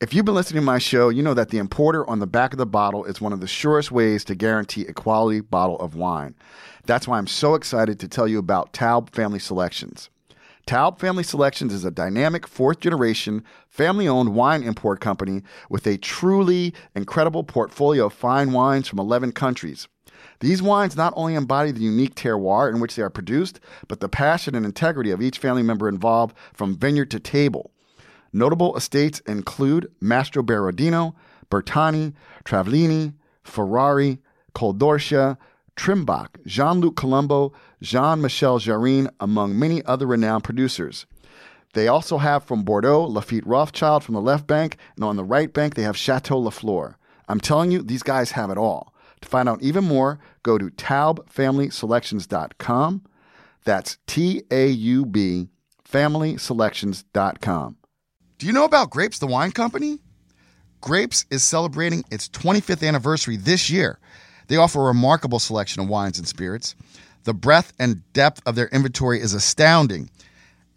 [0.00, 2.54] If you've been listening to my show, you know that the importer on the back
[2.54, 5.94] of the bottle is one of the surest ways to guarantee a quality bottle of
[5.94, 6.34] wine.
[6.86, 10.08] That's why I'm so excited to tell you about Taub Family Selections.
[10.66, 15.98] Taub Family Selections is a dynamic fourth generation, family owned wine import company with a
[15.98, 19.86] truly incredible portfolio of fine wines from 11 countries.
[20.38, 24.08] These wines not only embody the unique terroir in which they are produced, but the
[24.08, 27.70] passion and integrity of each family member involved from vineyard to table.
[28.32, 31.14] Notable estates include Mastroberardino,
[31.50, 32.12] Bertani,
[32.44, 34.18] Travaglini, Ferrari,
[34.54, 35.36] Col d'Orcia,
[35.76, 37.52] Trimbach, Jean Luc Colombo,
[37.82, 41.06] Jean Michel Jarrin, among many other renowned producers.
[41.72, 45.50] They also have from Bordeaux, Lafite Rothschild from the left bank, and on the right
[45.52, 46.94] bank, they have Chateau Lafleur.
[47.28, 48.92] I'm telling you, these guys have it all.
[49.22, 53.02] To find out even more, go to taubfamilyselections.com.
[53.64, 55.48] That's T A U B
[55.90, 57.76] familyselections.com.
[58.40, 59.98] Do you know about Grapes, the wine company?
[60.80, 63.98] Grapes is celebrating its 25th anniversary this year.
[64.48, 66.74] They offer a remarkable selection of wines and spirits.
[67.24, 70.08] The breadth and depth of their inventory is astounding.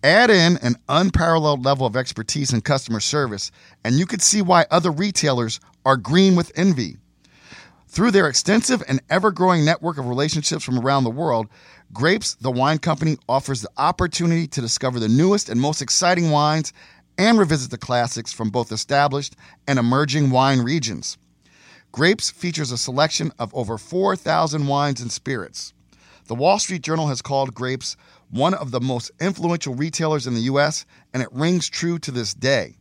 [0.03, 3.49] Add in an unparalleled level of expertise and customer service,
[3.85, 6.97] and you could see why other retailers are green with envy.
[7.87, 11.47] Through their extensive and ever growing network of relationships from around the world,
[11.93, 16.73] Grapes, the wine company, offers the opportunity to discover the newest and most exciting wines
[17.17, 19.35] and revisit the classics from both established
[19.67, 21.17] and emerging wine regions.
[21.91, 25.73] Grapes features a selection of over 4,000 wines and spirits.
[26.25, 27.95] The Wall Street Journal has called Grapes
[28.31, 32.33] one of the most influential retailers in the U.S., and it rings true to this
[32.33, 32.77] day.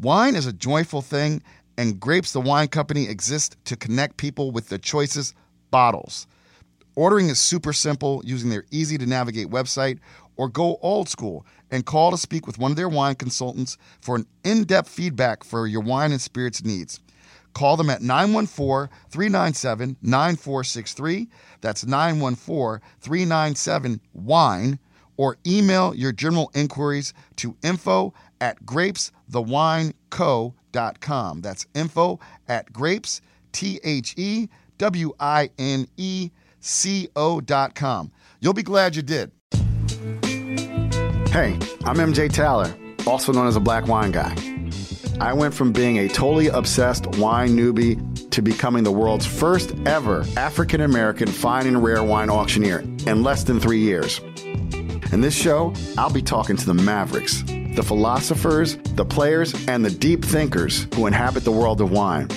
[0.00, 1.42] Wine is a joyful thing,
[1.76, 5.34] and Grapes, the wine company, exists to connect people with the choices
[5.70, 6.26] bottles.
[6.94, 9.98] Ordering is super simple using their easy to navigate website,
[10.36, 14.16] or go old school and call to speak with one of their wine consultants for
[14.16, 17.00] an in depth feedback for your wine and spirits needs.
[17.54, 21.28] Call them at 914 397 9463.
[21.62, 24.78] That's 914 397 WINE.
[25.16, 28.12] Or email your general inquiries to info
[28.42, 31.40] at grapesthewineco.com.
[31.40, 33.22] That's info at grapes,
[33.52, 38.12] T H E W I N E C O.com.
[38.40, 39.32] You'll be glad you did.
[41.30, 42.74] Hey, I'm MJ Taylor,
[43.06, 44.34] also known as a black wine guy.
[45.20, 50.24] I went from being a totally obsessed wine newbie to becoming the world's first ever
[50.36, 54.18] African American fine and rare wine auctioneer in less than three years.
[55.12, 59.90] In this show, I'll be talking to the mavericks, the philosophers, the players, and the
[59.90, 62.28] deep thinkers who inhabit the world of wine.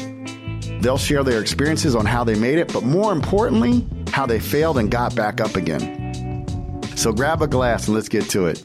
[0.81, 4.77] They'll share their experiences on how they made it, but more importantly, how they failed
[4.77, 6.45] and got back up again.
[6.95, 8.63] So grab a glass and let's get to it.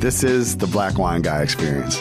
[0.00, 1.96] This is the Black Wine Guy Experience.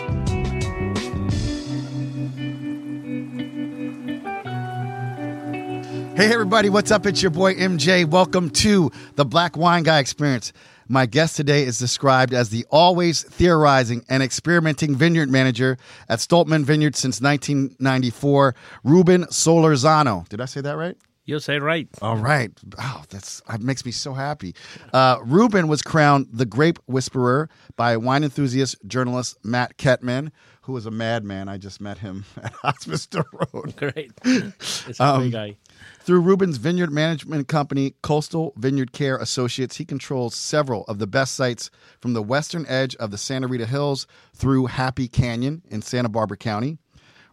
[6.16, 7.08] Hey, everybody, what's up?
[7.08, 8.06] It's your boy MJ.
[8.06, 10.54] Welcome to the Black Wine Guy Experience.
[10.88, 16.66] My guest today is described as the always theorizing and experimenting vineyard manager at Stolpman
[16.66, 18.54] Vineyard since 1994,
[18.84, 20.30] Ruben Solorzano.
[20.30, 20.98] Did I say that right?
[21.28, 21.88] You say right.
[22.02, 22.52] All right.
[22.80, 24.56] Oh, that's that makes me so happy.
[24.94, 30.86] Uh, Ruben was crowned the Grape Whisperer by wine enthusiast journalist Matt Kettmann, who was
[30.86, 31.50] a madman.
[31.50, 33.76] I just met him at Hospice du Rhône.
[33.76, 34.12] Great.
[34.88, 35.58] It's a Um, great guy.
[36.00, 41.36] Through Ruben's vineyard management company, Coastal Vineyard Care Associates, he controls several of the best
[41.36, 46.08] sites from the western edge of the Santa Rita Hills through Happy Canyon in Santa
[46.08, 46.78] Barbara County.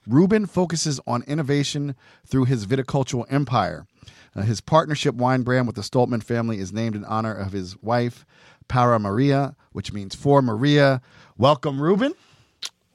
[0.06, 1.94] Ruben focuses on innovation
[2.26, 3.86] through his viticultural empire.
[4.36, 7.80] Uh, his partnership wine brand with the Stolpman family is named in honor of his
[7.82, 8.26] wife,
[8.68, 11.00] Para Maria, which means for Maria.
[11.36, 12.14] Welcome, Ruben.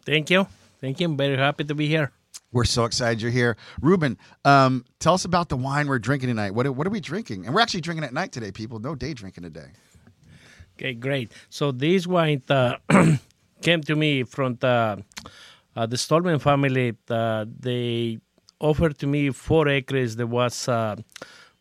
[0.06, 0.48] Thank you.
[0.82, 1.08] Thank you.
[1.08, 2.12] I'm very happy to be here.
[2.52, 3.58] We're so excited you're here.
[3.80, 6.52] Ruben, um, tell us about the wine we're drinking tonight.
[6.52, 7.46] What, what are we drinking?
[7.46, 8.80] And we're actually drinking at night today, people.
[8.80, 9.68] No day drinking today.
[10.78, 11.32] Okay, great.
[11.50, 12.78] So this wine uh,
[13.62, 15.04] came to me from the,
[15.80, 16.94] uh, the Stolpman family.
[17.10, 18.20] Uh, they
[18.60, 20.18] offered to me four acres.
[20.18, 20.96] that was uh,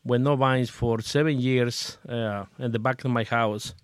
[0.05, 3.75] with no vines for seven years uh, in the back of my house,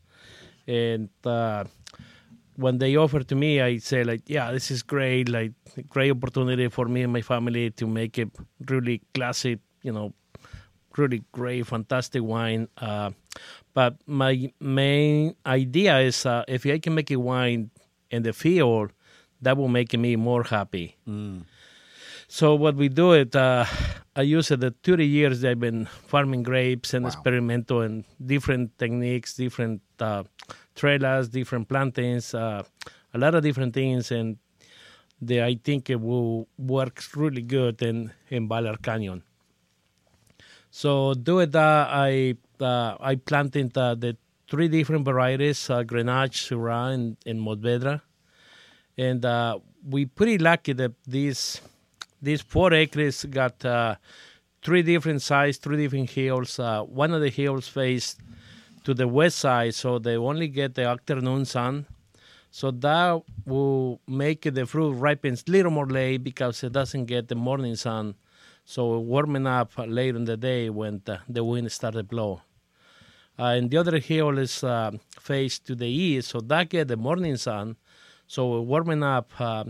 [0.66, 1.64] and uh,
[2.56, 5.28] when they offered to me, I said like, yeah, this is great.
[5.28, 5.52] Like
[5.88, 8.26] great opportunity for me and my family to make a
[8.68, 10.14] really classic, you know,
[10.96, 12.68] really great, fantastic wine.
[12.78, 13.10] Uh,
[13.72, 17.70] but my main idea is if I can make a wine
[18.10, 18.92] in the field,
[19.42, 20.96] that will make me more happy.
[22.28, 23.64] So what we do it, uh,
[24.16, 24.60] I use it.
[24.60, 30.24] The thirty years I've been farming grapes and experimental and different techniques, different uh,
[30.74, 32.62] trellas, different plantings, uh,
[33.12, 34.10] a lot of different things.
[34.10, 34.38] And
[35.20, 39.22] that I think it will work really good in in Ballard Canyon.
[40.70, 44.16] So doing that, I uh, I planted uh, the
[44.50, 48.00] three different varieties: uh, Grenache, Syrah, and, and Mourvedre.
[48.96, 49.58] And uh,
[49.88, 51.60] we pretty lucky that these
[52.22, 53.96] these four acres got uh,
[54.62, 56.58] three different sides, three different hills.
[56.58, 58.20] Uh, one of the hills faced
[58.84, 61.86] to the west side, so they only get the afternoon sun.
[62.50, 67.28] So that will make the fruit ripens a little more late because it doesn't get
[67.28, 68.14] the morning sun.
[68.64, 72.42] So warming up late in the day when the, the wind started blow.
[73.38, 76.96] Uh, and the other hill is uh, faced to the east, so that get the
[76.96, 77.76] morning sun.
[78.26, 79.64] So warming up a uh,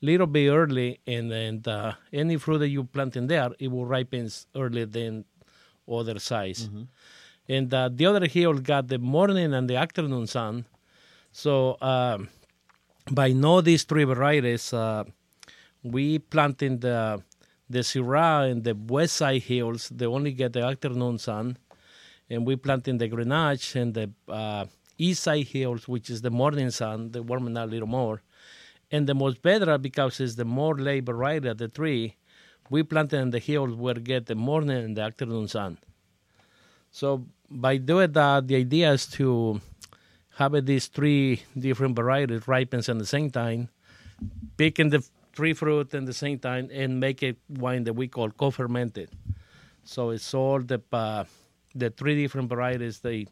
[0.00, 3.86] little bit early, and then uh, any fruit that you plant in there, it will
[3.86, 5.24] ripen earlier than
[5.90, 6.68] other size.
[6.68, 6.82] Mm-hmm.
[7.48, 10.66] And uh, the other hill got the morning and the afternoon sun.
[11.32, 12.18] So uh,
[13.10, 15.04] by know these three varieties, uh,
[15.82, 17.22] we planting the
[17.70, 19.90] the Syrah and the west side hills.
[19.90, 21.58] They only get the afternoon sun,
[22.30, 24.66] and we planting the Grenache and the uh,
[24.98, 27.12] east side hills, which is the morning sun.
[27.12, 28.22] They warming up a little more,
[28.90, 32.16] and the Mourvedre because it's the more late variety of the tree.
[32.70, 35.78] We planted in the hills where get the morning and the afternoon sun.
[36.90, 39.60] So by doing that, the idea is to
[40.36, 43.68] have these three different varieties ripens at the same time,
[44.56, 48.30] picking the tree fruit at the same time, and make it wine that we call
[48.30, 49.10] co-fermented.
[49.84, 51.24] So it's all the uh,
[51.74, 53.00] the three different varieties.
[53.00, 53.26] They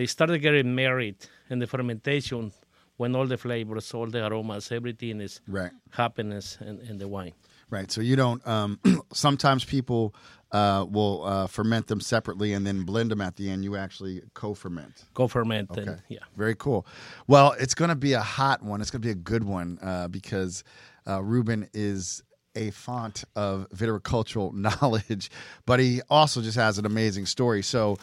[0.00, 1.14] they started getting married
[1.50, 2.50] in the fermentation
[2.96, 5.72] when all the flavors, all the aromas, everything is right.
[5.90, 7.34] happiness in, in the wine.
[7.68, 7.92] Right.
[7.92, 8.40] So you don't.
[8.48, 8.80] Um,
[9.12, 10.14] sometimes people
[10.52, 13.62] uh, will uh, ferment them separately and then blend them at the end.
[13.62, 15.04] You actually co-ferment.
[15.12, 15.70] Co-ferment.
[15.70, 15.82] Okay.
[15.82, 16.20] And, yeah.
[16.34, 16.86] Very cool.
[17.26, 18.80] Well, it's going to be a hot one.
[18.80, 20.64] It's going to be a good one uh, because
[21.06, 22.22] uh, Ruben is
[22.54, 25.30] a font of viticultural knowledge,
[25.66, 27.62] but he also just has an amazing story.
[27.62, 27.98] So,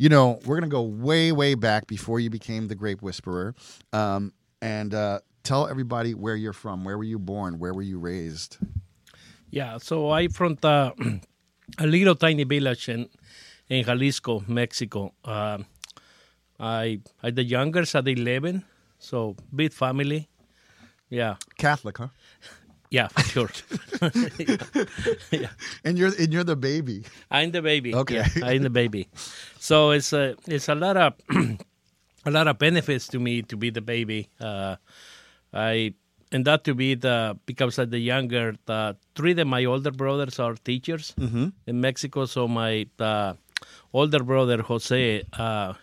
[0.00, 3.54] you know, we're going to go way, way back before you became the Grape Whisperer,
[3.92, 4.32] um,
[4.62, 6.86] and uh, tell everybody where you're from.
[6.86, 7.58] Where were you born?
[7.58, 8.56] Where were you raised?
[9.50, 10.94] Yeah, so I from the
[11.78, 13.10] a little tiny village in
[13.68, 15.12] in Jalisco, Mexico.
[15.22, 15.58] Uh,
[16.58, 18.64] I I the youngest at eleven,
[18.98, 20.30] so big family.
[21.10, 22.08] Yeah, Catholic, huh?
[22.90, 23.50] Yeah, for sure.
[25.30, 25.48] yeah.
[25.84, 27.04] And you're and you're the baby.
[27.30, 27.94] I'm the baby.
[27.94, 29.08] Okay, yeah, I'm the baby.
[29.58, 31.14] So it's a it's a lot of
[32.26, 34.28] a lot of benefits to me to be the baby.
[34.40, 34.76] Uh,
[35.54, 35.94] I
[36.32, 40.38] and that to be the because of the younger the three of my older brothers
[40.38, 41.48] are teachers mm-hmm.
[41.66, 42.26] in Mexico.
[42.26, 43.34] So my uh,
[43.92, 45.74] older brother Jose, uh,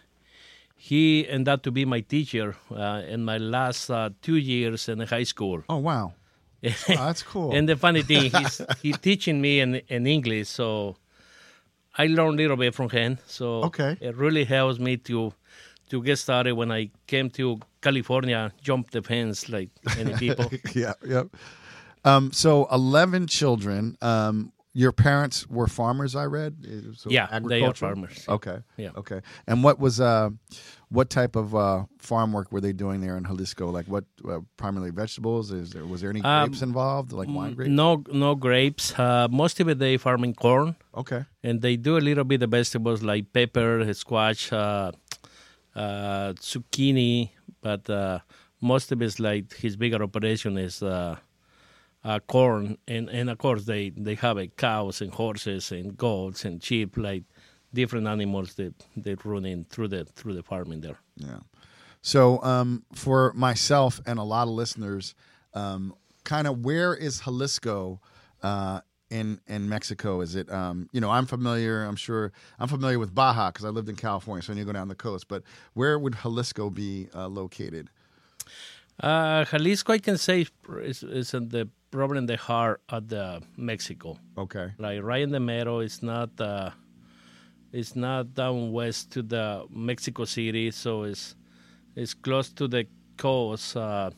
[0.76, 5.00] he ended up to be my teacher uh, in my last uh, two years in
[5.00, 5.64] high school.
[5.70, 6.14] Oh wow,
[6.90, 7.52] oh, that's cool.
[7.54, 10.96] and the funny thing, he's he's teaching me in in English, so
[11.98, 13.18] I learned a little bit from him.
[13.26, 13.98] So okay.
[14.00, 15.34] it really helps me to
[15.90, 20.52] to get started when I came to California, jump the fence like many people.
[20.76, 21.28] yeah, yep.
[22.04, 23.98] Um, so eleven children.
[24.02, 26.54] Um, your parents were farmers, I read.
[26.98, 28.24] So yeah, they are farmers.
[28.30, 28.60] Okay.
[28.78, 28.92] Yeah.
[28.96, 29.22] Okay.
[29.48, 30.30] And what was uh,
[30.90, 33.72] what type of uh, farm work were they doing there in Jalisco?
[33.72, 35.52] Like what uh, primarily vegetables?
[35.52, 37.72] Is there was there any um, grapes involved, like wine grapes?
[37.72, 38.94] No, no grapes.
[39.00, 40.76] Uh, most of it they farming corn.
[40.94, 41.26] Okay.
[41.42, 44.92] And they do a little bit of vegetables like pepper, squash, uh,
[45.76, 48.20] uh, zucchini, but uh,
[48.62, 50.84] most of it's like his bigger operation is
[52.08, 56.46] uh, uh, corn, and, and of course they they have cows and horses and goats
[56.46, 57.24] and sheep, like
[57.74, 61.00] different animals that they running through the through the farming there.
[61.18, 61.40] Yeah.
[62.02, 65.16] So um, for myself and a lot of listeners,
[65.54, 68.00] um, kind of where is Jalisco
[68.42, 70.22] uh, in in Mexico?
[70.22, 71.84] Is it um, you know I'm familiar.
[71.84, 74.66] I'm sure I'm familiar with Baja because I lived in California, so I need to
[74.66, 75.28] go down the coast.
[75.28, 77.90] But where would Jalisco be uh, located?
[79.00, 80.48] Uh, Jalisco, I can say,
[80.82, 84.18] is, is in the probably in the heart of the Mexico.
[84.38, 85.82] Okay, like right in the middle.
[85.82, 86.72] It's not uh,
[87.72, 91.36] it's not down west to the Mexico City, so it's
[91.96, 92.88] it's close to the
[93.18, 93.76] coast.
[93.76, 94.12] Uh,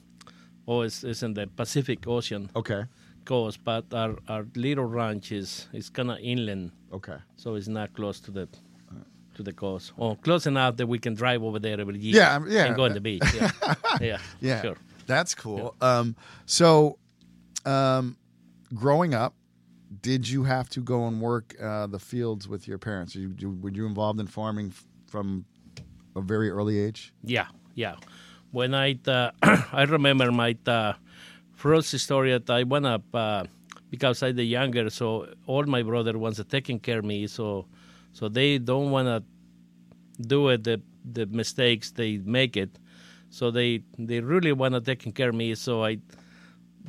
[0.65, 2.51] or it's, it's in the Pacific Ocean.
[2.55, 2.83] Okay
[3.29, 6.71] coast, but our, our little ranch is, is kind of inland.
[6.91, 7.17] Okay.
[7.35, 8.47] So it's not close to the
[9.35, 12.15] to the coast, or close enough that we can drive over there every year.
[12.15, 12.65] Yeah, yeah.
[12.65, 13.23] And go on the beach.
[13.33, 13.51] Yeah,
[14.01, 14.61] yeah, yeah.
[14.61, 14.77] Sure.
[15.05, 15.75] That's cool.
[15.81, 15.99] Yeah.
[15.99, 16.97] Um, so,
[17.65, 18.17] um,
[18.73, 19.33] growing up,
[20.01, 23.15] did you have to go and work uh, the fields with your parents?
[23.15, 24.73] You, you, were you involved in farming
[25.07, 25.45] from
[26.15, 27.13] a very early age?
[27.23, 27.95] Yeah, yeah.
[28.51, 30.93] When I uh, I remember my uh,
[31.53, 33.45] first story that I went up uh,
[33.89, 37.65] because I'm the younger, so all my brother wants to taking care of me, so
[38.13, 39.23] so they don't want to
[40.27, 42.77] do it the the mistakes they make it,
[43.29, 45.55] so they they really want to taking care of me.
[45.55, 45.99] So I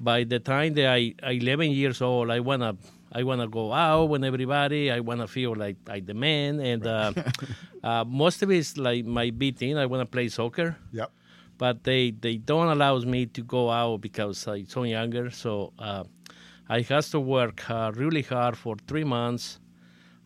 [0.00, 2.76] by the time that I, I 11 years old, I wanna
[3.12, 4.90] I wanna go out with everybody.
[4.90, 7.12] I wanna feel like I the man, and uh,
[7.84, 9.76] uh, most of it's like my big thing.
[9.78, 11.10] I wanna play soccer Yep.
[11.58, 15.30] but they they don't allow me to go out because I'm so younger.
[15.30, 16.04] So uh,
[16.68, 19.58] I has to work uh, really hard for three months,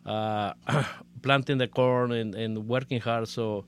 [0.05, 0.53] uh,
[1.21, 3.27] planting the corn and, and working hard.
[3.27, 3.65] So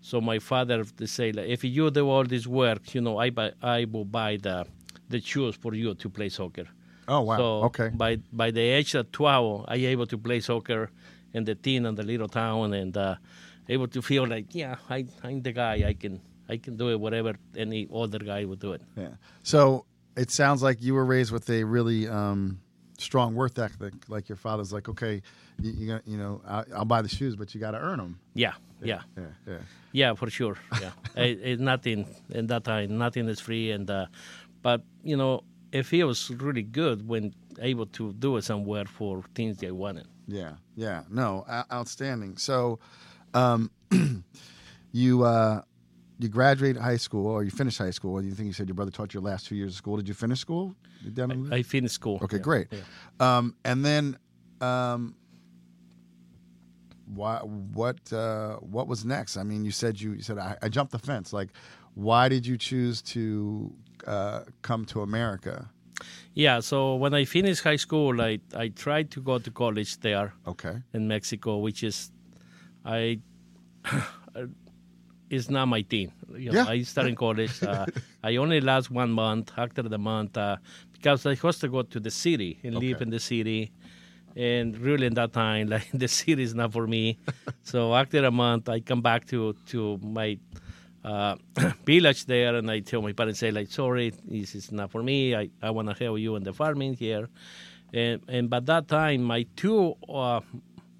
[0.00, 3.30] so my father they say like, if you do all this work, you know, I
[3.30, 4.66] buy, I will buy the
[5.10, 6.66] the shoes for you to play soccer.
[7.08, 7.36] Oh wow.
[7.36, 7.88] So okay.
[7.88, 10.90] by by the age of twelve, I able to play soccer
[11.34, 13.16] in the teen and the little town, and uh,
[13.68, 15.84] able to feel like yeah, I I'm the guy.
[15.86, 18.82] I can I can do it whatever any other guy would do it.
[18.96, 19.14] Yeah.
[19.42, 19.86] So
[20.16, 22.60] it sounds like you were raised with a really um,
[22.98, 23.94] strong work ethic.
[24.08, 25.22] Like your father's like, okay,
[25.60, 27.98] you, you got, you know, I, I'll buy the shoes, but you got to earn
[27.98, 28.18] them.
[28.34, 29.24] Yeah, yeah, Yeah.
[29.46, 29.58] Yeah.
[29.92, 30.56] yeah, for sure.
[30.80, 32.98] Yeah, it, it's nothing in that time.
[32.98, 34.06] Nothing is free, and uh,
[34.62, 39.22] but you know, if he was really good when able to do it somewhere for
[39.34, 40.06] things they wanted.
[40.26, 40.52] Yeah.
[40.76, 41.02] Yeah.
[41.10, 42.36] No, outstanding.
[42.36, 42.78] So,
[43.34, 43.70] um,
[44.92, 45.62] you uh,
[46.18, 48.22] you graduate high school or you finish high school.
[48.22, 49.96] You think you said your brother taught you your last two years of school.
[49.96, 50.74] Did you finish school?
[51.16, 52.18] In- I finished school.
[52.22, 52.66] Okay, Yeah, great.
[52.70, 52.78] yeah.
[53.38, 54.18] Um, and then,
[54.60, 55.14] um,
[57.06, 59.36] why, what, uh, what was next?
[59.36, 61.32] I mean, you said you, you said I, I jumped the fence.
[61.32, 61.48] Like,
[61.94, 63.72] why did you choose to
[64.06, 65.70] uh, come to America?
[66.34, 70.32] Yeah, so when I finished high school, I, I tried to go to college there
[70.46, 70.76] Okay.
[70.94, 72.10] in Mexico, which is,
[72.84, 73.20] I,
[75.30, 76.12] it's not my thing.
[76.36, 76.66] You know, Yeah.
[76.68, 77.62] I started in college.
[77.62, 77.86] Uh,
[78.22, 79.52] I only last one month.
[79.56, 80.56] After the month, uh,
[80.92, 83.72] because I was to go to the city and live in the city,
[84.36, 87.18] and really in that time, like the city is not for me.
[87.62, 90.38] so after a month, I come back to to my
[91.04, 91.36] uh,
[91.86, 95.34] village there, and I tell my parents, say like, sorry, this is not for me.
[95.34, 97.28] I, I want to help you in the farming here,
[97.92, 99.94] and and by that time, my two.
[100.08, 100.40] Uh,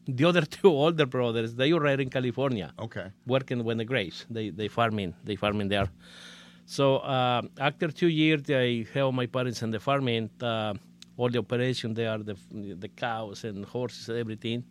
[0.08, 3.12] the other two older brothers, they were in California Okay.
[3.26, 4.26] working with the grapes.
[4.30, 5.88] They they farming they farming there.
[6.66, 10.30] So uh, after two years, I help my parents in the farming.
[10.40, 10.74] Uh,
[11.16, 14.64] all the operation there, the the cows and horses everything.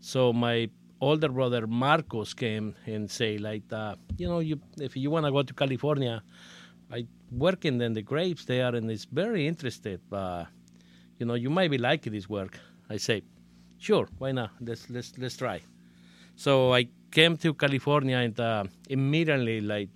[0.00, 0.68] So my
[1.02, 5.32] older brother Marcos came and say like, uh, you know, you if you want to
[5.32, 6.22] go to California,
[6.90, 10.00] I working in the grapes there and it's very interested.
[10.12, 10.44] Uh,
[11.18, 12.58] you know, you might be like this work.
[12.88, 13.22] I say,
[13.78, 14.50] sure, why not?
[14.60, 15.60] Let's let's let's try.
[16.36, 19.90] So I came to California and uh, immediately like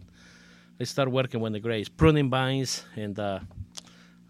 [0.81, 3.39] I started working with the grapes, pruning vines, and uh,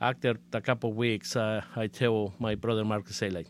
[0.01, 3.49] after a couple of weeks, uh, I tell my brother Marcus, say like,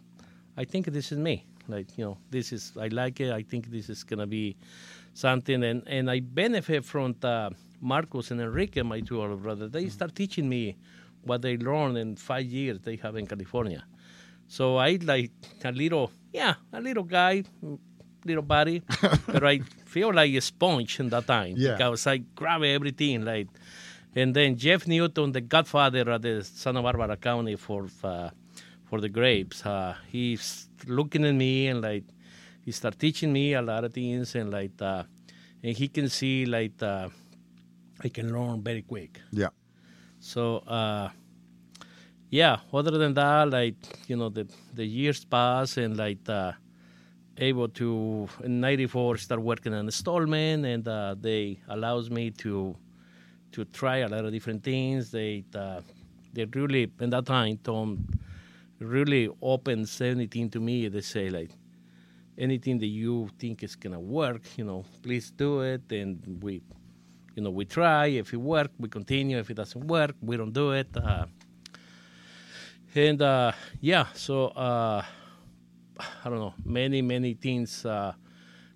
[0.57, 1.45] I think this is me.
[1.69, 3.33] Like you know, this is I like it.
[3.33, 4.57] I think this is gonna be
[5.15, 9.71] something, and and I benefit from uh, Marcus and Enrique, my two older brothers.
[9.71, 10.77] They start teaching me
[11.23, 13.85] what they learned in five years they have in California.
[14.49, 15.33] So I like
[15.65, 17.43] a little, yeah, a little guy,
[18.25, 18.83] little body,
[19.27, 21.73] but I feel like a sponge in that time Yeah.
[21.73, 23.49] because I grab everything like.
[24.15, 28.31] And then Jeff Newton, the godfather of the Santa Barbara County for uh,
[28.89, 32.05] for the grapes, uh, he's looking at me and like
[32.65, 35.05] he start teaching me a lot of things and like uh,
[35.63, 37.09] and he can see like uh,
[38.03, 39.21] I can learn very quick.
[39.33, 39.49] Yeah.
[40.21, 41.11] So uh,
[42.31, 43.77] yeah, other than that, like
[44.09, 46.53] you know, the the years pass and like uh,
[47.39, 52.77] able to in '94 start working on in Stolpman, and uh, they allows me to
[53.53, 55.11] to try a lot of different things.
[55.11, 55.81] They uh,
[56.33, 58.07] they really in that time Tom
[58.79, 60.89] really opens anything to me.
[60.89, 61.51] They say like
[62.39, 66.63] anything that you think is gonna work, you know, please do it, and we
[67.37, 68.07] you know, we try.
[68.07, 69.39] If it works, we continue.
[69.39, 70.89] If it doesn't work, we don't do it.
[70.97, 71.27] Uh,
[72.95, 75.03] and uh, yeah, so uh,
[76.01, 78.15] I don't know, many many things uh,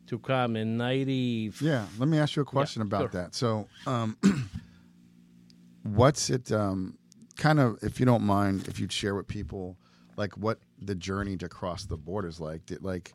[0.06, 1.50] to come in ninety.
[1.60, 1.86] Yeah.
[1.98, 3.22] Let me ask you a question about sure.
[3.22, 3.34] that.
[3.34, 4.18] So, um,
[5.82, 6.98] what's it, um,
[7.38, 9.78] kind of, if you don't mind, if you'd share with people,
[10.20, 12.66] like what the journey to cross the borders like?
[12.66, 13.14] Did like,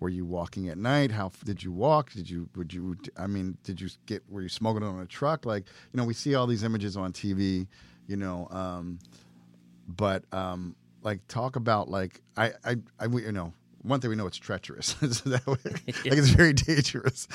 [0.00, 1.10] were you walking at night?
[1.12, 2.12] How did you walk?
[2.12, 2.96] Did you would you?
[3.16, 4.22] I mean, did you get?
[4.28, 5.44] Were you smoking it on a truck?
[5.44, 7.66] Like you know, we see all these images on TV.
[8.08, 8.98] You know, um,
[9.86, 14.16] but um, like talk about like I I, I we- you know one thing we
[14.16, 14.96] know it's treacherous.
[15.12, 17.28] So that way- like it's very dangerous.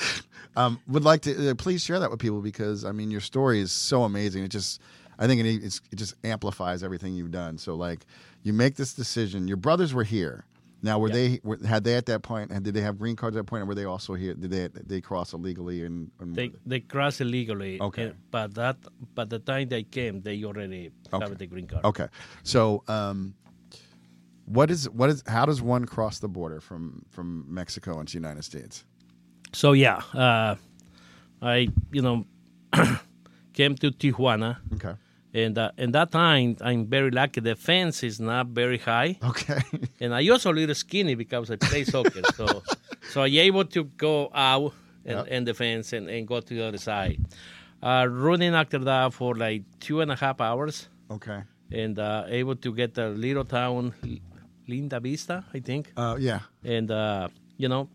[0.56, 3.60] Um, would like to uh, please share that with people because I mean your story
[3.60, 4.42] is so amazing.
[4.44, 4.80] It just
[5.18, 7.56] I think it, it's, it just amplifies everything you've done.
[7.58, 8.04] So like
[8.42, 9.46] you make this decision.
[9.48, 10.44] Your brothers were here.
[10.84, 11.14] Now were Yeah.
[11.14, 12.50] they were, had they at that point?
[12.50, 14.34] And did they have green cards at that point, or were they also here?
[14.34, 16.10] Did they they cross illegally and?
[16.18, 17.80] and They they cross illegally.
[17.80, 18.06] Okay.
[18.06, 18.76] and- but that
[19.14, 21.24] but the time they came, they already Okay.
[21.24, 21.84] have the green card.
[21.84, 22.08] Okay,
[22.42, 23.34] so um,
[24.46, 28.18] what is what is how does one cross the border from from Mexico into the
[28.18, 28.84] United States?
[29.52, 30.56] So yeah, uh,
[31.40, 32.26] I you know
[33.52, 34.94] came to Tijuana, Okay,
[35.34, 37.40] and uh, in that time I'm very lucky.
[37.40, 39.60] The fence is not very high, okay,
[40.00, 42.22] and I also a little skinny because I play soccer.
[42.34, 42.62] So
[43.10, 44.72] so I able to go out
[45.04, 45.26] and, Yep.
[45.30, 47.18] and the fence and, and go to the other side.
[47.82, 51.42] Uh, running after that for like two and a half hours, okay.
[51.72, 53.92] and uh, able to get a little town,
[54.68, 55.90] Linda Vista, I think.
[55.96, 57.88] Uh, yeah, and uh, you know,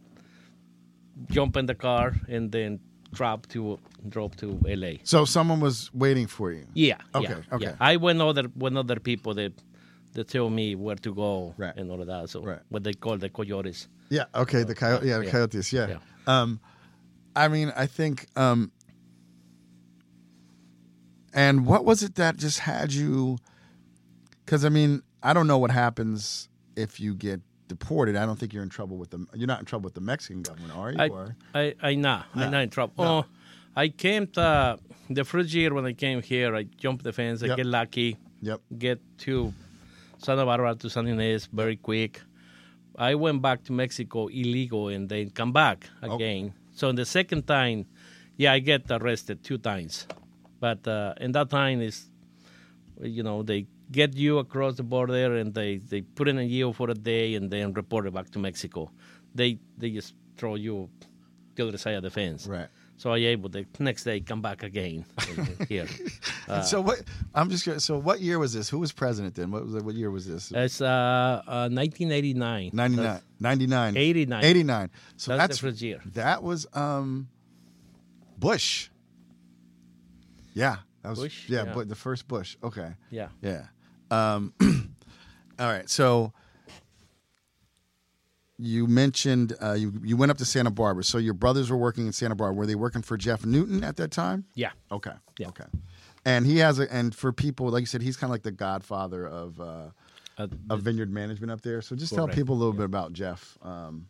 [1.31, 2.79] jump in the car and then
[3.13, 4.93] drop to drop to LA.
[5.03, 6.65] so someone was waiting for you.
[6.73, 6.97] Yeah.
[7.15, 7.65] Okay, yeah, okay.
[7.65, 7.75] yeah.
[7.79, 9.53] I went other when other people that
[10.13, 11.75] that tell me where to go Right.
[11.77, 12.29] and all of that.
[12.29, 12.59] So Right.
[12.69, 13.87] what they call the coyotes.
[14.09, 14.25] Yeah.
[14.33, 14.63] Okay.
[14.63, 15.05] The coyote.
[15.07, 15.17] Yeah.
[15.19, 15.31] The Yeah.
[15.31, 15.71] coyotes.
[15.73, 15.87] Yeah.
[15.87, 15.97] Yeah.
[16.25, 16.59] Um,
[17.35, 18.25] I mean, I think.
[18.35, 18.71] Um,
[21.33, 23.37] and what was it that just had you?
[24.45, 28.15] Because I mean, I don't know what happens if you get deported.
[28.15, 30.41] I don't think you're in trouble with the You're not in trouble with the Mexican
[30.41, 30.97] government, are you?
[30.99, 31.35] I or?
[31.53, 33.03] I I nah, No, I'm not in trouble.
[33.03, 33.17] no.
[33.19, 33.25] Oh,
[33.75, 36.55] I came to, the first year when I came here.
[36.55, 37.43] I jumped the fence.
[37.43, 37.57] I Yep.
[37.57, 38.17] get lucky.
[38.41, 38.61] Yep.
[38.77, 39.53] get to
[40.19, 42.21] Santa Barbara to San Ynez very quick.
[42.97, 46.15] I went back to Mexico illegal and then come back Oh.
[46.15, 46.53] again.
[46.71, 47.85] So the second time,
[48.37, 50.07] yeah, I get arrested two times,
[50.59, 52.09] but uh, in that time is,
[53.01, 56.73] you know, they get you across the border and they they put in a jail
[56.73, 58.91] for a day and then report it back to Mexico.
[59.35, 60.89] They they just throw you
[61.55, 62.47] the other side of the fence.
[62.47, 62.67] Right.
[62.97, 65.05] So I able the next day come back again
[65.69, 65.85] here.
[66.47, 67.03] And so what?
[67.35, 67.85] I'm just curious.
[67.85, 68.69] So what year was this?
[68.69, 69.51] Who was president then?
[69.51, 70.51] What was what year was this?
[70.51, 72.71] It's uh, uh 1989.
[72.73, 74.43] 99, That's- 99, 89.
[74.43, 74.89] 89.
[75.15, 76.01] So That's that's, the first year.
[76.13, 77.27] That was um,
[78.39, 78.89] Bush.
[80.53, 81.49] Yeah, that was Bush?
[81.49, 81.73] Yeah, Yeah.
[81.73, 82.57] Bu- the first Bush.
[82.63, 83.29] Okay, Yeah.
[83.41, 83.67] yeah.
[84.11, 84.53] Um,
[85.59, 85.89] all right.
[85.89, 86.33] So
[88.57, 91.03] you mentioned uh, you you went up to Santa Barbara.
[91.03, 92.55] So your brothers were working in Santa Barbara.
[92.55, 94.45] Were they working for Jeff Newton at that time?
[94.55, 94.71] Yeah.
[94.91, 95.11] Okay.
[95.37, 95.49] Yeah.
[95.49, 95.65] Okay.
[96.25, 98.51] And he has a and for people like you said, he's kind of like the
[98.51, 99.89] godfather of uh,
[100.37, 101.81] Uh, of vineyard management up there.
[101.81, 102.37] So just tell Correct.
[102.37, 103.57] people a little bit about Jeff.
[103.63, 104.07] Um,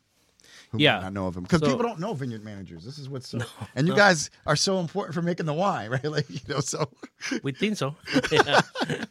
[0.72, 1.00] who Yeah.
[1.00, 2.84] not know of him because So- people don't know vineyard managers.
[2.84, 3.40] This is what's so,
[3.76, 6.04] and you guys are so important for making the wine, right?
[6.06, 6.90] Like you know, so
[7.44, 7.96] we think so.
[8.32, 8.62] yeah.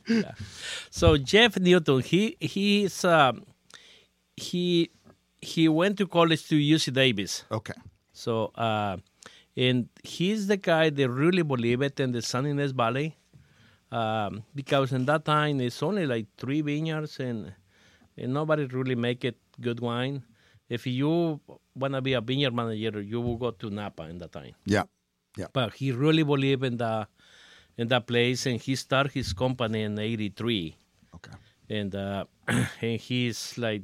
[0.08, 0.32] Yeah.
[0.90, 3.44] So Jeff Newton, he he's um,
[4.36, 4.90] he
[5.40, 7.44] he went to college to UC Davis.
[7.50, 7.74] okay,
[8.12, 8.96] So uh,
[9.56, 13.16] and he's the guy that really believe it in the Ynez Valley.
[13.92, 17.52] Um, because in that time it's only like three vineyards and,
[18.18, 20.24] and nobody really make it good wine.
[20.68, 21.40] If you
[21.74, 24.54] wanna be a vineyard manager, you will go to Napa in that time.
[24.64, 24.84] yeah,
[25.36, 27.06] yeah, But he really believed in the
[27.78, 30.74] in that place, and he started his company in '83,
[31.14, 31.32] okay,
[31.68, 32.24] and uh,
[32.80, 33.82] and he's like,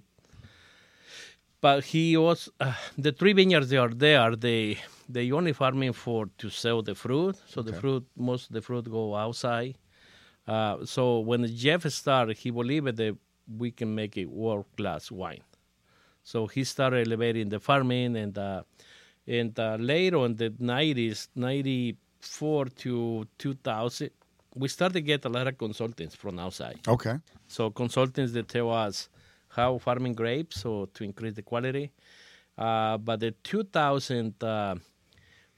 [1.60, 4.34] but he was uh, the three vineyards they are there.
[4.34, 8.62] They they only farming for to sell the fruit, so the fruit most of the
[8.62, 9.76] fruit go outside.
[10.48, 13.16] Uh, so when Jeff started, he believed that
[13.58, 15.42] we can make a world class wine.
[16.22, 18.62] So he started elevating the farming and uh,
[19.26, 24.10] and uh, later in the 90s, 94 to 2000,
[24.56, 26.80] we started to get a lot of consultants from outside.
[26.88, 29.08] okay, So consultants that tell us
[29.48, 31.92] how farming grapes so to increase the quality.
[32.58, 34.74] Uh, but the 2000, uh,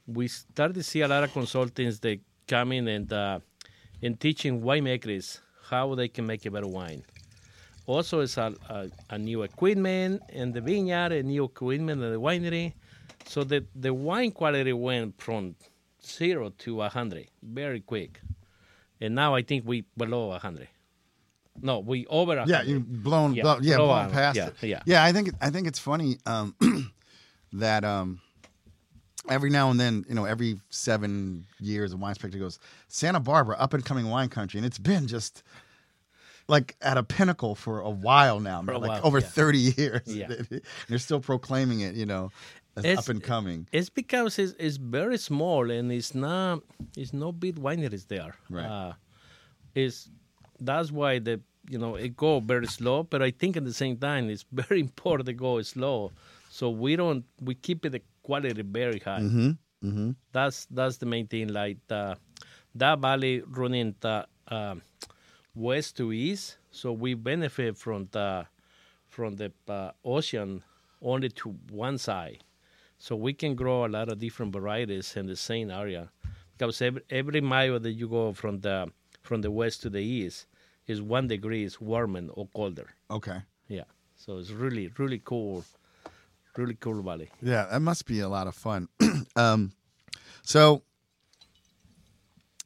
[0.07, 3.39] we started to see a lot of consultants that come in and uh,
[4.01, 7.03] and teaching winemakers how they can make a better wine.
[7.87, 12.19] Also, it's a, a, a new equipment in the vineyard, a new equipment in the
[12.19, 12.73] winery,
[13.27, 15.55] so that the wine quality went from
[16.03, 18.21] zero to a hundred very quick.
[19.01, 20.69] And now I think we below a hundred.
[21.61, 22.57] No, we over a yeah.
[22.57, 22.69] hundred.
[22.71, 24.63] You blown, Yeah, blown, yeah, blow blown past yeah, it.
[24.63, 24.81] yeah.
[24.85, 25.03] yeah.
[25.03, 26.55] I think I think it's funny um,
[27.53, 28.19] that um,
[29.29, 33.57] every now and then, you know, every seven years, a wine spectator goes Santa Barbara,
[33.57, 35.43] up and coming wine country, and it's been just
[36.47, 39.25] like at a pinnacle for a while now, For like while, over yeah.
[39.27, 40.01] thirty years.
[40.07, 40.27] Yeah.
[40.87, 42.31] They're still proclaiming it, you know,
[42.75, 43.67] as It's- up and coming.
[43.71, 46.61] It's because it's, it's very small and it's not
[46.95, 48.35] it's no big wineries there.
[48.49, 48.65] Right.
[48.65, 48.93] Uh,
[49.73, 50.09] it's
[50.59, 53.03] that's why the you know it go very slow.
[53.03, 56.11] But I think at the same time it's very important to go slow,
[56.49, 59.19] so we don't we keep the quality very high.
[59.21, 59.49] Mm-hmm.
[59.87, 60.11] Mm-hmm.
[60.31, 61.47] That's that's the main thing.
[61.49, 62.15] Like uh,
[62.75, 64.81] that valley running uh, um,
[65.55, 68.45] west to east, so we benefit from the
[69.07, 70.63] from the uh, ocean
[71.01, 72.43] only to one side.
[72.97, 76.09] So we can grow a lot of different varieties in the same area
[76.57, 78.91] because every, every mile that you go from the
[79.21, 80.45] from the west to the east
[80.87, 82.89] is one degrees warmer or colder.
[83.09, 83.39] Okay.
[83.67, 83.83] Yeah,
[84.15, 85.63] so it's really really cool,
[86.57, 87.29] really cool valley.
[87.41, 88.87] Yeah, that must be a lot of fun.
[89.35, 89.71] um,
[90.41, 90.83] so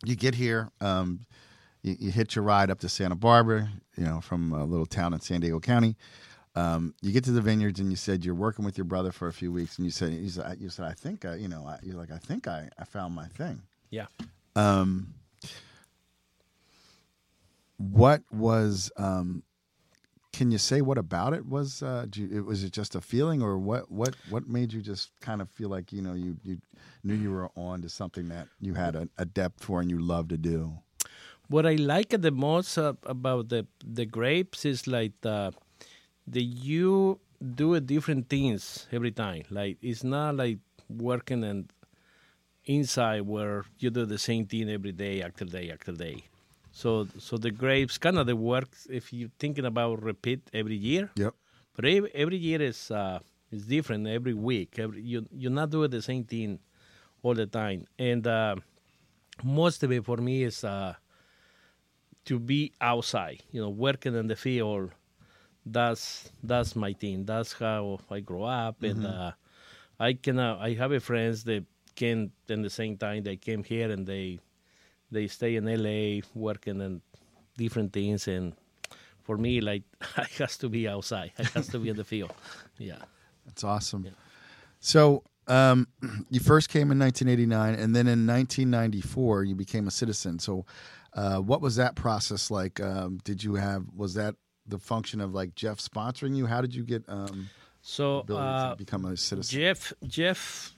[0.03, 1.25] you get here, um,
[1.81, 5.13] you, you hit your ride up to Santa Barbara, you know, from a little town
[5.13, 5.95] in San Diego County.
[6.55, 9.27] Um, you get to the vineyards and you said you're working with your brother for
[9.27, 11.65] a few weeks, and you said you said, you said I think I, you know
[11.65, 13.61] I, you're like I think I, I found my thing.
[13.91, 14.07] Yeah.
[14.55, 15.13] Um,
[17.77, 19.43] what was um,
[20.33, 23.41] can you say what about it was uh do you, was it just a feeling
[23.41, 26.57] or what what what made you just kind of feel like you know you you
[27.03, 29.99] knew you were on to something that you had a, a depth for and you
[29.99, 30.73] love to do
[31.49, 35.51] What I like the most uh, about the the grapes is like the,
[36.27, 37.19] the you
[37.55, 39.43] do a different things every time.
[39.49, 40.59] Like it's not like
[40.89, 41.71] working and
[42.65, 46.23] inside where you do the same thing every day after day after day.
[46.71, 51.09] So so the grapes kind of the work if you're thinking about repeat every year.
[51.15, 51.33] yep
[51.75, 53.19] But every, every year is uh,
[53.51, 54.07] is different.
[54.07, 56.59] Every week, every, you you're not doing the same thing
[57.23, 57.87] all the time.
[57.97, 58.55] And uh,
[59.43, 60.93] most of it for me is uh,
[62.29, 63.41] to be outside.
[63.51, 64.91] You know, working in the field.
[65.65, 67.25] That's that's my thing.
[67.25, 68.83] That's how I grow up.
[68.83, 69.31] And uh,
[69.99, 71.65] I can uh, I have a friends that
[71.95, 74.39] came in the same time they came here and they
[75.11, 77.01] they stay in LA working and
[77.57, 78.53] different things and
[79.23, 79.83] for me like
[80.17, 81.31] I has to be outside.
[81.37, 82.31] I has to be in the field.
[82.77, 83.03] Yeah.
[83.45, 84.07] that's awesome
[84.79, 85.87] so um
[86.29, 90.65] you first came in 1989 and then in 1994 you became a citizen so
[91.13, 94.35] uh what was that process like um did you have was that
[94.67, 97.49] the function of like jeff sponsoring you how did you get um
[97.81, 100.73] So uh, become a citizen Jeff Jeff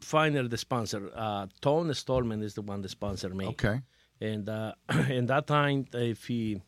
[0.00, 1.10] Feiner, the sponsor.
[1.14, 3.46] Uh, Tom Stolpman is the one that sponsored me.
[3.46, 3.80] okay
[4.20, 4.74] And uh,
[5.08, 6.60] in that time, if he,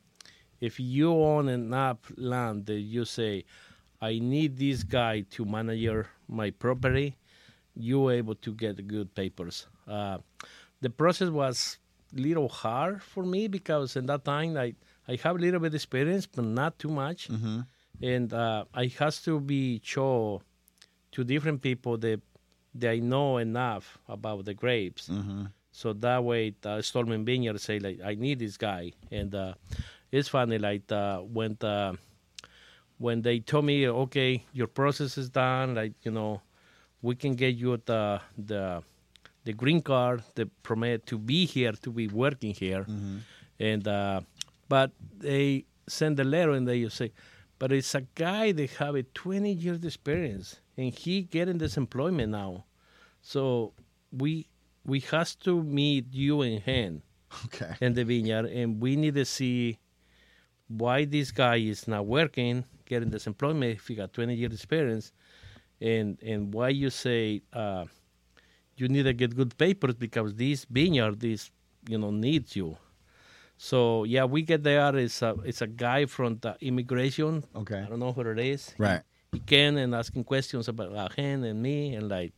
[0.61, 3.44] if you own an app land that you say,
[4.00, 7.16] I need this guy to manage my property,
[7.74, 9.66] you able to get good papers.
[9.87, 10.18] Uh,
[10.81, 11.78] the process was
[12.12, 14.75] little hard for me because in that time I,
[15.07, 17.29] I have a little bit experience, but not too much.
[18.03, 20.42] And uh, I has to be show
[21.12, 22.21] to different people that,
[22.83, 25.09] I know enough about the grapes.
[25.73, 29.55] So that way, uh, Stolpman Vineyard say like, I need this guy, and uh,
[30.12, 31.94] it's funny like uh, when uh,
[32.99, 36.40] when they told me, okay, your process is done, like you know,
[37.03, 38.83] we can get you the the
[39.48, 42.84] the green card, the permit to be here, to be working here,
[43.58, 44.20] and uh,
[44.68, 47.12] but they send a letter and they say,
[47.58, 52.30] but it's a guy that have a 20 years experience and he getting this employment
[52.30, 52.66] now,
[53.22, 53.72] so
[54.12, 54.46] we
[54.84, 57.00] we has to meet you in hand.
[57.46, 57.72] Okay.
[57.80, 59.78] In the vineyard and we need to see
[60.68, 65.12] why this guy is not working, getting this employment if he got 20 years experience,
[65.80, 67.87] and and why you say uh,
[68.80, 71.50] you need to get good papers because this vineyard this
[71.88, 72.76] you know needs you.
[73.56, 74.96] So yeah, we get there.
[74.96, 77.44] It's a it's a guy from the immigration.
[77.54, 77.80] Okay.
[77.80, 78.74] I don't know who it is.
[78.78, 79.02] Right.
[79.32, 82.32] He came and asking questions about uh, him and me, and like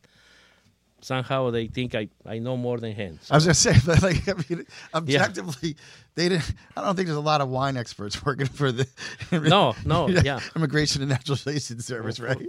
[1.01, 3.19] somehow they think I, I know more than him.
[3.29, 5.75] I was gonna say, but like, I mean, objectively,
[6.15, 6.53] they didn't.
[6.75, 8.87] I don't think there's a lot of wine experts working for the
[9.31, 10.39] No, no, yeah.
[10.55, 12.39] Immigration and Naturalization Service, right?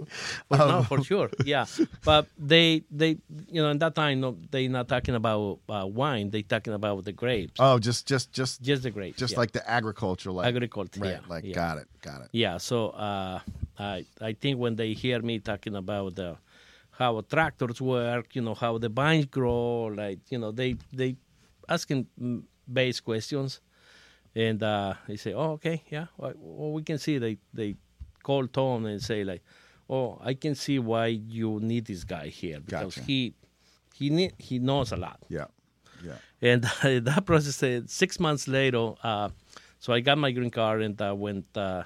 [0.51, 1.65] No, Um, for sure, yeah.
[2.03, 3.17] But they, they,
[3.49, 6.29] you know, in that time, no, they not talking about uh, wine.
[6.29, 9.39] They talking about the grapes, oh, just, just, just, just the grapes, just yeah.
[9.39, 11.01] like the agriculture, like agriculture.
[11.01, 11.11] right?
[11.11, 11.55] yeah, like, yeah.
[11.55, 12.29] got it, got it.
[12.31, 13.39] Yeah, so uh,
[13.79, 16.37] I I think when they hear me talking about the
[16.97, 21.15] how tractors work, you know, how the vines grow, like you know, they they
[21.67, 23.61] asking mm, base questions,
[24.35, 27.75] and uh, they say, oh, okay, yeah, well, we can see they they
[28.21, 29.43] call Tom and say like,
[29.89, 33.01] oh, I can see why you need this guy here because Gotcha.
[33.01, 33.33] he
[33.95, 35.19] he need, he knows a lot.
[35.29, 35.45] Yeah,
[36.03, 36.17] yeah.
[36.41, 36.63] And
[37.05, 39.29] that process, uh, six months later, uh,
[39.79, 41.45] so I got my green card, and uh, went.
[41.57, 41.83] Uh,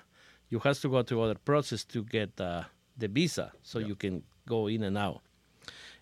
[0.50, 2.64] you have to go to other process to get uh,
[2.98, 5.22] the visa, so you can go in and out.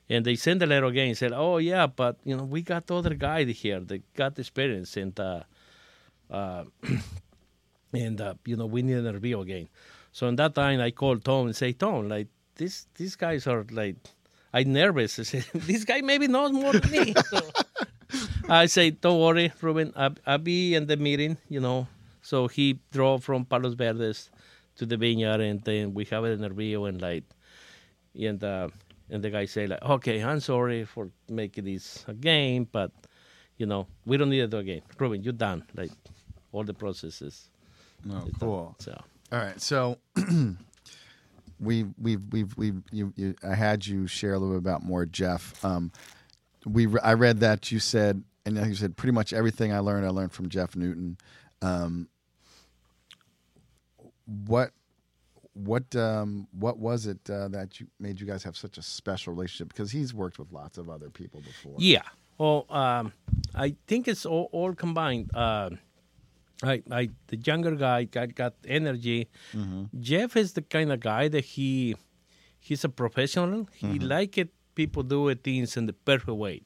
[0.10, 2.90] And they sent a letter again, and said, "Oh yeah, but you know we got
[2.92, 5.42] other guy here that got experience, and uh,
[6.30, 6.64] uh,
[7.94, 9.68] and uh, you know we need an review again."
[10.12, 13.66] So in that time, I called Tom and say, "Tom, like this, these guys are
[13.72, 13.98] like."
[14.56, 15.20] I nervous.
[15.20, 17.14] I said, this guy maybe knows more than me.
[17.30, 17.42] So,
[18.48, 19.92] I say, don't worry, Ruben.
[19.98, 21.88] I'll, I'll be in the meeting, you know.
[22.22, 24.30] So he drove from Palos Verdes
[24.78, 27.24] to the vineyard, and then we have an interview, and like,
[28.16, 28.70] and uh,
[29.10, 32.92] and the guy say like, okay, I'm sorry for making this a game, but
[33.58, 34.82] you know, we don't need to do again.
[35.00, 35.64] Ruben, you're done.
[35.76, 35.92] Like,
[36.52, 37.50] all the processes.
[38.10, 38.34] Oh, is done.
[38.40, 38.76] cool.
[38.80, 39.02] So
[39.32, 39.98] All right, so
[41.60, 45.06] we we've we've we've you, you I had you share a little bit about more
[45.06, 45.64] Jeff.
[45.64, 45.92] Um,
[46.66, 50.06] we re- I read that you said and you said pretty much everything I learned
[50.06, 51.18] I learned from Jeff Newton.
[51.62, 52.08] Um,
[54.46, 54.72] what
[55.56, 59.34] what um, what was it uh, that you made you guys have such a special
[59.34, 59.70] relationship?
[59.70, 61.76] Because he's worked with lots of other people before.
[61.80, 62.04] Yeah.
[62.38, 63.14] Well, um,
[63.56, 65.32] I think it's all, all combined.
[65.34, 65.70] Uh,
[66.62, 69.30] I, I, the younger guy got, got energy.
[70.00, 71.96] Jeff is the kind of guy that he,
[72.60, 73.68] he's a professional.
[73.74, 74.50] He like it.
[74.76, 76.62] People do it things in the perfect way.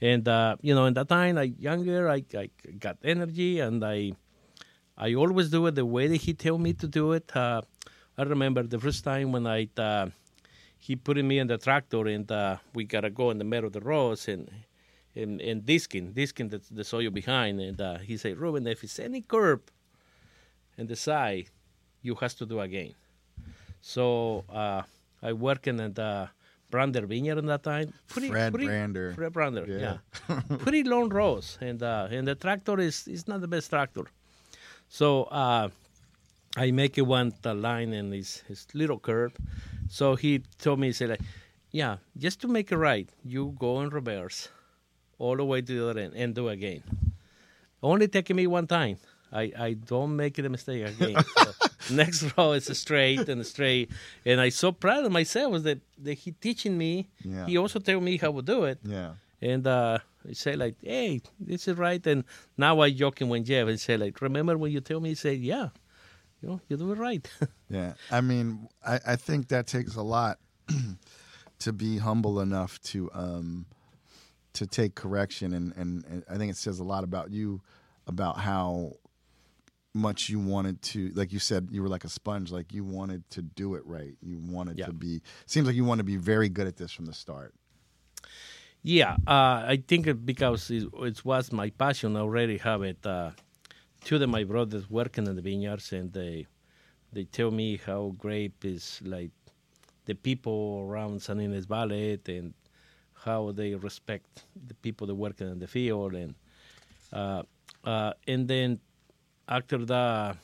[0.00, 4.12] And uh, you know, in that time, I younger, I, I got energy, and I,
[4.96, 7.34] I always do it the way that he tell me to do it.
[7.34, 7.62] Uh,
[8.18, 10.08] I remember the first time when I, uh,
[10.78, 13.72] he put me in the tractor, and uh, we gotta go in the middle of
[13.72, 14.50] the roads, and
[15.14, 17.58] and, and disking, disking the, the soil behind.
[17.60, 19.62] And uh, he said, Ruben, if it's any curb
[20.76, 21.46] in the side,
[22.02, 22.92] you has to do again.
[23.80, 24.82] So uh,
[25.22, 26.28] I working at the
[26.70, 27.94] Brander Vineyard in that time.
[28.08, 29.14] Pretty, Fred pretty, Brander.
[29.14, 29.96] Fred Brander, Yeah.
[30.28, 30.40] yeah.
[30.58, 31.56] pretty long rows.
[31.62, 34.04] And, uh, and the tractor is, is not the best tractor.
[34.90, 35.70] So uh,
[36.56, 39.32] I make it one the line and his, his little curve.
[39.88, 41.20] So he told me, he said, like,
[41.70, 44.48] yeah, just to make it right, you go in reverse
[45.18, 46.82] all the way to the other end and do again.
[47.82, 48.96] Only taking me one time.
[49.32, 51.16] I, I don't make the mistake again.
[51.36, 51.52] so
[51.94, 53.90] next row is straight and straight.
[54.24, 57.08] And I so proud of myself that, that he teaching me.
[57.22, 57.46] Yeah.
[57.46, 58.78] He also tell me how to do it.
[58.82, 59.12] Yeah.
[59.42, 62.04] And uh, I say like, hey, this is right.
[62.06, 62.24] And
[62.56, 65.10] now I joking when Jeff and say like, remember when you tell me?
[65.10, 65.68] He say, yeah,
[66.42, 67.26] you know, you do it right.
[67.68, 70.38] Yeah, I mean, I, I think that takes a lot
[71.58, 73.66] to be humble enough to um,
[74.52, 77.60] to take correction, and, and, and I think it says a lot about you,
[78.06, 78.92] about how
[79.94, 83.28] much you wanted to, like you said, you were like a sponge, like you wanted
[83.30, 84.14] to do it right.
[84.22, 84.86] You wanted Yeah.
[84.86, 85.22] to be.
[85.46, 87.52] Seems like you want to be very good at this from the start.
[88.82, 92.14] Yeah, uh, I think because it, it was my passion.
[92.16, 93.04] I already have it.
[93.04, 93.30] Uh,
[94.06, 96.46] two of my brothers working in the vineyards, and they
[97.12, 99.32] they tell me how grape is like
[100.04, 102.54] the people around San Ynez Valley and
[103.24, 106.34] how they respect the people that working in the field, and
[107.12, 107.42] uh,
[107.84, 108.78] uh, and then
[109.48, 110.36] after that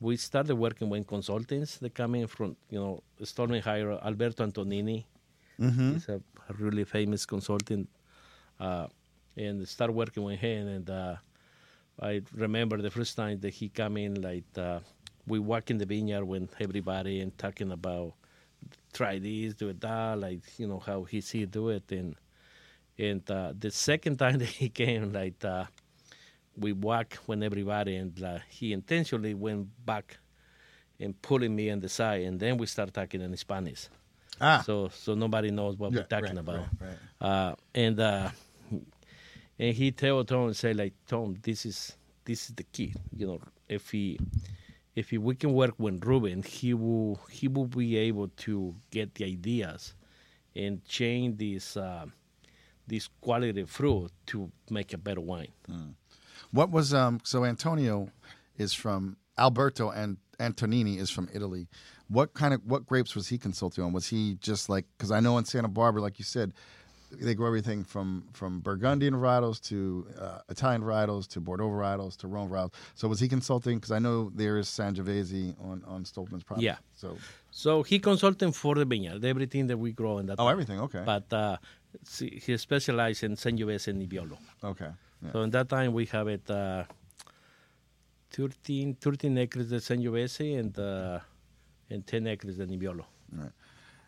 [0.00, 5.04] we started working with consultants that come in from you know Stormy hire Alberto Antonini.
[5.94, 6.20] He's a,
[6.50, 7.88] a really famous consultant,
[8.58, 8.86] uh,
[9.36, 10.68] and start working with him.
[10.68, 11.16] And uh,
[12.00, 14.80] I remember the first time that he come in, like uh,
[15.26, 18.14] we walk in the vineyard with everybody and talking about
[18.92, 21.90] try this, do it that, like you know how he see do it.
[21.92, 22.16] And
[22.98, 25.64] and uh, the second time that he came, like uh,
[26.56, 30.18] we walk with everybody, and uh, he intentionally went back
[31.00, 33.88] and pulling me on the side, and then we start talking in Spanish
[34.40, 36.68] Ah, so so nobody knows what Yeah, we're talking right, about.
[36.80, 38.30] right, Uh, and uh,
[39.60, 42.94] and he tell Tom and say like Tom, this is this is the key.
[43.14, 44.18] You know, if he
[44.96, 49.14] if he, we can work with Ruben, he will he will be able to get
[49.14, 49.94] the ideas
[50.56, 52.06] and change this uh,
[52.86, 55.52] this quality fruit to make a better wine.
[56.50, 57.20] What was um?
[57.22, 58.10] So Antonio
[58.56, 61.68] is from Alberto, and Antonini is from Italy.
[62.08, 63.92] What kind of what grapes was he consulting on?
[63.92, 66.54] Was he just like because I know in Santa Barbara, like you said,
[67.10, 72.28] they grow everything from from Burgundian varietals to uh, Italian varietals to Bordeaux varietals to
[72.28, 72.72] Rhone varietals.
[72.94, 73.78] So was he consulting?
[73.78, 76.66] Because I know there is Sangiovese on on Stolpman's property.
[76.66, 76.76] Yeah.
[76.94, 77.16] So
[77.50, 80.36] So he consulting for the vineyard, everything that we grow in that.
[80.38, 80.80] oh, everything.
[80.80, 81.02] Okay.
[81.04, 81.56] But uh,
[82.04, 84.38] see, he specialized in Sangiovese and Nebbiolo.
[84.62, 84.90] okay.
[85.22, 85.32] Yeah.
[85.32, 86.84] So in that time we have it uh,
[88.32, 91.18] 13, 13 acres of Sangiovese and uh,
[91.90, 93.04] and 10 acres of Nebbiolo.
[93.32, 93.50] Right.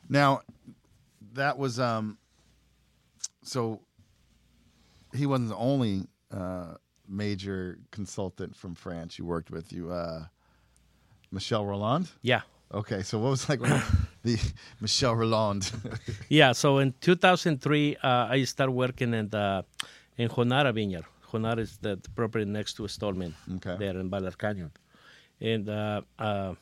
[0.09, 0.43] Now,
[1.35, 2.19] that was um.
[3.43, 3.81] So
[5.15, 6.75] he wasn't the only uh,
[7.09, 9.73] major consultant from France you worked with.
[9.73, 10.25] You, uh,
[11.31, 12.09] Michel Rolland.
[12.23, 12.43] Yeah.
[12.75, 13.61] Okay, so what was like
[14.23, 14.39] the
[14.81, 15.71] Michel Rolland?
[16.29, 19.65] Yeah, so in 2003 uh, I started working in the
[20.17, 21.05] in Jonata Vineyard.
[21.31, 23.77] Jonata is the, the property next to Stolpman Okay.
[23.79, 24.71] there in Ballard Canyon.
[25.41, 26.55] And uh, uh,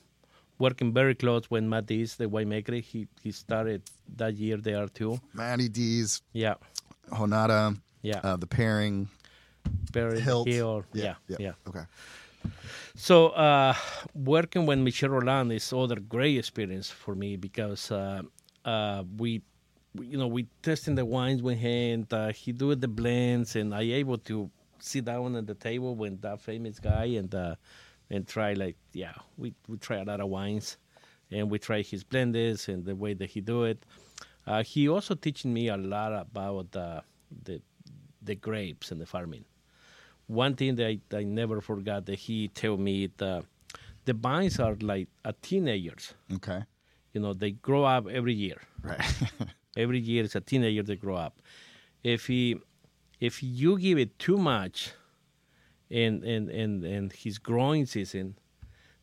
[0.58, 2.80] working very close with Matt Dees, the winemaker.
[2.82, 3.82] He, he started
[4.16, 5.20] that year there too.
[5.34, 6.54] Matt Dees, Yeah.
[7.10, 8.20] Jonata, Yeah.
[8.22, 9.08] uh, the pairing,
[9.92, 10.48] Very hilt.
[10.48, 10.84] heel.
[10.92, 11.52] Yeah, yeah.
[11.68, 11.84] Okay.
[12.94, 13.74] So uh,
[14.14, 18.22] working with Michel Rolland is other great experience for me because uh,
[18.64, 19.42] uh, we,
[19.94, 22.06] we- you know, we testing the wines with him.
[22.10, 26.20] Uh, he do the blends, and I able to sit down at the table with
[26.22, 27.54] that famous guy and uh,
[28.10, 30.76] and try like yeah, we we try a lot of wines,
[31.30, 33.82] and we try his blends and the way that he do it.
[34.46, 37.00] Uh, he also teaching me a lot about uh,
[37.44, 37.60] the
[38.22, 39.44] the grapes and the farming
[40.30, 43.44] one thing that I, I never forgot that he told me that
[44.04, 46.14] the vines are like a teenagers.
[46.34, 46.62] Okay.
[47.12, 48.62] You know, they grow up every year.
[48.82, 49.02] Right.
[49.76, 51.40] Every year is a teenager they grow up.
[52.02, 52.56] If he,
[53.20, 54.92] if you give it too much,
[55.90, 58.36] and and and and his growing season,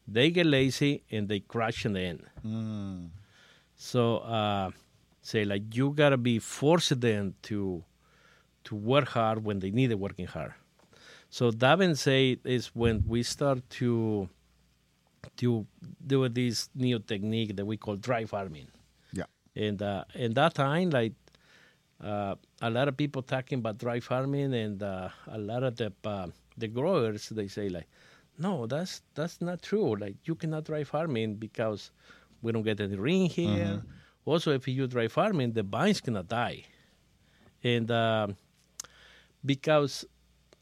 [0.07, 2.23] they get lazy and they crash in the end.
[2.45, 3.09] Mm.
[3.77, 4.71] So uh,
[5.27, 7.83] say like you gotta be forced them to
[8.63, 10.53] to work hard when they need it working hard.
[11.29, 14.29] So said is when we start to
[15.37, 15.67] to
[16.05, 18.67] do this new technique that we call dry farming.
[19.11, 19.25] Yeah.
[19.55, 21.13] And uh, in that time, like
[22.01, 25.91] uh, a lot of people talking about dry farming, and uh, a lot of the
[26.05, 27.87] uh, the growers they say like,
[28.37, 29.95] no, that's that's not true.
[29.97, 31.91] Like you cannot dry farming because
[32.41, 33.83] we don't get any rain here.
[34.27, 36.59] Also, if you dry farming, the vines cannot die,
[37.63, 38.27] and uh,
[39.45, 40.05] because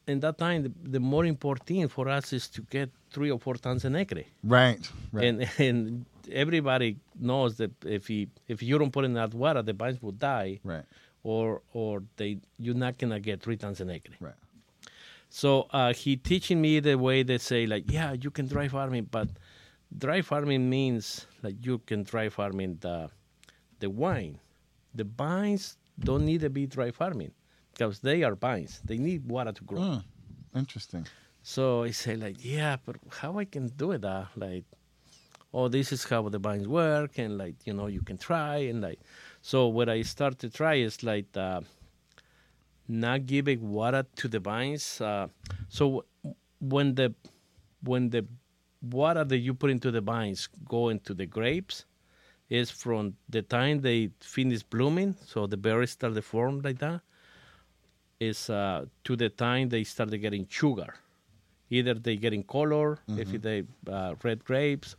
[0.06, 3.54] in that time the, the more important for us is to get three or four
[3.54, 4.88] tons an acre Right.
[5.12, 5.24] Right.
[5.26, 6.06] and and
[6.44, 10.12] everybody knows that if he if you don't put in that water, the vines will
[10.32, 10.84] die, right.
[11.24, 14.12] or or they you're not gonna get three tons an acre.
[14.20, 14.40] Right.
[15.28, 19.08] So uh, he teaching me the way they say like, yeah, you can dry farming,
[19.10, 19.28] but
[19.98, 23.10] dry farming means like you can dry farming the
[23.80, 24.38] the wine.
[24.94, 27.32] The vines don't need to be dry farming
[27.72, 28.80] because they are vines.
[28.84, 29.80] They need water to grow.
[29.80, 30.04] Mm.
[30.54, 31.06] Interesting.
[31.42, 34.04] So I say like, yeah, but how I can do it?
[34.04, 34.24] Uh?
[34.36, 34.64] Like,
[35.52, 38.80] oh, this is how the vines work, and like, you know, you can try, and
[38.80, 39.00] like,
[39.42, 41.60] so what I start to try is like, uh,
[42.88, 45.00] not giving water to the vines.
[45.00, 45.28] Uh,
[45.68, 47.14] so w- when the
[47.82, 48.26] when the
[48.82, 51.84] water that you put into the vines go into the grapes,
[52.48, 57.00] is from the time they finish blooming, so the berries start to form like that,
[58.20, 60.94] is uh, to the time they start getting sugar.
[61.70, 64.96] Either they getting color if they uh, red grapes,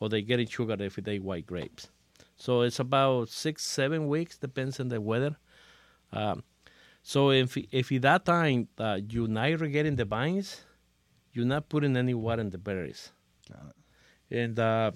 [0.00, 1.88] or they getting sugar if they white grapes.
[2.36, 5.36] So it's about six seven weeks depends on the weather.
[6.12, 6.42] Um,
[7.02, 10.60] so if if at that time uh, you're not irrigating the vines,
[11.32, 13.12] you're not putting any water in the berries
[13.50, 13.72] Got
[14.30, 14.36] it.
[14.36, 14.90] and uh,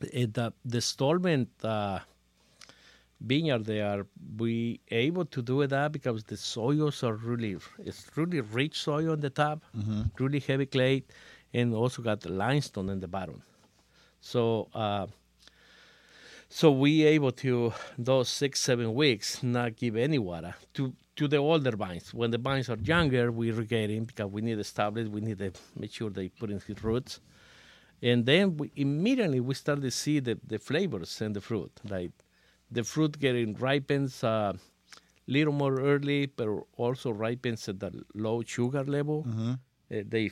[0.00, 2.00] it, uh, the Stolpman uh,
[3.20, 4.06] vineyard they are
[4.38, 9.20] we able to do that because the soils are really it's really rich soil on
[9.20, 9.62] the top
[10.18, 11.04] really heavy clay
[11.52, 13.42] and also got the limestone in the bottom.
[14.20, 15.06] So uh,
[16.48, 21.36] so we able to those six seven weeks not give any water to to the
[21.36, 22.14] older vines.
[22.14, 25.52] When the vines are younger we irrigating because we need to establish we need to
[25.76, 27.20] make sure they put in his roots
[28.02, 32.12] and then we, immediately we start to see the, the flavors in the fruit like
[32.70, 34.54] the fruit getting ripens a
[35.26, 39.52] little more early but also ripens at the low sugar level Mm-hmm.
[39.92, 40.30] Uh, they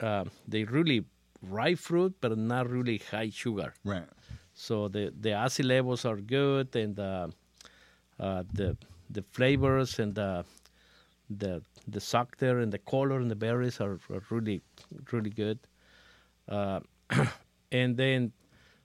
[0.00, 1.04] uh, they really
[1.42, 4.08] ripe fruit but not really high sugar Right.
[4.54, 7.28] so the the acid levels are good and uh,
[8.20, 8.76] uh, the
[9.10, 10.44] the flavors and the
[11.28, 14.60] the the sucker and the color and the berries are, are really
[15.12, 15.58] really good
[16.48, 16.80] uh,
[17.72, 18.32] and then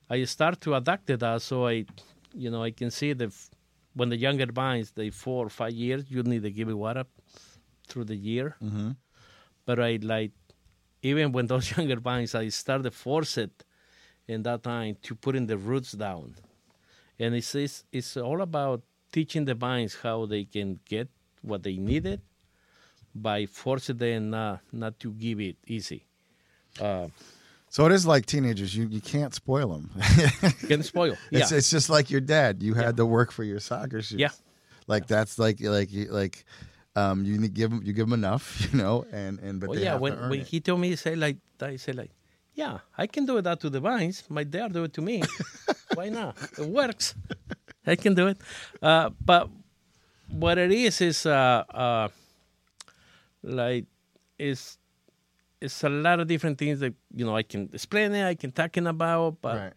[0.10, 1.86] I start to adapt to that so I
[2.34, 3.49] you know I can see that f-
[3.95, 7.06] when the younger vines they four or five years you need to give it water
[7.88, 8.91] through the year Mm-hmm.
[9.65, 10.32] but I like
[11.02, 13.63] even when those younger vines I start to force it
[14.28, 16.36] in that time to putting the roots down.
[17.19, 21.10] And it's, it's it's all about teaching the vines how they can get
[21.42, 22.21] what they needed
[23.13, 26.06] by forcing them not, not to give it easy.
[26.79, 27.08] Uh,
[27.74, 28.76] So it is like teenagers.
[28.78, 29.90] You you can't spoil them.
[30.69, 31.17] can spoil.
[31.32, 31.40] Yeah.
[31.40, 32.62] It's it's just like your dad.
[32.62, 34.19] You had to work for your soccer shoes.
[34.19, 34.30] Yeah.
[34.86, 36.46] Like that's like like you- like
[36.96, 39.80] um you need give 'em- you give them enough, you know, and and but well,
[39.80, 40.48] they yeah, have when, when it.
[40.54, 42.12] he told me, he said like, I said like,
[42.54, 44.21] yeah, I can do that to the vines.
[44.30, 45.24] My dad do it to me.
[45.98, 46.38] Why not?
[46.60, 47.15] It works.
[47.88, 48.38] I can do it.
[48.84, 49.50] Uh, but
[50.30, 52.10] what it is is uh, uh,
[53.42, 53.86] like
[54.38, 54.78] it's
[55.64, 58.28] it's a lot of different things that you know I can explain it.
[58.28, 59.74] I can talking about, but right.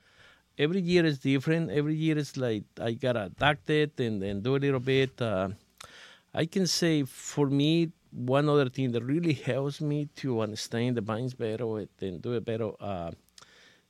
[0.59, 1.70] every year is different.
[1.70, 5.22] Every year is like I gotta adapt it and, and do a little bit.
[5.22, 5.51] Uh,
[6.34, 11.03] I can say for me, one other thing that really helps me to understand the
[11.03, 13.12] vines better and do it better uh,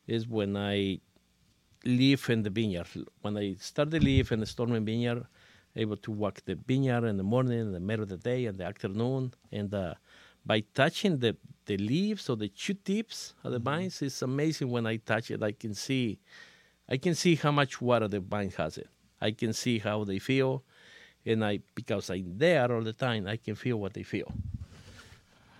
[0.06, 1.00] is when I
[1.84, 2.88] live in the vineyard.
[3.22, 5.24] When I start to live in the Stolpman vineyard,
[5.74, 8.58] able to walk the vineyard in the morning, in the middle of the day, and
[8.58, 9.94] the afternoon, and uh,
[10.44, 11.36] by touching the
[11.66, 14.70] the leaves or the shoot tips of the vines, it's amazing.
[14.70, 16.18] When I touch it, I can see,
[16.88, 18.88] I can see how much water the vine has it.
[19.20, 20.62] I can see how they feel,
[21.24, 24.32] and I because I'm there all the time, I can feel what they feel.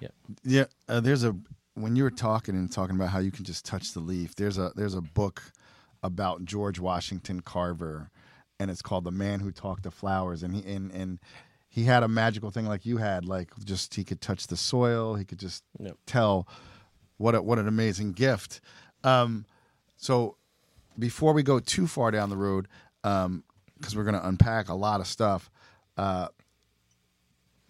[0.01, 0.09] Yeah.
[0.45, 1.35] Yeah, uh, there's a
[1.75, 4.35] when you were talking and talking about how you can just touch the leaf.
[4.35, 5.43] There's a there's a book
[6.03, 8.11] about George Washington Carver,
[8.61, 11.19] and it's called The Man Who Talked to Flowers, and he and and
[11.77, 15.15] he had a magical thing like you had, like just he could touch the soil,
[15.15, 15.97] he could just Yep.
[16.07, 16.49] tell
[17.19, 18.63] what a, what an amazing gift.
[19.05, 19.45] Um,
[19.99, 20.37] so
[20.99, 22.67] before we go too far down the road,
[23.05, 23.45] um,
[23.79, 25.51] because we're going to unpack a lot of stuff.
[25.99, 26.29] Uh,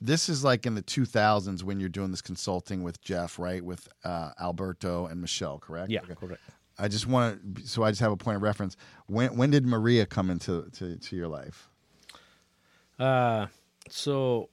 [0.01, 3.65] this is like in the 2000s when you're doing this consulting with Jeff, right?
[3.65, 5.91] With uh, Alberto and Michel, correct?
[5.91, 6.15] Yeah, Okay.
[6.15, 6.43] correct.
[6.79, 8.77] I just want to, so I just have a point of reference.
[9.07, 11.69] When when did Maria come into to, to your life?
[12.99, 13.47] Uh,
[13.91, 14.51] so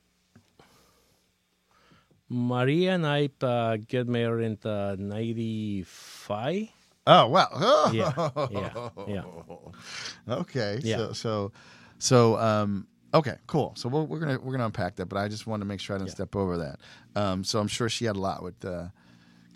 [2.30, 6.70] Maria and I uh, get married in uh, '95.
[7.06, 7.48] Oh wow!
[7.54, 7.92] Oh.
[7.94, 9.24] Yeah, yeah, yeah.
[10.36, 10.80] Okay.
[10.84, 10.98] Yeah.
[10.98, 11.52] So so
[12.00, 13.74] so um okay, cool.
[13.76, 15.96] So we're, we're gonna we're gonna unpack that, but I just wanted to make sure
[15.96, 16.16] I didn't Yeah.
[16.16, 16.80] step over that.
[17.16, 18.86] Um, so I'm sure she had a lot with uh,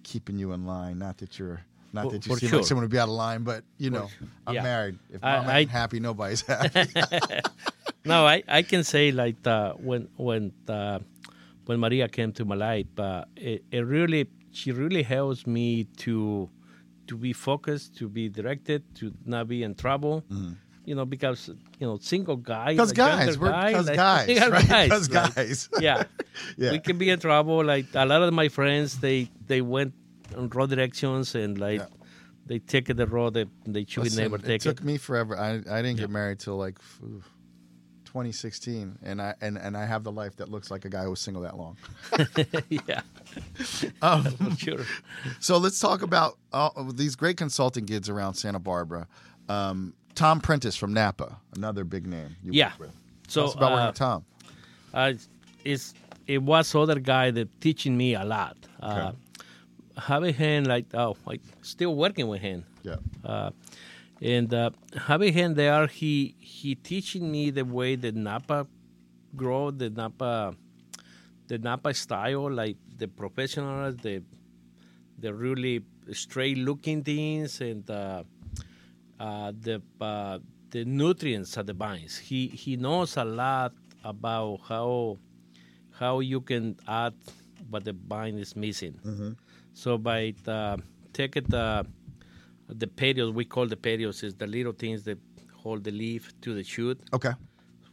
[0.04, 1.00] keeping you in line.
[1.00, 1.62] Not that you're
[1.94, 2.60] not For- that you seem sure.
[2.60, 4.10] like someone would be out of line, but you know,
[4.46, 4.64] I'm yeah.
[4.64, 5.00] married.
[5.10, 6.92] If I- mama I- ain't happy, nobody's happy.
[8.08, 11.00] No, I, I can say like uh, when when uh,
[11.66, 16.50] when Maria came to my life, uh, it, it really she really helps me to
[17.08, 20.24] to be focused, to be directed, to not be in trouble.
[20.86, 21.50] You know, because
[21.80, 24.68] you know, single guy, Because guys, we're guy, because like- guys, Yeah, right?
[24.70, 25.70] guys, Because like- guys.
[25.82, 26.04] yeah.
[26.58, 26.72] Yeah.
[26.72, 27.64] we can be in trouble.
[27.66, 29.94] Like a lot of my friends, they they went
[30.38, 31.88] on road directions and like Yeah.
[32.46, 34.86] they take the road that they should Listen, never it took it.
[34.86, 35.36] me forever.
[35.38, 37.22] I I didn't get married till like phew,
[38.18, 41.12] 2016, and I and, and I have the life that looks like a guy who
[41.12, 41.78] was single that long.
[42.70, 43.02] yeah,
[44.02, 44.86] Um, sure.
[45.40, 49.08] So let's talk about all these great consulting gigs around Santa Barbara.
[49.50, 52.36] Um, Tom Prentice from Napa, another big name.
[52.44, 52.72] Yeah.
[53.28, 54.26] So Tell us about uh, working with Tom.
[54.96, 55.14] uh,
[55.64, 55.94] it's
[56.26, 58.58] it was other guy that teaching me a lot.
[58.80, 59.12] Uh,
[59.98, 62.66] having him like oh, like still working with him.
[62.82, 62.96] Yeah.
[64.22, 64.70] Uh, and uh,
[65.06, 68.68] having him there, he he teaching me the way the Napa
[69.36, 70.56] grow, the Napa,
[71.48, 74.24] the Napa style, like the professionals, the
[75.20, 78.24] the really straight looking things, and uh,
[79.20, 80.40] uh, the uh,
[80.72, 82.18] the nutrients of the vines.
[82.18, 85.18] He he knows a lot about how
[85.92, 87.14] how you can add
[87.70, 89.00] what the vine is missing.
[89.74, 90.34] So by
[91.14, 91.86] take it the
[92.68, 95.18] the petios we call the petios is the little things that
[95.56, 97.00] hold the leaf to the shoot.
[97.14, 97.32] Okay.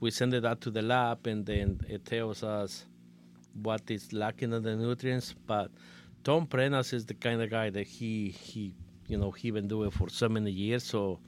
[0.01, 2.85] We send it out to the lab and then it tells us
[3.63, 5.35] what is lacking in the nutrients.
[5.47, 5.71] But
[6.25, 8.75] Tom Prenas is the kind of guy that he he
[9.07, 10.85] you know he been doing for so many years.
[10.85, 11.21] So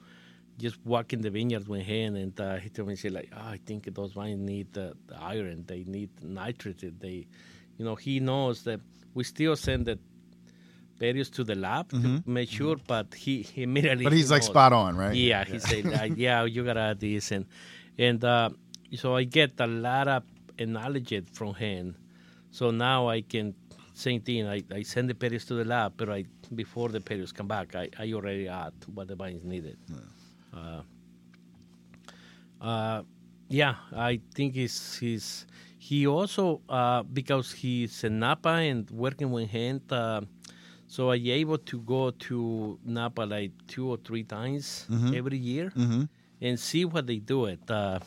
[0.57, 3.59] just walking the vineyard with him and uh, he told me say like oh, I
[3.65, 7.27] think those vines need the, the iron, they need nitrogen, they
[7.77, 8.81] you know he knows that
[9.13, 9.99] we still send the
[10.99, 14.03] petios to the lab to make sure, but he, he immediately Mm-hmm.
[14.05, 15.15] But he's he like spot on, right?
[15.15, 17.45] Yeah, he said, like, yeah, you gotta add this, and
[17.97, 18.49] and uh,
[18.95, 20.23] so I get a lot of
[20.59, 21.95] knowledge from him.
[22.51, 23.53] So now I can
[23.93, 24.47] same thing.
[24.47, 27.75] I, I send the petios to the lab, but I before the petios come back,
[27.75, 29.77] I, I already add what the vines needed.
[30.53, 30.81] Uh,
[32.61, 33.03] uh,
[33.49, 35.45] yeah, I think he's he's
[35.79, 39.81] he also uh, because he's in Napa and working with him.
[40.87, 44.85] So I able to go to Napa like two or three times
[45.15, 45.71] every year
[46.41, 47.59] and see what they do it.
[47.69, 47.99] Uh,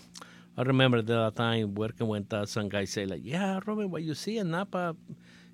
[0.57, 4.15] I remember the time working with uh, some guy say like, "Yeah, Robert, what you
[4.15, 4.97] see in Napa,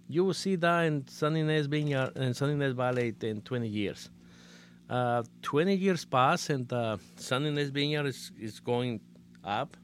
[0.09, 4.11] you will see that in San Ynez Vineyard and San Ynez Valley in 20 years."
[4.89, 9.01] Uh, 20 years pass and uh, San Ynez Vineyard is, is going
[9.43, 9.77] up,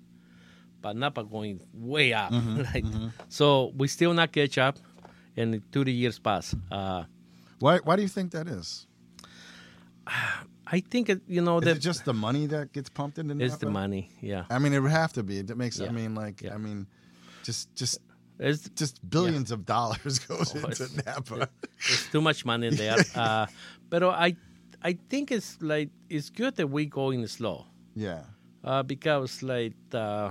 [0.81, 2.31] but Napa going way up.
[2.75, 2.85] like,
[3.29, 4.79] So we still not catch up,
[5.37, 6.55] and 30 years pass.
[6.71, 7.03] Uh,
[7.63, 8.87] Why Why do you think that is?
[10.67, 13.35] I think it, you know Is that it just the money that gets pumped into
[13.35, 13.45] Napa?
[13.47, 14.11] it's the money.
[14.21, 15.39] Yeah, I mean, it would have to be.
[15.39, 15.81] It makes.
[15.81, 16.55] I mean, like, Yeah.
[16.55, 16.87] I mean,
[17.45, 17.99] just just
[18.39, 21.49] it's, just billions of dollars goes Oh, into it's- Napa.
[21.89, 22.99] there's too much money there.
[23.15, 23.47] uh,
[23.91, 24.35] but I
[24.83, 27.67] I think it's like it's good that we going slow.
[27.95, 28.23] yeah.
[28.65, 30.31] uh, because like uh,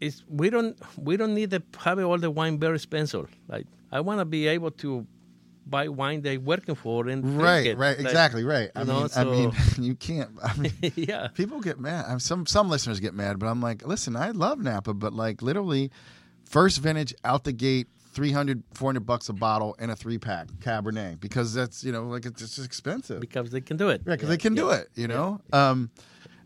[0.00, 3.28] it's we don't we don't need to have all the wine very expensive.
[3.48, 5.06] Like I want to be able to
[5.68, 8.70] buy wine they're working for and Right, right, Like, exactly, right.
[8.74, 10.30] I know, mean, I mean, you can't.
[10.42, 11.28] I mean, yeah.
[11.28, 12.06] people get mad.
[12.06, 15.42] I'm- Some some listeners get mad, but I'm like, listen, I love Napa, but like
[15.42, 15.90] literally,
[16.44, 21.20] first vintage out the gate, 300, 400 bucks a bottle in a three pack Cabernet
[21.20, 23.20] because that's you know like it's just expensive.
[23.20, 24.02] Because they can do it.
[24.06, 25.40] Yeah, because they can do it, you know.
[25.52, 25.90] Um,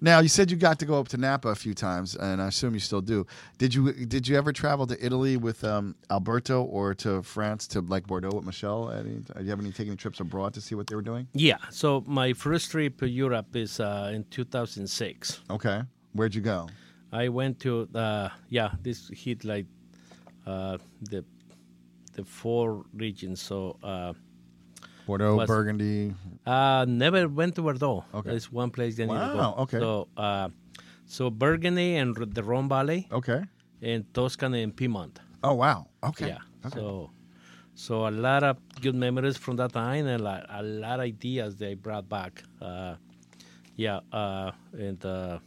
[0.03, 2.49] now you said you got to go up to Napa a few times, and I
[2.49, 3.25] assume you still do.
[3.57, 7.81] Did you did you ever travel to Italy with um, Alberto or to France to
[7.81, 8.91] like Bordeaux with Michel?
[8.91, 11.29] Any, do you have any taking any trips abroad to see what they were doing?
[11.35, 11.59] Yeah.
[11.71, 15.41] So my first trip to Europe is uh, in 2006.
[15.51, 15.83] Okay,
[16.13, 16.69] where'd you go?
[17.13, 19.67] I went to uh, yeah this hit like
[20.47, 20.79] uh,
[21.11, 21.25] the
[22.15, 23.41] the four regions.
[23.41, 24.15] So uh,
[25.07, 26.15] Bordeaux, Was- Burgundy.
[26.47, 28.05] uh, never went to Bordeaux.
[28.15, 28.31] Okay.
[28.35, 29.63] it's one place to Wow, go.
[29.63, 29.79] okay.
[29.79, 30.49] So uh,
[31.07, 33.43] so Burgundy and the Rhone Valley Okay.
[33.83, 35.21] and Toscany and Piedmont.
[35.43, 35.87] Oh wow.
[36.05, 36.29] Okay.
[36.29, 36.39] Yeah.
[36.67, 36.79] Okay.
[36.79, 37.11] So
[37.75, 41.05] so a lot of good memories from that time and a lot, a lot of
[41.07, 42.43] ideas they brought back.
[42.61, 42.95] Uh,
[43.77, 44.01] yeah.
[44.13, 45.39] Uh, and uh,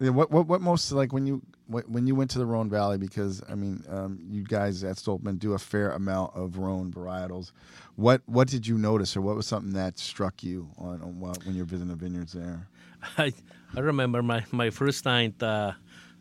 [0.00, 2.68] Yeah, what what what most like when you when when you went to the Rhone
[2.68, 6.90] Valley because I mean um, you guys at Stolpman do a fair amount of Rhone
[6.92, 7.52] varietals.
[7.96, 11.44] What what did you notice or what was something that struck you on, on what,
[11.44, 12.66] when you're visiting the vineyards there?
[13.18, 13.32] I
[13.76, 15.72] I remember my, my first night uh,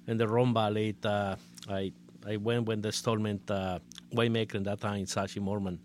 [0.07, 0.95] in the Rhone Valley.
[1.03, 1.35] Uh,
[1.69, 1.91] I
[2.27, 3.79] I went when the in Stolpman uh,
[4.13, 5.79] winemaker in that time, Sashi Moorman,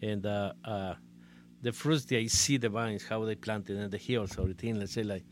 [0.00, 0.94] and uh, uh,
[1.62, 4.78] the first day I see the vines how they planted in the hills everything.
[4.78, 5.24] Let's say like,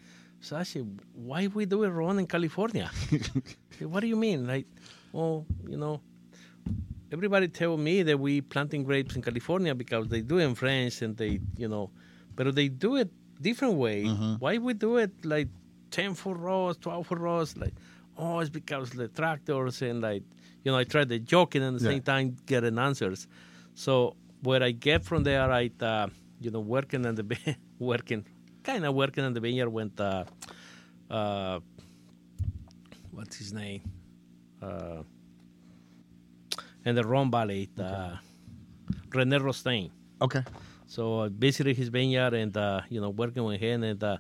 [0.43, 0.85] Sashi,
[1.15, 2.91] why we do it wrong in California?
[3.81, 4.47] What do you mean?
[4.47, 4.67] Like,
[5.13, 6.01] well, you know,
[7.13, 11.03] everybody tell me that we planting grapes in California because they do it in France
[11.03, 11.91] and they, you know,
[12.35, 13.11] but they do it
[13.41, 14.07] different way.
[14.39, 15.49] Why we do it like
[15.91, 17.57] 10 foot rows, 12 foot rows?
[17.57, 17.75] Like,
[18.17, 20.23] oh, it's because the tractors and like,
[20.65, 21.91] you know, I try to joke and at the Yeah.
[21.91, 23.27] same time getting answers.
[23.75, 26.09] So what I get from there, I, uh,
[26.41, 28.25] you know, working on the, working,
[28.63, 30.25] kind of working on the vineyard went, uh,
[31.11, 31.61] uh,
[33.11, 33.83] what's his name?
[34.63, 35.03] Uh,
[36.85, 38.17] in the Rhone Valley, uh,
[39.11, 39.91] René Rostaing.
[40.21, 40.43] Okay.
[40.87, 44.19] So I visited his vineyard and uh, you know working with him, and uh,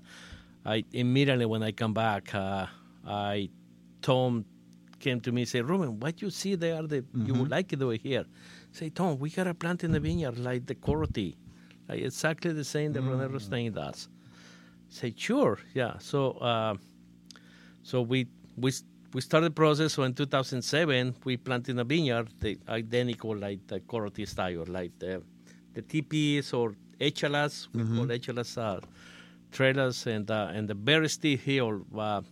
[0.64, 2.66] I immediately when I come back, uh,
[3.06, 3.50] I
[4.00, 4.44] Tom
[5.00, 7.82] came to me and said, "Ruben, what you see there that you would like it
[7.82, 8.24] over here?"
[8.72, 11.36] Say, Tom, we got a plant in the vineyard like the Côte-Rôtie,
[11.88, 14.08] like exactly the same that René Rostaing does.
[14.88, 15.98] Say, sure, yeah.
[15.98, 16.76] So uh,
[17.82, 18.72] so we we
[19.14, 19.92] we started the process.
[19.94, 25.22] So in 2007, we planted a vineyard, the identical like the Côte-Rôtie style, like the
[25.74, 27.68] the TPs or échalas.
[27.72, 28.80] We call échalas uh,
[29.50, 31.84] trailers, and uh, and the very steep hill.
[31.96, 32.22] Uh,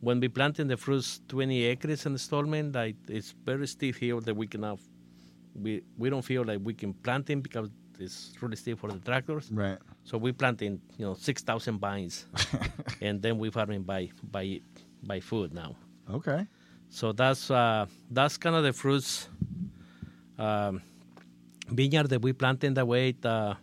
[0.00, 4.20] when we planted the first 20 acres in the Stolpman, like it's very steep hill
[4.20, 4.78] that we cannot.
[5.54, 7.68] We we don't feel like we can plant in because
[7.98, 9.50] it's really steep for the tractors.
[9.50, 9.78] Right.
[10.04, 12.26] So we planting, you know, six thousand vines,
[13.00, 14.60] and then we farming by by
[15.02, 15.76] by food now.
[16.10, 16.46] Okay.
[16.90, 19.28] So that's uh, that's kind of the fruits
[20.38, 20.80] um,
[21.68, 23.10] vineyard that we plant in the way.
[23.10, 23.54] It, uh,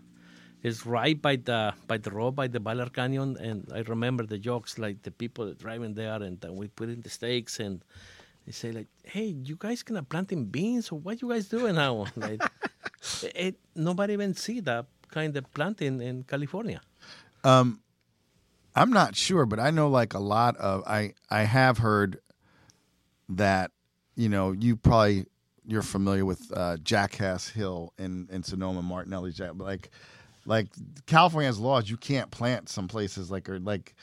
[0.61, 4.37] it's right by the by the road by the Ballard Canyon, and I remember the
[4.37, 7.83] jokes like the people driving there, and uh, we put in the stakes, and
[8.45, 12.05] they say like, "Hey, you guys gonna planting beans, or what you guys doing now?"
[12.15, 12.41] like,
[13.35, 16.81] it, nobody even see that kind of planting in California.
[18.75, 22.19] I'm not sure, but I know like a lot of I I have heard
[23.29, 23.71] that
[24.15, 25.25] you know you probably
[25.67, 29.89] you're familiar with uh, Jackass Hill in in Sonoma Martinelli's Jack, like
[30.45, 30.67] like
[31.07, 33.95] California has laws you can't plant some places like or like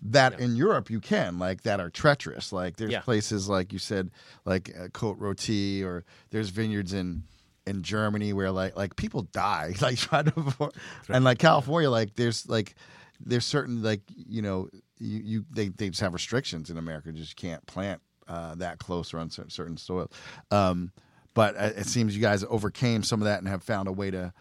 [0.00, 0.44] that Yeah.
[0.44, 3.00] in Europe you can like that are treacherous like there's Yeah.
[3.00, 4.10] places like you said
[4.44, 7.24] like uh, Côte-Rôtie or there's vineyards in
[7.66, 10.70] in Germany where like like people die like trying to
[11.08, 12.76] and like California like there's like
[13.18, 14.68] there's certain like you know
[15.00, 19.12] you, you they, they just have restrictions in America just can't plant uh, that close
[19.14, 20.10] or on certain soil
[20.50, 20.92] um,
[21.34, 24.32] but it seems you guys overcame some of that and have found a way to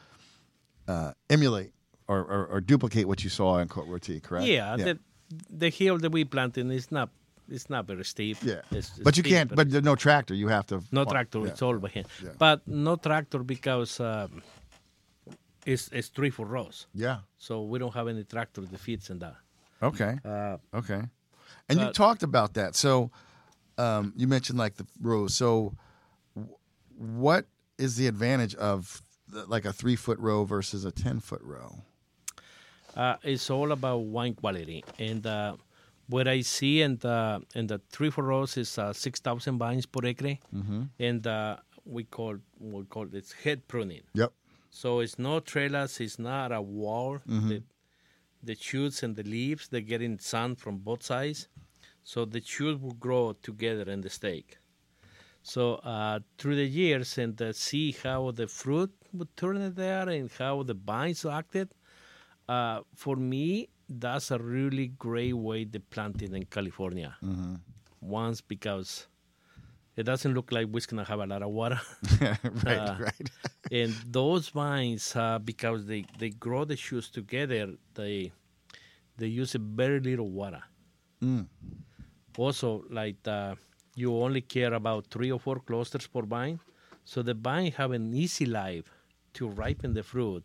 [0.88, 1.72] uh, emulate
[2.08, 5.00] or, or, or duplicate what you saw in Côte-Rôtie correct Yeah, The,
[5.50, 7.10] the hill that we planting is not
[7.50, 8.38] it's not very steep.
[8.42, 11.04] yeah It's- it's but you steep, can't but there's no tractor you have to no
[11.06, 11.40] tractor.
[11.40, 11.48] yeah.
[11.48, 12.08] It's all by hand.
[12.24, 12.32] Yeah.
[12.38, 14.42] But no tractor because um,
[15.66, 16.88] it's it's three four rows.
[16.94, 19.36] yeah So we don't have any tractor that fits in that.
[19.82, 21.02] okay Uh, Okay.
[21.70, 22.76] And you talked about that.
[22.76, 23.12] So
[23.78, 25.36] um, you mentioned like the rows.
[25.36, 25.74] So
[26.36, 26.56] w-
[26.98, 27.46] what
[27.78, 31.84] is the advantage of the, like a three foot row versus a 10 foot row?
[32.96, 35.56] uh, it's all about wine quality, and uh,
[36.10, 39.86] what I see in the in the three for rows is uh, six thousand vines
[39.86, 40.84] per acre, Mm-hmm.
[41.00, 44.02] and uh, we call we call it head pruning.
[44.14, 44.32] Yep.
[44.72, 47.20] So it's no trailers, it's not a wall.
[47.28, 47.50] Mm-hmm.
[47.50, 47.64] The,
[48.44, 51.48] the shoots and the leaves they're getting sun from both sides,
[52.08, 54.60] so the shoots will grow together in the stake.
[55.44, 60.32] So uh, through the years and uh, see how the fruit would turn there and
[60.40, 61.74] how the vines acted.
[62.48, 67.14] Uh, for me, that's a really great way to plant it in California.
[67.22, 67.56] Mm-hmm.
[68.00, 69.08] Once because
[69.98, 71.82] it doesn't look like we're gonna have a lot of water.
[72.22, 72.80] right.
[72.80, 73.30] Uh, right.
[73.72, 78.32] and those vines uh, because they, they grow the shoots together they
[79.18, 80.64] they use very little water
[81.24, 81.48] Mm.
[82.38, 83.56] Also like uh,
[83.96, 86.60] you only care about three or four clusters per vine
[87.04, 88.86] so the vine have an easy life
[89.34, 90.44] to ripen the fruit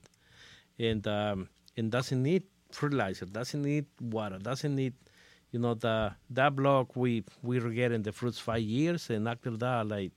[0.78, 4.94] and um, and doesn't need fertilizer doesn't need water doesn't need
[5.50, 9.50] you know the that block we we were getting the fruits five years and after
[9.50, 10.12] that like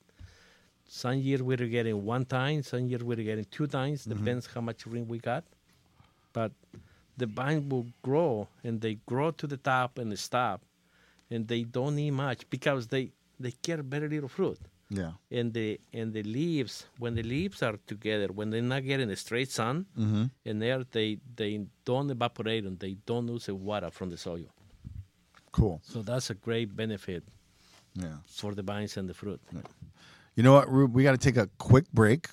[0.88, 4.48] some year we were getting one time, some year we were getting two times, depends
[4.48, 5.44] how much rain we got.
[6.34, 6.52] But
[7.18, 10.62] the vine will grow and they grow to the top and they stop
[11.36, 14.60] and they don't need much because they, they get very little fruit.
[14.90, 15.14] Yeah.
[15.38, 19.16] And the and the leaves when the leaves are together, when they're not getting the
[19.26, 20.26] straight sun Mm-hmm.
[20.48, 21.54] and there they they
[21.90, 24.50] don't evaporate and they don't lose the water from the soil.
[25.52, 25.80] Cool.
[25.84, 27.24] So that's a great benefit
[27.96, 28.18] Yeah.
[28.28, 29.42] for the vines and the fruit.
[30.36, 30.94] You know what, Rube?
[30.94, 32.28] We got to take a quick break,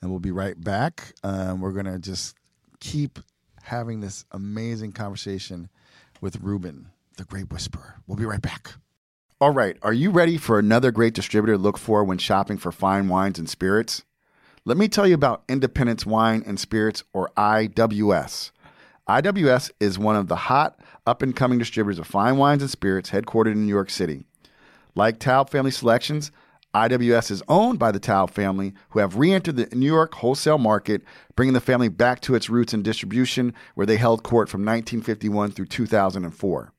[0.00, 1.12] and we'll be right back.
[1.24, 2.36] Um, we're gonna just
[2.78, 3.18] keep
[3.62, 5.68] having this amazing conversation
[6.20, 6.86] with Ruben,
[7.20, 7.96] the Grape Whisperer.
[8.06, 8.72] We'll be right back.
[9.42, 12.72] All right, are you ready for another great distributor to look for when shopping for
[12.72, 14.04] fine wines and spirits?
[14.64, 18.52] Let me tell you about Independence Wine and Spirits, or IWS.
[19.06, 23.10] IWS is one of the hot, up and coming distributors of fine wines and spirits
[23.10, 24.24] headquartered in New York City.
[24.94, 26.30] Like Taub Family Selections,
[26.74, 30.58] IWS is owned by the Taub family, who have re entered the New York wholesale
[30.58, 31.02] market,
[31.36, 35.50] bringing the family back to its roots in distribution, where they held court from 1951
[35.50, 36.72] through 2004.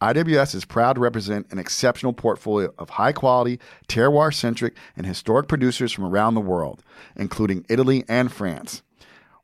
[0.00, 5.48] IWS is proud to represent an exceptional portfolio of high quality, terroir centric, and historic
[5.48, 6.84] producers from around the world,
[7.16, 8.82] including Italy and France,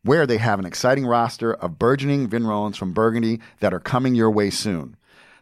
[0.02, 4.30] where they have an exciting roster of burgeoning vignerons from Burgundy that are coming your
[4.30, 4.96] way soon.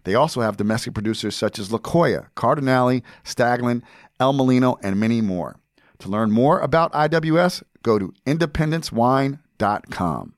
[0.05, 3.83] They also have domestic producers such as La Lokoya, Cardinale, Staglin,
[4.19, 5.57] El Molino, and many more.
[5.99, 10.35] To learn more about IWS, go to independencewine.com.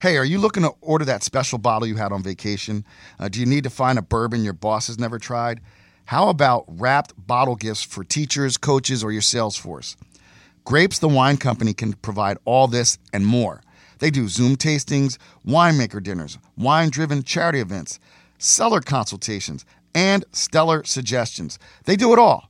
[0.00, 2.84] Hey, are you looking to order that special bottle you had on vacation?
[3.18, 5.60] Uh, do you need to find a bourbon your boss has never tried?
[6.04, 9.96] How about wrapped bottle gifts for teachers, coaches, or your sales force?
[10.64, 13.60] Grapes, the wine company, can provide all this and more.
[13.98, 17.98] They do Zoom tastings, winemaker dinners, wine driven charity events,
[18.38, 19.64] cellar consultations,
[19.96, 21.58] and stellar suggestions.
[21.86, 22.48] They do it all.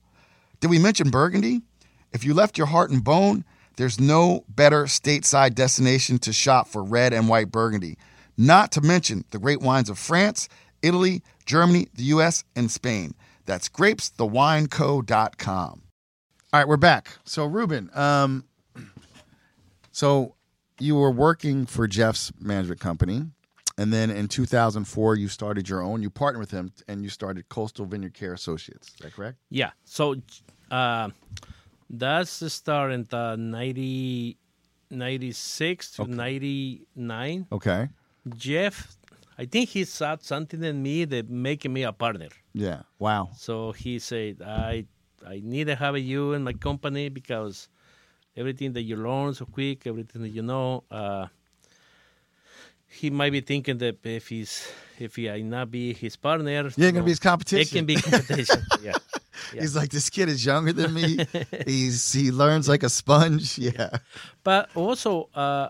[0.60, 1.62] Did we mention Burgundy?
[2.12, 3.44] If you left your heart and Beaune,
[3.78, 7.96] there's no better stateside destination to shop for red and white Burgundy.
[8.36, 10.48] Not to mention the great wines of France,
[10.82, 13.14] Italy, Germany, the US, and Spain.
[13.46, 15.82] That's grapesthewineco.com.
[16.50, 17.18] All right, we're back.
[17.22, 18.46] So, Ruben, um,
[19.92, 20.34] so
[20.80, 23.26] you were working for Jeff's management company,
[23.76, 26.02] and then in 2004 you started your own.
[26.02, 28.88] You partnered with him, and you started Coastal Vineyard Care Associates.
[28.88, 29.36] Is that correct?
[29.50, 29.70] Yeah.
[29.84, 30.16] So
[30.72, 31.10] uh,
[31.90, 34.36] that's the start in the 90,
[34.90, 37.46] 96 to 99.
[37.52, 37.88] Okay.
[38.36, 38.96] Jeff,
[39.38, 42.28] I think he saw something in me that making me a partner.
[42.52, 42.82] Yeah.
[42.98, 43.30] Wow.
[43.36, 44.86] So he said, I
[45.26, 47.68] I need to have you in my company because
[48.36, 51.26] everything that you learn so quick, everything that you know, uh,
[52.86, 54.68] he might be thinking that if he's
[54.98, 57.60] if he I not be his partner, You ain't gonna know, be his competition.
[57.60, 58.64] It can be competition.
[58.82, 58.92] yeah.
[59.54, 59.60] Yeah.
[59.62, 61.18] He's like, this kid is younger than me.
[61.66, 63.58] He's he learns like a sponge.
[63.68, 63.98] Yeah.
[64.44, 65.68] But also, uh,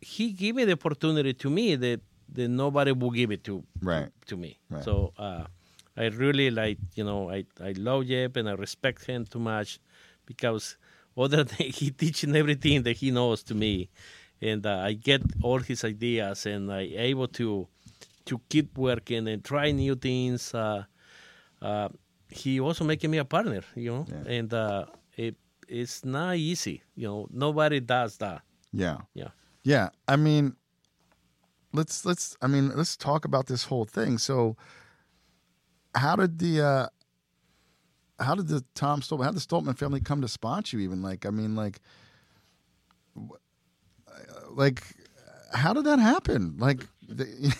[0.00, 2.00] he gave me the opportunity to me that,
[2.34, 4.10] that nobody will give it to Right.
[4.26, 4.58] to me.
[4.70, 4.84] Right.
[4.84, 5.44] So uh,
[5.96, 9.78] I really like, you know, I, I love Jeb and I respect him too much
[10.26, 10.76] because
[11.16, 13.88] other than he teaching everything that he knows to me,
[14.42, 17.66] and uh, I get all his ideas and I able to
[18.26, 20.52] to keep working and try new things.
[20.54, 20.84] Uh,
[21.62, 21.88] uh,
[22.30, 24.32] he also making me a partner, you know, Yeah.
[24.38, 25.36] and uh, it
[25.68, 27.26] it's not easy, you know.
[27.30, 28.42] Nobody does that.
[28.72, 28.98] Yeah.
[29.14, 29.28] Yeah.
[29.62, 29.88] Yeah.
[30.08, 30.56] I mean,
[31.72, 34.18] let's let's I mean let's talk about this whole thing.
[34.18, 34.56] So,
[35.94, 36.86] how did the uh
[38.22, 40.84] how did the Tom Stolpman, how did the Stolpman family come to sponsor you?
[40.84, 41.80] Even like, I mean, like,
[44.50, 44.82] like,
[45.52, 46.56] how did that happen?
[46.58, 47.26] Like, the,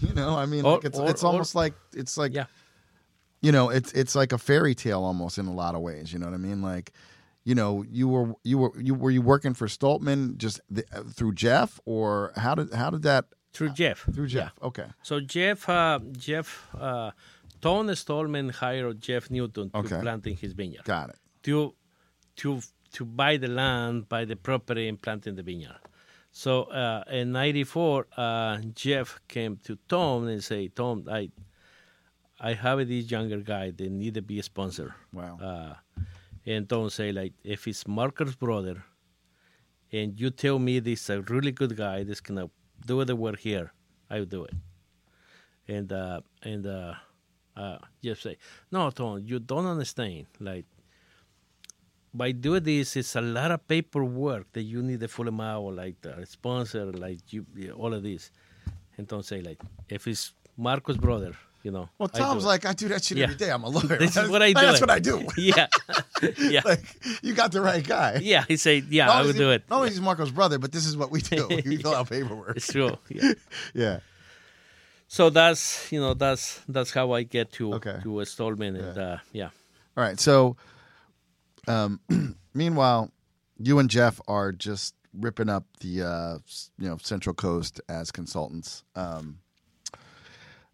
[0.00, 2.46] You know, I mean, Or- like it's or- it's or- almost like it's like Yeah.
[3.42, 6.12] You know, it's it's like a fairy tale almost in a lot of ways.
[6.12, 6.60] You know what I mean?
[6.62, 6.92] Like,
[7.44, 11.02] you know, you were you were you were you working for Stolpman just the, uh,
[11.04, 14.06] through Jeff, or how did how did that Through Jeff.
[14.14, 14.52] through Jeff?
[14.62, 17.10] Okay, So Jeff, uh, Jeff, uh,
[17.60, 20.00] Tom Stolpman hired Jeff Newton to Okay.
[20.00, 21.16] plant in his vineyard got it.
[21.44, 21.74] to
[22.36, 22.60] to
[22.92, 25.80] to buy the land, buy the property, and plant in the vineyard.
[26.32, 31.30] So uh, in '94, uh, Jeff came to Tom and say, "Tom, I
[32.40, 33.70] I have this younger guy.
[33.70, 35.38] They need to be a sponsor." Wow.
[35.40, 35.74] Uh,
[36.46, 38.82] and Tom say like, if it's Marcus' brother,
[39.92, 42.50] and you tell me this is a really good guy that's gonna
[42.86, 43.72] do the work here,
[44.08, 44.54] I will do it.
[45.68, 46.94] And uh, and uh,
[47.56, 48.36] uh, Jeff say,
[48.72, 50.26] no, Tom, you don't understand.
[50.38, 50.64] Like
[52.12, 55.74] by doing this, it's a lot of paperwork that you need to fill them out,
[55.74, 58.30] like the sponsor, like you, all of this.
[58.96, 61.88] And don't say like, if it's Marcus' brother, you know.
[61.98, 62.46] Well, Tom's it.
[62.46, 63.24] like, I do that shit Yeah.
[63.24, 63.50] every day.
[63.50, 63.96] I'm a lawyer.
[63.98, 64.60] This is what I do.
[64.60, 65.26] That's what I do.
[65.36, 65.66] yeah,
[66.38, 66.84] yeah, like,
[67.22, 68.20] you got the right guy.
[68.22, 68.44] yeah.
[68.48, 69.64] He said, yeah, Not I would do it.
[69.68, 71.48] Not only is he Marco's brother, but this is what we do.
[71.66, 72.56] We fill out paperwork.
[72.56, 72.96] It's true.
[73.08, 73.32] Yeah.
[73.74, 74.00] Yeah.
[75.08, 77.98] So that's you know that's that's how I get to Okay.
[78.02, 79.50] to Stolpman and uh, yeah.
[79.96, 80.18] All right.
[80.20, 80.56] So,
[81.66, 82.00] um,
[82.54, 83.10] meanwhile,
[83.58, 86.38] you and Jeff are just ripping up the uh,
[86.78, 88.84] you know Central Coast as consultants.
[88.94, 89.40] Um,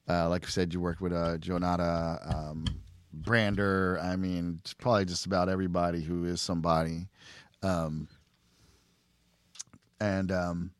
[0.08, 2.64] uh, like I said, you worked with uh, Jonata, um,
[3.12, 3.98] Brander.
[4.02, 7.08] I mean, probably just about everybody who is somebody.
[7.62, 8.08] Um,
[10.00, 10.70] and um,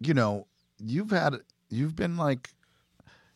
[0.00, 0.46] you know,
[0.78, 1.36] you've had
[1.70, 2.50] you've been like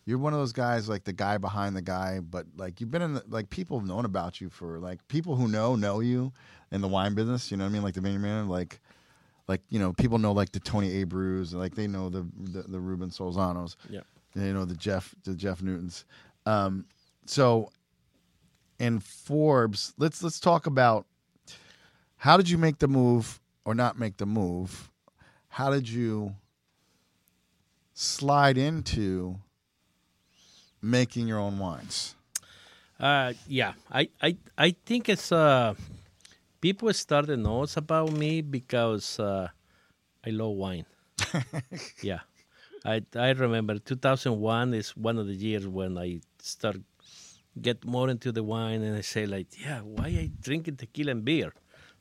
[0.06, 3.02] you're one of those guys like the guy behind the guy but like you've been
[3.02, 6.32] in the, like people have known about you for like people who know know you
[6.72, 8.80] in the wine business you know what i mean like the vineyard man like
[9.48, 12.80] like you know people know like the tony abreu like they know the the, the
[12.80, 14.00] Ruben Solorzanos Yeah.
[14.34, 16.04] You know the jeff the jeff newtons.
[16.46, 16.86] Um
[17.26, 17.70] so
[18.78, 21.06] in forbes let's let's talk about
[22.16, 24.90] how did you make the move or not make the move?
[25.48, 26.34] How did you
[27.92, 29.36] slide into
[30.82, 32.14] making your own wines?
[32.98, 35.74] Uh, yeah, I, I, I think it's uh,
[36.60, 39.48] people started knows about me because uh,
[40.24, 40.86] I love wine.
[42.02, 42.20] yeah,
[42.84, 46.76] I I remember 2001 is one of the years when I start
[47.60, 51.24] get more into the wine and I say like, yeah, why I drinking tequila and
[51.24, 51.52] beer?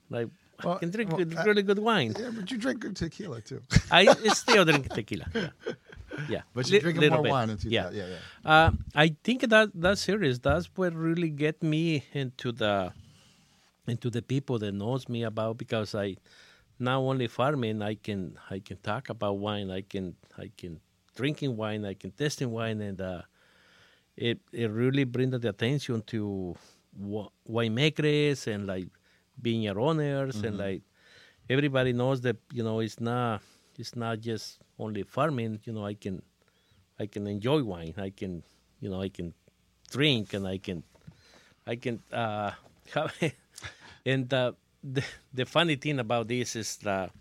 [0.09, 0.29] Like
[0.63, 2.13] Well, I can drink well, good, I- really good wine.
[2.19, 3.61] yeah but you drink good tequila too
[3.91, 5.25] I still drink tequila.
[5.33, 5.49] Yeah,
[6.29, 6.41] yeah.
[6.53, 7.31] but you're Li- drinking little more bit.
[7.31, 7.89] wine in 2000 Yeah.
[7.91, 12.91] yeah yeah Uh, I think that that series that's what really get me into the
[13.87, 16.15] into the people that knows me about because I
[16.83, 20.79] not only farming I can I can talk about wine I can I can
[21.15, 23.21] drinking wine I can testing wine and uh,
[24.17, 26.55] it it really brings the attention to
[27.49, 28.87] winemakers and like
[29.41, 30.81] vineyard owners and like
[31.49, 33.41] everybody knows that you know it's not
[33.79, 36.21] it's not just only farming you know I can
[36.99, 37.95] I can enjoy wine.
[37.97, 38.43] I can,
[38.79, 39.33] you know, I can
[39.89, 40.83] drink and I can,
[41.65, 42.51] I can uh,
[42.93, 43.13] have.
[44.05, 44.53] and uh,
[44.83, 45.03] the
[45.33, 47.11] the funny thing about this is that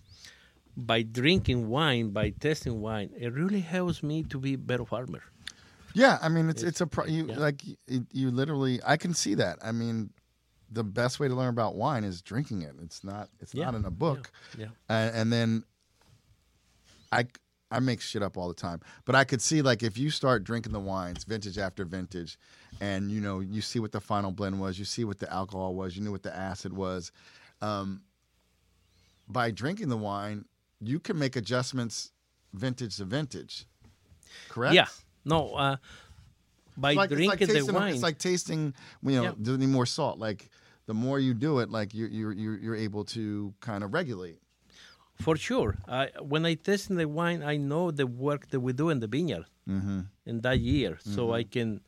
[0.76, 5.22] by drinking wine, by testing wine, it really helps me to be a better farmer.
[5.94, 7.38] yeah i mean it's it's a pro- you yeah.
[7.38, 10.08] like you, you literally i can see that i mean
[10.70, 13.74] the best way to learn about wine is drinking it it's not it's Yeah, not
[13.74, 15.64] in a book Yeah, and, and then
[17.12, 17.26] I
[17.70, 20.44] I make shit up all the time, but I could see like if you start
[20.44, 22.38] drinking the wines, vintage after vintage,
[22.80, 25.74] and you know you see what the final blend was, you see what the alcohol
[25.74, 27.12] was, you knew what the acid was.
[27.62, 28.02] Um,
[29.28, 30.44] by drinking the wine,
[30.80, 32.12] you can make adjustments
[32.52, 33.66] vintage to vintage.
[34.48, 34.74] Correct.
[34.74, 34.86] yeah.
[35.24, 35.76] No, uh,
[36.76, 39.56] by like, it's like drinking the tasting, wine, It's like tasting, you know, Yeah.
[39.56, 40.18] need more salt.
[40.18, 40.50] Like
[40.86, 44.40] the more you do it, like you you you're, you're able to kind of regulate.
[45.26, 45.76] for sure.
[45.86, 49.06] I, when I test the wine, I know the work that we do in the
[49.06, 50.00] vineyard Mm-hmm.
[50.26, 51.80] in that year, so I can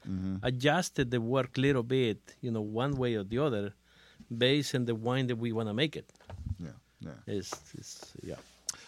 [0.45, 3.75] adjust the work a little bit, you know, one way or the other,
[4.37, 6.13] based on the wine that we want to make it.
[6.59, 6.69] Yeah.
[7.01, 7.11] Yeah.
[7.27, 8.37] Is is yeah.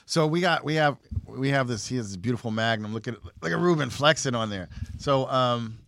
[0.06, 2.92] So we got we have we have this he has this beautiful magnum.
[2.94, 4.68] Look at look at Ruben flexing on there.
[4.98, 5.78] So um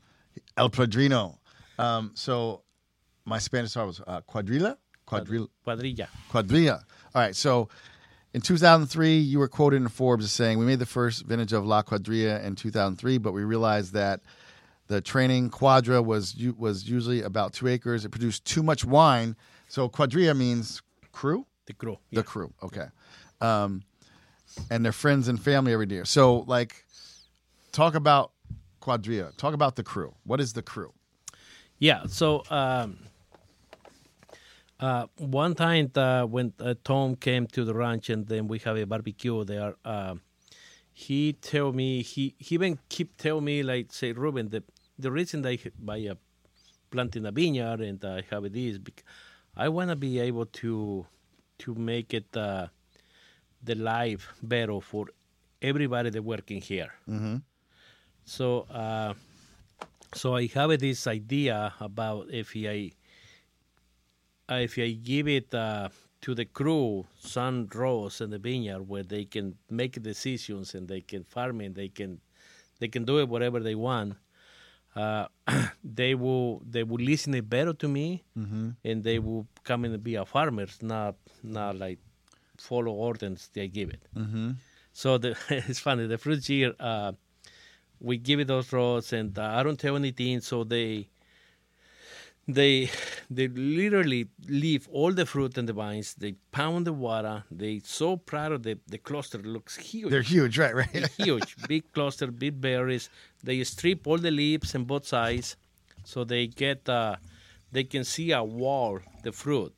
[0.56, 1.38] El Padrino.
[1.78, 2.62] Um so
[3.24, 4.76] my Spanish start was uh, cuadrilla?
[5.06, 6.08] Quadrilla Cuadrilla.
[6.30, 6.82] quadrilla.
[7.14, 7.68] All right, so
[8.34, 11.66] in 2003, you were quoted in Forbes as saying, "We made the first vintage of
[11.66, 14.20] La Cuadrilla in 2003, but we realized that
[14.88, 18.04] the training quadra was was usually about two acres.
[18.04, 19.36] It produced too much wine.
[19.68, 20.82] So cuadrilla means
[21.12, 21.98] crew, The crew.
[22.10, 22.52] the crew.
[22.62, 22.86] Okay,
[23.40, 23.82] um,
[24.70, 26.04] and their friends and family every year.
[26.04, 26.84] So like,
[27.72, 28.32] talk about
[28.80, 29.36] Cuadrilla.
[29.36, 30.14] Talk about the crew.
[30.24, 30.92] What is the crew?
[31.78, 32.06] Yeah.
[32.06, 32.98] So um,
[34.80, 38.76] uh, one time uh, when uh, Tom came to the ranch and then we have
[38.76, 40.14] a barbecue there, uh,
[40.92, 44.62] he tell me he, he even keep tell me like say Ruben the
[44.98, 46.16] the reason I buy a
[46.90, 48.78] planting a vineyard and I have this
[49.56, 51.06] I want to be able to
[51.58, 52.68] to make it uh,
[53.62, 55.06] the life better for
[55.60, 56.92] everybody that working here.
[57.08, 57.36] Mm-hmm.
[58.24, 59.14] So, uh,
[60.14, 62.92] so I have this idea about if I,
[64.48, 65.88] uh, if I give it uh,
[66.20, 71.00] to the crew some rows in the vineyard where they can make decisions and they
[71.00, 72.20] can farm and they can,
[72.78, 74.16] they can do it whatever they want.
[74.98, 75.26] Uh,
[76.00, 78.70] they will they will listen better to me Mm-hmm.
[78.88, 81.98] and they will come and be a farmers, not not like
[82.56, 84.02] follow orders they give it.
[84.16, 84.50] Mm-hmm.
[84.92, 85.36] So the,
[85.68, 86.06] it's funny.
[86.06, 87.12] The first year, uh,
[88.00, 90.40] we give it those rows, and uh, I don't tell anything.
[90.40, 91.08] So they,
[92.48, 92.90] they,
[93.30, 96.14] they literally leave all the fruit and the vines.
[96.14, 97.44] They pound the water.
[97.50, 99.38] They so proud of the the cluster.
[99.38, 100.10] Looks huge.
[100.10, 100.74] They're huge, right?
[100.74, 101.10] Right.
[101.18, 103.10] huge, big cluster, big berries.
[103.44, 105.56] They strip all the leaves on both sides,
[106.04, 107.16] so they get uh,
[107.70, 109.74] they can see a wall the fruit,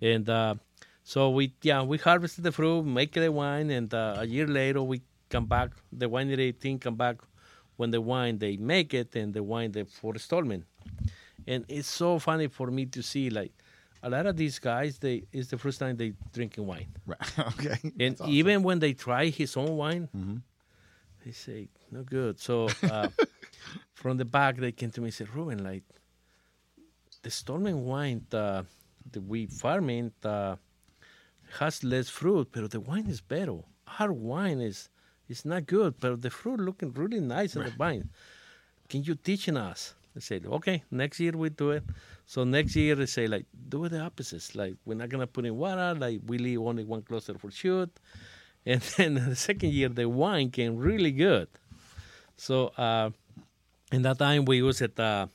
[0.00, 0.54] and uh,
[1.04, 4.82] so we yeah we harvested the fruit, make the wine, and uh, a year later
[4.82, 5.70] we come back.
[5.92, 7.16] The winery team come back
[7.76, 10.62] when the wine they make it and the wine they for in Stolpman,
[11.48, 13.52] and it's so funny for me to see like.
[14.00, 16.86] A lot of these guys, they it's the first time they drinking wine.
[17.04, 17.38] right.
[17.58, 17.78] okay.
[17.98, 18.30] And awesome.
[18.30, 20.40] even when they try his own wine, Mhm.
[21.24, 22.38] they say no good.
[22.38, 23.08] So uh,
[24.00, 25.82] from the back, they came to me and said, "Ruben, like
[27.22, 28.62] the Stolpman wine uh,
[29.12, 30.56] that we farming uh,
[31.58, 33.58] has less fruit, but the wine is better.
[33.98, 34.88] Our wine is
[35.28, 38.08] is not good, but the fruit looking really nice in the vine.
[38.88, 41.84] Can you teaching us?" I said, "Okay, next year we do it."
[42.26, 44.54] So next year they say like do it the opposites.
[44.54, 45.90] Like we're not gonna put in water.
[46.04, 47.90] Like we leave only one cluster for shoot.
[48.66, 51.48] And then the second year the wine came really good.
[52.36, 53.10] So uh,
[53.92, 55.26] in that time we used uh,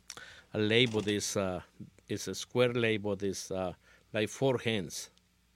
[0.53, 1.01] a label.
[1.01, 1.61] This uh,
[2.07, 3.15] it's a square label.
[3.15, 3.73] This uh,
[4.13, 5.09] like four hands,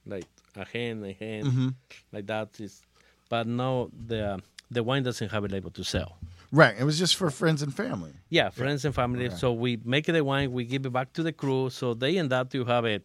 [0.06, 0.26] like
[0.56, 1.74] a hand, a hand, Mhm.
[2.12, 2.82] like that is.
[3.28, 6.10] But now the the wine doesn't have a label to sell.
[6.50, 6.74] Right.
[6.78, 8.12] It was just for friends and family.
[8.30, 9.26] Yeah, friends and family.
[9.26, 9.36] Okay.
[9.36, 11.70] So we make the wine, we give it back to the crew.
[11.70, 13.04] So they end up to have it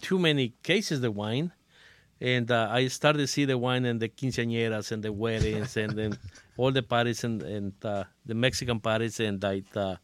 [0.00, 1.52] too many cases the wine.
[2.20, 5.96] And uh, I started to see the wine and the quinceañeras and the weddings and
[5.96, 6.18] then
[6.56, 9.96] all the parties and, and uh, the Mexican parties and like, uh,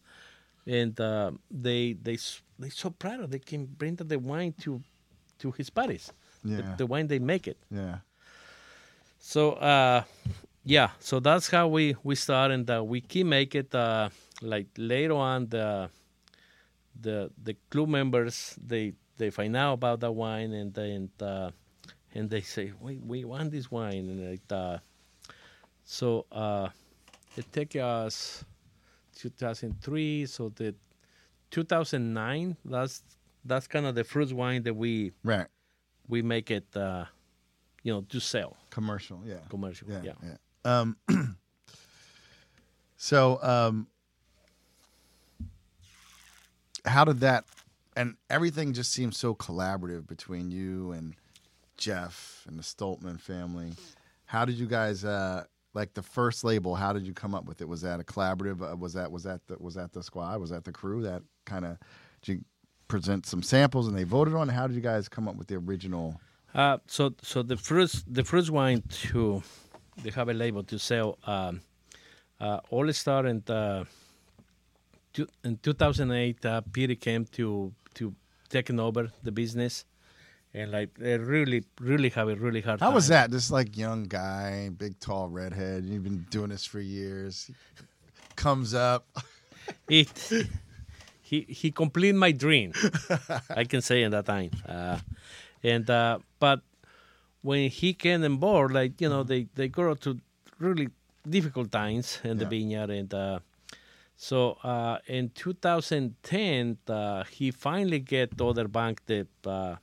[0.66, 2.18] and uh, they they
[2.58, 4.82] they so proud of they can bring the wine to
[5.38, 6.12] to his parties.
[6.44, 6.56] Yeah.
[6.56, 7.56] The, the wine they make it.
[7.70, 7.98] Yeah.
[9.20, 10.02] So uh,
[10.68, 13.74] yeah, so that's how we we start, and uh, we keep make it.
[13.74, 14.10] Uh,
[14.42, 15.88] like later on, the
[17.00, 21.50] the the club members they they find out about the wine, and then uh,
[22.14, 24.76] and they say, we we want this wine, and like uh,
[25.84, 26.68] so uh,
[27.36, 28.44] it take us
[29.16, 30.74] 2003, so the
[31.50, 32.56] 2009.
[32.66, 33.02] That's
[33.44, 35.46] that's kind of the first wine that we Right.
[36.08, 37.06] we make it, uh,
[37.82, 39.22] you know, to sell Commercial.
[39.24, 39.36] Yeah.
[39.48, 39.88] commercial.
[39.90, 40.02] Yeah.
[40.04, 40.12] yeah.
[40.22, 40.36] Yeah.
[40.64, 40.96] Um,
[42.96, 43.86] so, um,
[46.84, 47.44] how did that,
[47.96, 51.14] and everything just seems so collaborative between you and
[51.78, 53.72] Jeff and the Stolpman family.
[54.26, 56.74] How did you guys, uh, like the first label?
[56.74, 57.68] How did you come up with it?
[57.68, 58.60] Was that a collaborative?
[58.60, 60.40] Uh, was that was that the, was that the squad?
[60.40, 61.78] Was that the crew that kind of
[62.26, 62.40] you
[62.88, 64.48] present some samples and they voted on?
[64.48, 66.20] How did you guys come up with the original?
[66.54, 69.42] Uh, so so the first the first wine to
[70.02, 71.18] they have a label to sell.
[71.26, 71.60] Um,
[72.40, 73.84] uh, all started uh,
[75.12, 76.44] two, in 2008.
[76.44, 78.14] Uh, Peter came to to
[78.48, 79.84] taking over the business,
[80.54, 82.80] and like they really really have a really hard.
[82.80, 83.30] How was that?
[83.30, 85.84] This like young guy, big tall redhead.
[85.84, 87.50] You've been doing this for years.
[88.36, 89.06] Comes up.
[89.88, 90.32] it
[91.20, 92.72] he he completed my dream
[93.54, 94.98] i can say in that time uh,
[95.62, 96.62] and uh, but
[97.42, 100.18] when he came on board like you know they they go to
[100.58, 100.88] really
[101.28, 102.50] difficult times in the Yeah.
[102.50, 103.38] vineyard and uh,
[104.16, 109.76] so uh, in 2010 uh, he finally get other bank that uh,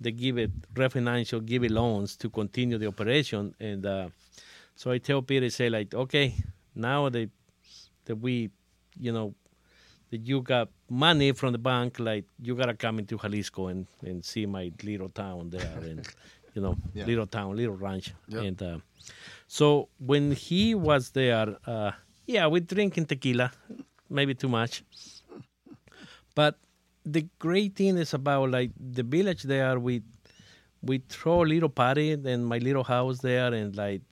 [0.00, 4.08] they give it refinancial give it loans to continue the operation and uh,
[4.74, 6.34] so i tell peter say like okay
[6.74, 7.28] now they
[8.06, 8.50] that we,
[8.98, 9.34] you know,
[10.10, 14.24] that you got money from the bank, like you gotta come into Jalisco and, and
[14.24, 16.06] see my little town there, and
[16.56, 17.04] you know, Yeah.
[17.06, 18.42] little town, little ranch, Yep.
[18.48, 18.78] and uh,
[19.46, 21.92] so when he was there, uh,
[22.26, 23.52] yeah, we drinking tequila,
[24.10, 24.82] maybe too much,
[26.34, 26.58] but
[27.04, 29.78] the great thing is about like the village there.
[29.78, 30.02] We
[30.82, 34.02] we throw a little party in my little house there, and like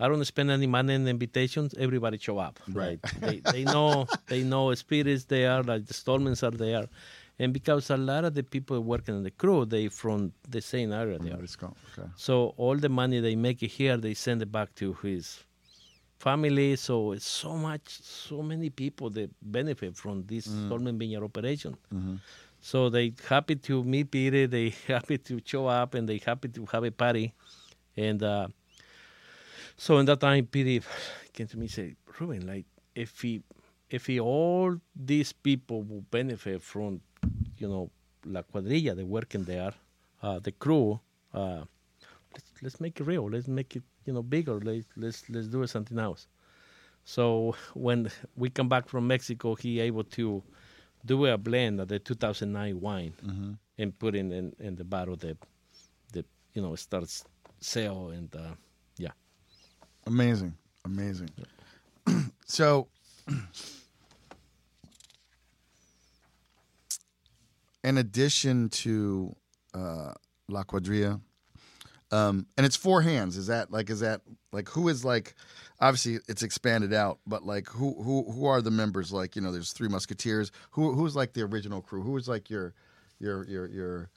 [0.00, 1.74] I don't spend any money in invitations.
[1.78, 2.58] Everybody show up.
[2.68, 2.98] Right.
[3.20, 6.86] They, they know they know spirits there, like the Stolpmans are there,
[7.38, 10.92] and because a lot of the people working in the crew, they from the same
[10.92, 11.36] area there.
[11.36, 11.56] Let's.
[11.98, 12.08] Okay.
[12.16, 15.42] So all the money they make here, they send it back to his
[16.18, 16.76] family.
[16.76, 21.76] So it's so much, so many people that benefit from this Stolpman Vineyard operation.
[22.60, 24.46] So they happy to meet Peter.
[24.56, 27.34] They happy to show up, and they happy to have a party.
[27.96, 28.48] And uh,
[29.76, 30.86] so in that time, Peter
[31.32, 32.64] came to me and said, "Ruben, like
[32.94, 33.42] if he,
[33.90, 37.00] if he, all these people will benefit from,
[37.58, 37.90] you know,
[38.24, 39.72] La Cuadrilla, the working there,
[40.22, 41.00] uh, the crew."
[41.32, 41.64] Uh,
[42.32, 43.30] let's let's make it real.
[43.30, 44.60] Let's make it you know bigger.
[44.60, 46.26] Let's let's let's do something else.
[47.04, 50.42] So when we come back from Mexico, he able to
[51.04, 53.12] do a blend of the 2009 wine
[53.78, 55.36] and put in, in in the bottle that
[56.12, 57.24] that you know starts
[57.60, 58.54] sale and uh,
[58.98, 59.12] yeah.
[60.06, 60.54] Amazing.
[60.84, 61.30] Amazing.
[62.46, 62.88] so,
[67.84, 69.36] in addition to
[69.74, 70.12] uh,
[70.48, 71.20] La Cuadrilla,
[72.10, 73.36] um, and it's four hands.
[73.36, 73.90] Is that like?
[73.90, 74.22] Is that
[74.52, 74.68] like?
[74.70, 75.34] Who is like?
[75.80, 79.12] Obviously, it's expanded out, but like, who who who are the members?
[79.12, 80.50] Like, you know, there's three Musketeers.
[80.72, 82.02] Who who's like the original crew?
[82.02, 82.74] Who is like your
[83.20, 84.10] your your your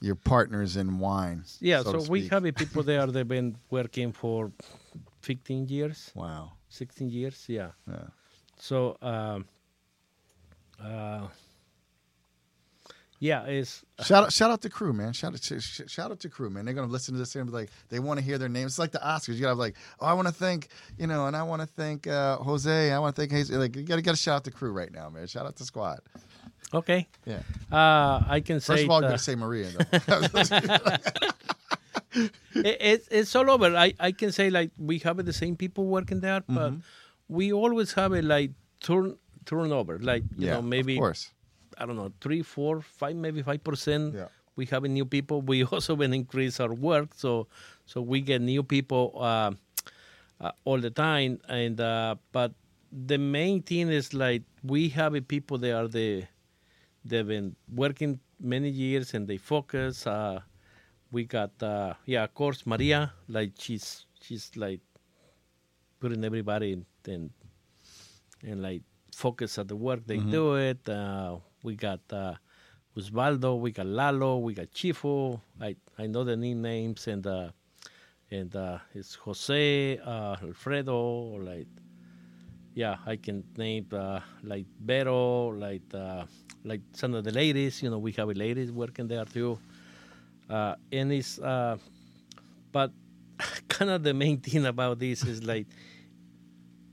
[0.00, 1.44] your partners in wine?
[1.60, 3.06] Yeah, so so, we have people there.
[3.06, 4.52] They've been working for
[5.22, 6.52] 15 years, Wow.
[6.68, 7.44] 16 years.
[7.48, 7.70] Yeah.
[7.88, 8.06] Yeah.
[8.56, 9.46] So, um,
[10.82, 11.26] uh,
[13.20, 15.12] yeah, it's Shout out, shout out to crew, man.
[15.12, 16.64] Shout out, shout out to crew, man.
[16.64, 18.72] They're gonna listen to this and be like, they want to hear their names.
[18.72, 19.34] It's like the Oscars.
[19.34, 21.66] You gotta have like, oh, I want to thank, you know, and I want to
[21.66, 22.92] thank uh, Jose.
[22.92, 23.50] I want to thank Hayes.
[23.50, 25.26] Like, you gotta, gotta shout out to crew right now, man.
[25.26, 26.00] Shout out to squad.
[26.72, 27.08] okay.
[27.24, 27.40] Yeah.
[27.72, 29.68] Uh, I can say First of all, I'm gonna say Maria.
[29.68, 29.98] Though.
[32.14, 33.74] it, it's it's all over.
[33.76, 36.80] I, I can say like we have the same people working there, but Mm-hmm.
[37.28, 38.50] we always have a like
[38.80, 39.98] turn turnover.
[39.98, 41.30] Like you yeah, know maybe of course.
[41.78, 44.14] I don't know three, four, five, maybe five percent.
[44.14, 44.28] Yeah.
[44.56, 45.40] We have new people.
[45.42, 47.46] We also been increase our work, so
[47.86, 49.52] so we get new people uh,
[50.40, 51.40] uh, all the time.
[51.48, 52.52] And uh, but
[52.90, 56.24] the main thing is like we have a people that are the
[57.04, 60.06] they've been working many years and they focus.
[60.06, 60.40] Uh,
[61.10, 63.12] we got uh, yeah, of course, Maria.
[63.28, 64.80] Like she's she's like
[66.00, 67.30] putting everybody in, in
[68.42, 68.82] and like
[69.14, 70.88] focus at the work they do it.
[70.88, 72.34] Uh, we got uh,
[72.96, 75.40] Osvaldo, we got Lalo, we got Chifo.
[75.60, 77.50] I I know the nicknames and uh,
[78.30, 81.68] and uh, it's Jose, uh, Alfredo, like
[82.74, 86.24] yeah, I can name uh, like Vero, like uh,
[86.64, 87.82] like some of the ladies.
[87.82, 89.58] You know, we have ladies working there too.
[90.48, 91.76] Uh, and it's uh,
[92.72, 92.92] but
[93.68, 95.66] kind of the main thing about this is like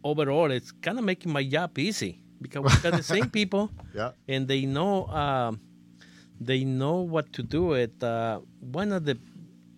[0.04, 4.12] overall, it's kind of making my job easy because we got the same people Yeah.
[4.28, 5.60] and they know um,
[6.40, 7.74] they know what to do.
[7.74, 9.18] It uh, one of the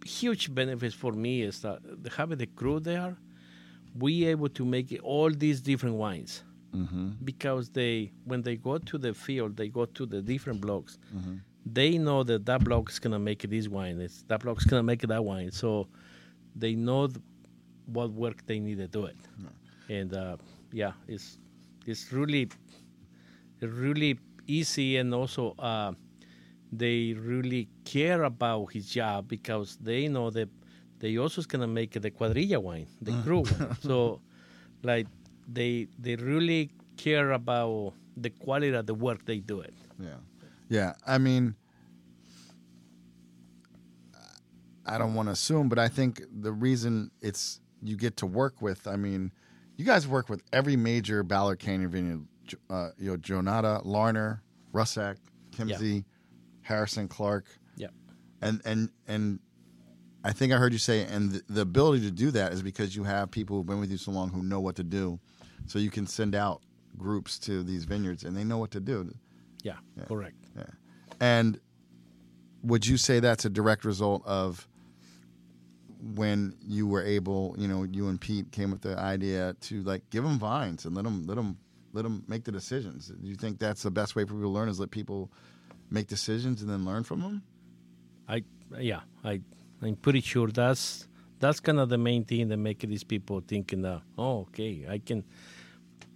[0.06, 1.80] huge benefits for me is that
[2.16, 3.16] having the crew there,
[3.98, 6.44] we able to make all these different wines
[6.76, 7.12] Mm-hmm.
[7.24, 10.98] because they when they go to the field, they go to the different blocks.
[11.16, 11.36] Mm-hmm.
[11.66, 14.00] They know that that block is gonna make this wine.
[14.02, 15.52] It's, that block is gonna make that wine.
[15.52, 15.88] So
[16.56, 17.20] they know th-
[17.86, 19.16] what work they need to do it.
[19.90, 20.36] And uh,
[20.74, 21.40] yeah, it's
[21.88, 22.50] it's really
[23.62, 25.92] really easy and also uh,
[26.72, 30.50] they really care about his job because they know that
[31.00, 33.76] they also is gonna make the cuadrilla wine, the crew wine.
[33.82, 34.22] So
[34.84, 35.08] like
[35.48, 39.74] they they really care about the quality of the work they do it.
[40.00, 40.20] Yeah.
[40.70, 40.94] Yeah.
[41.06, 41.56] I mean,
[44.86, 48.62] I don't want to assume, but I think the reason it's you get to work
[48.62, 49.32] with, I mean,
[49.78, 52.26] you guys work with every major Ballard Canyon vineyard,
[52.70, 54.42] uh, you know, Jonata, Larner,
[54.74, 55.18] Rusack,
[55.52, 56.04] Kimsey,
[56.62, 57.46] Harrison, Clark,
[57.78, 57.88] Yeah.
[58.42, 59.40] and and and
[60.24, 62.96] I think I heard you say, and the, the ability to do that is because
[62.96, 65.20] you have people who've been with you so long who know what to do,
[65.68, 66.62] so you can send out
[66.98, 69.10] groups to these vineyards and they know what to do.
[69.64, 69.76] Yeah,
[70.08, 70.36] correct.
[70.58, 70.64] Yeah.
[71.22, 71.60] And
[72.64, 74.68] would you say that's a direct result of
[76.02, 80.10] when you were able, you know, you and Pete came with the idea to like
[80.10, 81.58] give them vines and let them let them
[81.94, 83.08] let them make the decisions.
[83.08, 85.32] Do you think that's the best way for people to learn is let people
[85.90, 87.44] make decisions and then learn from them?
[88.28, 88.44] I
[88.80, 89.42] yeah, I
[89.82, 91.08] I'm pretty sure that's
[91.40, 95.00] that's kind of the main thing that make these people thinking that oh okay I
[95.00, 95.24] can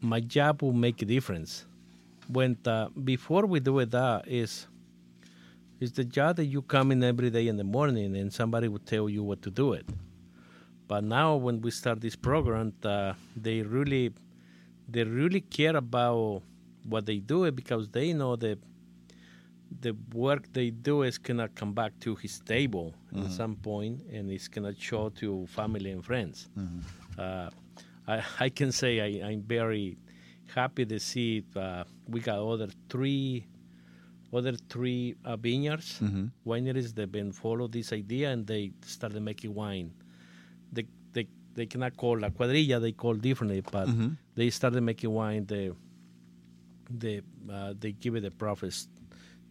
[0.02, 1.66] my job will make a difference.
[2.28, 4.68] When the, before we do it that is
[5.82, 8.86] is the job that you come in every day in the morning and somebody would
[8.86, 9.86] tell you what to do it.
[10.88, 14.14] But now when we start this program, uh, they really
[14.88, 16.44] they really care about
[16.86, 18.60] what they do it because they know that
[19.80, 23.26] the work they do is gonna come back to his table Mm-hmm.
[23.26, 26.48] at some point and it's gonna show to family and friends.
[26.58, 26.80] Mm-hmm.
[27.20, 27.50] Uh,
[28.08, 29.98] I, I can say I, I'm very
[30.56, 33.46] happy to see uh, we got other three
[34.34, 36.26] other three uh, vineyards Mm-hmm.
[36.46, 39.94] wineries that been follow this idea and they started making wine.
[40.74, 44.18] They they they cannot call la cuadrilla they call differently, but Mhm.
[44.36, 45.46] they started making wine.
[45.46, 45.72] They
[46.90, 47.22] they
[47.52, 48.88] uh, they give it the profits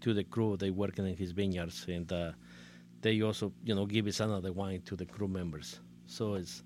[0.01, 2.33] to the crew they working in his vineyards and uh,
[3.03, 5.81] they also you know give us another wine to the crew members.
[6.07, 6.63] So it's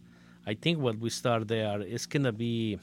[0.47, 2.79] I think what we start there is gonna be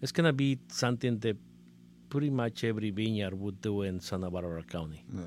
[0.00, 1.36] it's gonna be something that
[2.08, 5.22] pretty much every vineyard would do in Santa Barbara County Yeah.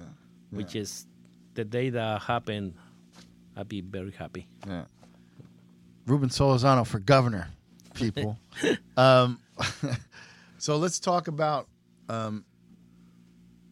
[0.50, 1.06] which is
[1.54, 2.74] the day that happened,
[3.56, 4.48] I'd be very happy.
[4.68, 4.86] Yeah.
[6.08, 7.50] Ruben Solorzano for governor,
[7.94, 8.38] people.
[8.98, 9.40] um,
[10.58, 11.68] so let's talk about
[12.10, 12.46] um,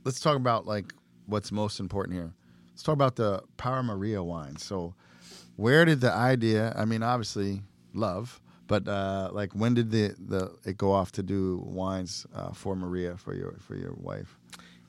[0.03, 0.93] let's talk about like
[1.25, 2.33] what's most important here.
[2.71, 4.55] Let's talk about the Para Maria wine.
[4.57, 4.93] So,
[5.55, 6.73] where did the idea?
[6.77, 7.61] I mean, obviously,
[7.93, 8.39] love,
[8.69, 12.75] but uh, like when did the, the it go off to do wines uh, for
[12.75, 14.37] Maria for your for your wife?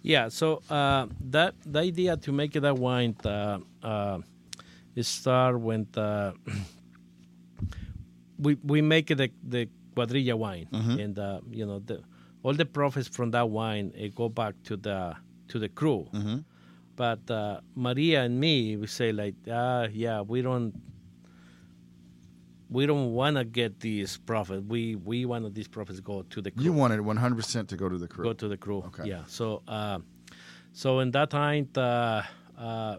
[0.03, 4.19] Yeah, so uh, that the idea to make that wine uh, uh,
[4.95, 6.33] it start when uh,
[8.39, 10.69] we we make the the cuadrilla wine,
[11.01, 12.03] and uh, you know the
[12.43, 15.17] all the profits from that wine it go back to the
[15.49, 16.07] to the crew.
[16.97, 20.75] But uh, Maria and me, we say like, ah, yeah, we don't
[22.71, 24.63] we don't want to get these profits.
[24.67, 27.89] We we want these profits go to the crew You wanted 100 percent to go
[27.89, 28.25] to the crew.
[28.25, 28.79] go to the crew.
[28.87, 29.09] Okay.
[29.09, 29.23] Yeah.
[29.27, 29.99] So, uh,
[30.73, 32.23] so in that time, uh,
[32.57, 32.97] uh,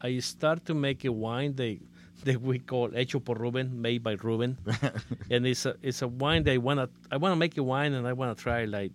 [0.00, 1.78] I start to make a wine that
[2.24, 4.56] that we call Hecho por Ruben, made by Ruben,
[5.30, 8.06] and it's a it's a wine that I wanna I wanna make a wine and
[8.06, 8.92] I wanna try like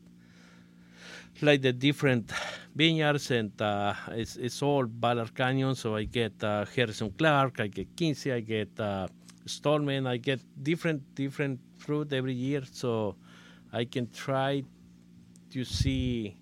[1.42, 2.32] like the different
[2.76, 5.76] vineyards and uh, it's it's all Ballard Canyon.
[5.76, 9.08] So I get uh, Harrison Clark, I get Kimsey, I get uh,
[9.48, 12.64] Stolpman, I get different different fruit every year.
[12.72, 13.16] So
[13.74, 14.64] I can try
[15.52, 16.36] to see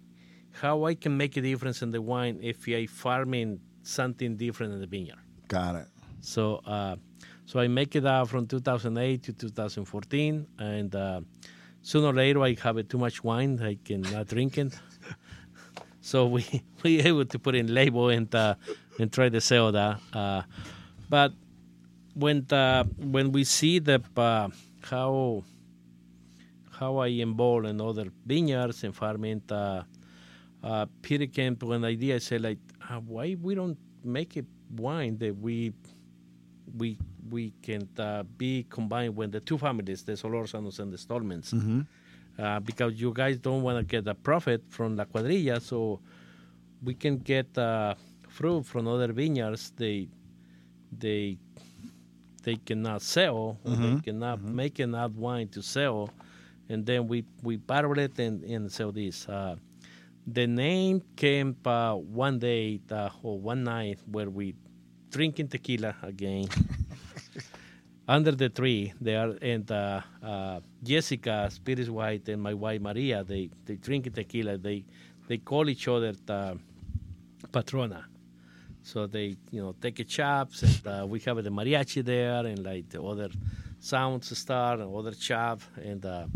[0.51, 4.81] how I can make a difference in the wine if I farming something different in
[4.81, 5.19] the vineyard.
[5.47, 5.87] Got it.
[6.21, 6.95] So uh,
[7.45, 11.21] so I make it out from 2008 to 2014, and uh,
[11.81, 14.73] sooner or later I have too much wine, I cannot drink it.
[16.01, 16.45] so we
[16.83, 18.55] we able to put in label and uh,
[18.99, 19.99] and try to sell that.
[20.11, 20.41] Uh,
[21.09, 21.33] but
[22.15, 24.47] when the, when we see the uh,
[24.81, 25.43] how
[26.71, 29.83] how I involved in other vineyards and farming, uh,
[30.63, 32.15] uh, Peter came to an idea.
[32.15, 32.57] I said like,
[32.89, 34.43] uh, why we don't make a
[34.75, 35.73] wine that we
[36.77, 36.97] we
[37.29, 41.81] we can uh, be combined with the two families, the Solorzanos and the Stolpmans, Mm-hmm.
[42.41, 45.99] uh, because you guys don't want to get a profit from La Cuadrilla, so
[46.83, 47.95] we can get uh,
[48.29, 49.71] fruit from other vineyards.
[49.77, 50.07] They
[50.91, 51.37] they
[52.45, 56.09] they cannot sell, or they cannot make enough wine to sell,
[56.69, 59.27] and then we we bottle it and, and sell this.
[59.27, 59.55] Uh,
[60.27, 64.55] the name came uh, one day uh, or one night where we
[65.09, 66.47] drinking tequila again
[68.07, 73.49] under the tree there and uh, uh, Jessica Spirit White and my wife Maria they
[73.65, 74.57] they drink tequila.
[74.57, 74.85] They
[75.27, 76.55] they call each other uh,
[77.51, 78.05] patrona
[78.85, 82.63] so they you know take a chops and uh, we have the mariachi there and
[82.63, 83.29] like the other
[83.79, 86.27] sounds start and other chop and uh,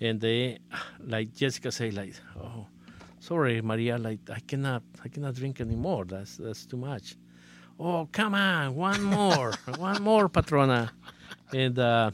[0.00, 0.58] and they
[1.06, 2.66] like Jessica say like oh
[3.18, 6.04] sorry Maria like I cannot I cannot drink anymore.
[6.04, 7.16] That's that's too much.
[7.78, 10.92] Oh come on one more one more patrona.
[11.54, 12.10] And uh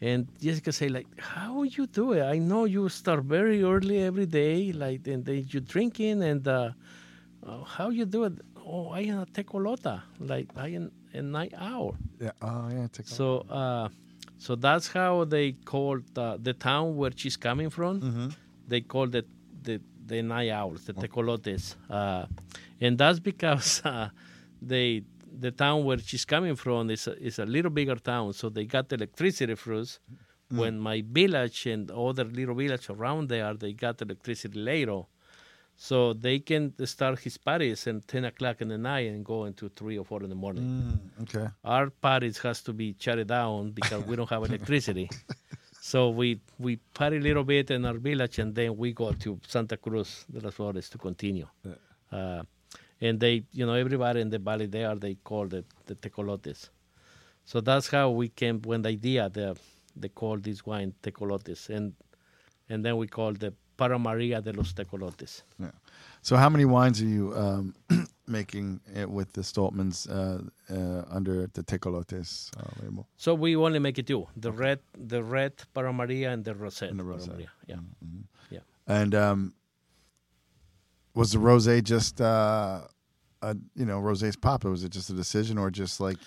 [0.00, 2.22] and Jessica say like how you do it?
[2.22, 6.70] I know you start very early every day like and then you drinking and uh,
[7.46, 8.32] uh how you do it
[8.66, 9.96] oh I am a tecolota
[10.32, 12.32] like I am a night hour Yeah.
[12.48, 12.86] Oh yeah.
[12.94, 13.26] Take so
[13.60, 13.88] uh
[14.38, 18.28] so that's how they called uh, the town where she's coming from Mm-hmm.
[18.72, 19.26] they call it
[19.66, 19.76] the
[20.12, 22.26] the night owls, the tecolotes, uh,
[22.84, 24.08] and that's because uh,
[24.72, 25.02] they
[25.44, 28.64] the town where she's coming from is a, is a little bigger town, so they
[28.76, 29.98] got electricity first.
[30.48, 35.00] When my village and other little village around there, they got electricity later.
[35.76, 39.68] So they can start his parties at 10 o'clock in the night and go into
[39.68, 40.64] 3 or 4 in the morning.
[40.64, 41.48] Mm, okay.
[41.64, 45.10] Our parties has to be shut down because we don't have electricity.
[45.80, 49.38] so we we party a little bit in our village and then we go to
[49.46, 51.46] Santa Cruz de las Flores to continue.
[52.10, 52.42] Uh,
[53.00, 56.70] and they, you know, everybody in the valley there, they call the, the tecolotes.
[57.44, 59.56] So that's how we came when the idea, the,
[59.94, 61.68] they call this wine tecolotes.
[61.68, 61.92] And,
[62.70, 65.42] and then we call the Para Maria de los Tecolotes.
[65.58, 65.70] Yeah.
[66.22, 67.74] So how many wines are you um,
[68.26, 70.42] making it with the Stolpmans uh,
[70.74, 73.06] uh, under the Tecolotes uh, label?
[73.16, 76.90] So we only make it two: the red, the red Para Maria, and the rosé.
[76.90, 77.46] And the rosé.
[77.66, 77.76] Yeah,
[78.50, 78.60] yeah.
[78.86, 79.54] And um,
[81.14, 82.80] was the rosé just uh,
[83.50, 84.64] a you know rosé's pop?
[84.64, 86.18] Was it just a decision, or just like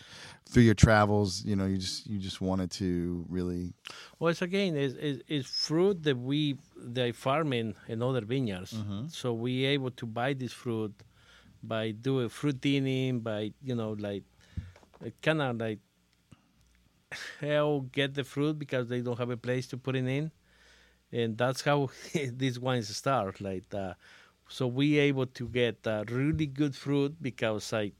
[0.49, 3.73] through your travels, you know, you just you just wanted to really
[4.17, 8.73] Well, it's again, it's, it's, it's fruit that we they farm in, in other vineyards.
[9.11, 10.93] So we able to buy this fruit
[11.61, 14.23] by doing fruit thinning, by you know like
[15.21, 15.79] kind of like
[17.39, 20.31] help get the fruit because they don't have a place to put it in,
[21.11, 21.89] and that's how
[22.33, 23.41] these wines start.
[23.41, 23.93] Like uh,
[24.49, 27.91] so, we able to get uh, really good fruit because I.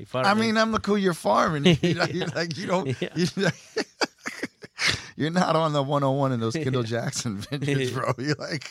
[0.00, 1.76] I, farm I mean, I'm look who you're farming.
[1.82, 2.96] You know, you're like you don't.
[3.02, 3.10] Yeah.
[3.14, 3.26] You,
[5.16, 8.12] you're not on the 101 in those Kendall Jackson vineyards, bro.
[8.18, 8.70] You're like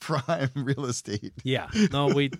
[0.00, 1.32] prime real estate.
[1.44, 2.30] Yeah, no, we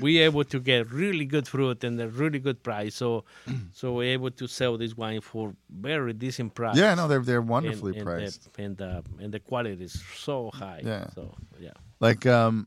[0.00, 2.94] we able to get really good fruit and a really good price.
[2.94, 3.24] So
[3.72, 6.76] so we're able to sell this wine for very decent price.
[6.76, 8.52] Yeah, no, they're they're and, wonderfully and priced.
[8.54, 10.82] The, and uh, and the quality is so high.
[10.84, 11.08] Yeah.
[11.14, 11.70] So yeah.
[12.00, 12.66] Like um,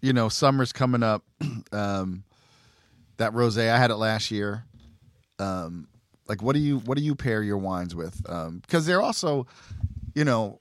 [0.00, 1.24] you know, summer's coming up.
[1.72, 2.24] um,
[3.16, 4.64] that rosé I had it last year.
[5.38, 5.88] Um,
[6.28, 8.20] like what do you what do you pair your wines with?
[8.28, 9.46] Um, because they're also,
[10.14, 10.60] you know,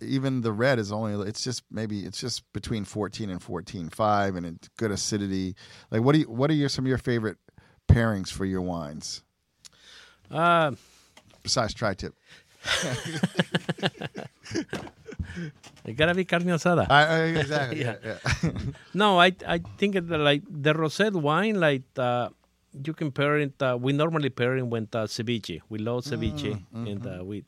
[0.00, 4.46] even the red is only it's just maybe it's just between 14 and 14.5 and
[4.46, 5.54] it's good acidity.
[5.90, 7.36] Like what do you what are your some of your favorite
[7.88, 9.22] pairings for your wines
[10.30, 10.72] Uh,
[11.42, 12.14] besides tri-tip?
[15.84, 16.86] it gotta be carne asada.
[16.90, 17.80] I, I, exactly.
[17.84, 17.96] Yeah.
[18.04, 18.18] yeah.
[18.42, 18.50] yeah.
[18.94, 22.28] No, I I think it, like the rosé wine, like uh,
[22.84, 23.60] you can pair it.
[23.60, 25.60] Uh, we normally pair it with uh, ceviche.
[25.68, 27.44] We love ceviche, and uh, we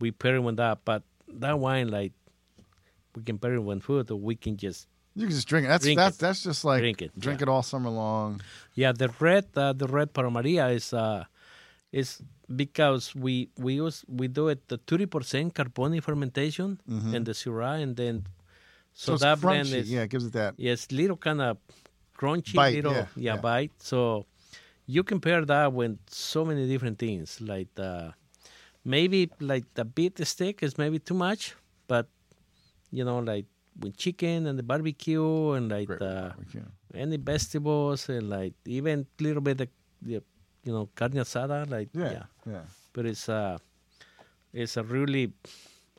[0.00, 0.78] we pair it with that.
[0.84, 2.12] But that wine, like
[3.14, 5.68] we can pair it with food, or we can just You can just drink it.
[5.68, 6.20] That's Drink that's it.
[6.20, 7.46] that's just like Drink it, drink yeah.
[7.46, 8.40] it all summer long.
[8.74, 8.92] yeah.
[8.92, 11.24] The red, uh, the red Para Maria is uh,
[11.92, 12.22] is
[12.54, 17.82] because we we use we do it the thirty percent carbonic fermentation and the syrah,
[17.82, 18.24] and then
[18.92, 20.54] so, So, that blend is yeah, it gives it that.
[20.56, 21.58] Yes, little kind of
[22.18, 23.40] crunchy, Bite, little yeah, yeah, yeah.
[23.40, 23.72] bite.
[23.78, 24.26] So
[24.86, 27.40] you compare that with so many different things.
[27.40, 28.10] Like uh,
[28.84, 31.54] maybe like the beef steak is maybe too much,
[31.86, 32.08] but
[32.90, 33.46] you know, like
[33.78, 36.32] with chicken and the barbecue and like uh,
[36.94, 39.68] any vegetables and like even little bit of
[40.02, 40.22] the,
[40.64, 41.68] you know carne asada.
[41.70, 42.62] Like Yeah, yeah, yeah.
[42.92, 43.58] but it's uh
[44.52, 45.32] it's a really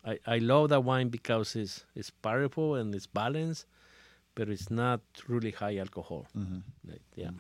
[0.06, 3.66] I, I love that wine because it's it's powerful and it's balanced,
[4.36, 6.28] but it's not really high alcohol.
[6.38, 6.60] Mm-hmm.
[6.90, 7.32] Like, yeah.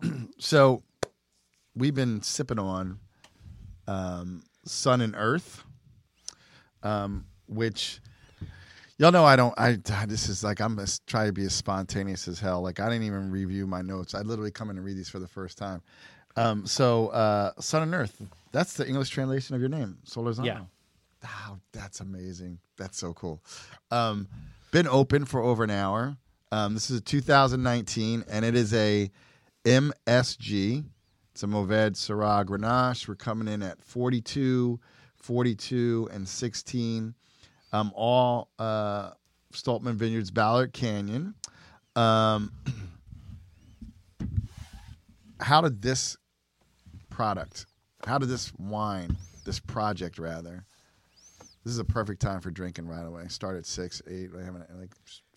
[0.38, 0.82] So
[1.74, 3.00] we've been sipping on
[3.86, 5.64] um, Sun and Earth,
[6.82, 8.00] um, which
[8.98, 9.54] y'all know I don't.
[9.58, 12.60] I this is like I'm as, try to be as spontaneous as hell.
[12.60, 14.14] Like I didn't even review my notes.
[14.14, 15.82] I literally come in and read these for the first time.
[16.36, 18.22] Um, so uh, Sun and Earth.
[18.52, 20.44] That's the English translation of your name, Solorzano.
[20.44, 20.60] Yeah.
[21.22, 22.60] Wow, that's amazing.
[22.76, 23.42] That's so cool.
[23.90, 24.28] Um,
[24.70, 26.16] been open for over an hour.
[26.52, 29.10] Um, this is a 2019, and it is a
[29.64, 30.84] MSG.
[31.32, 33.08] It's a Mourvèdre Syrah Grenache.
[33.08, 34.78] We're coming in at 42,
[35.16, 37.14] 42, and 16.
[37.72, 39.10] Um, all uh,
[39.52, 41.34] Stolpman Vineyards, Ballard Canyon.
[41.96, 42.52] Um,
[45.40, 46.16] how did this
[47.10, 47.66] product,
[48.06, 50.64] how did this wine, this project rather,
[51.64, 53.28] this is a perfect time for drinking right away.
[53.28, 54.30] Start at six, eight.
[54.34, 54.90] I haven't like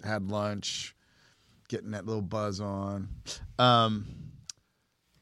[0.04, 0.96] had lunch,
[1.68, 3.10] getting that little buzz on.
[3.60, 4.06] Um,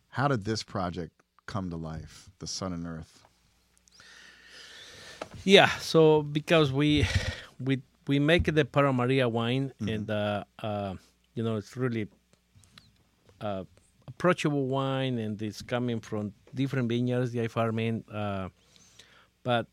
[0.10, 1.12] how did this project
[1.48, 2.30] come to life?
[2.38, 3.26] The Sun and Earth.
[5.50, 5.70] Yeah.
[5.80, 7.08] So because we
[7.60, 10.94] we we make the Para Maria wine, and uh, uh,
[11.34, 12.08] you know it's really
[13.42, 13.64] uh,
[14.08, 18.04] approachable wine, and it's coming from different vineyards the I farming.
[18.14, 18.50] Uh,
[19.42, 19.66] but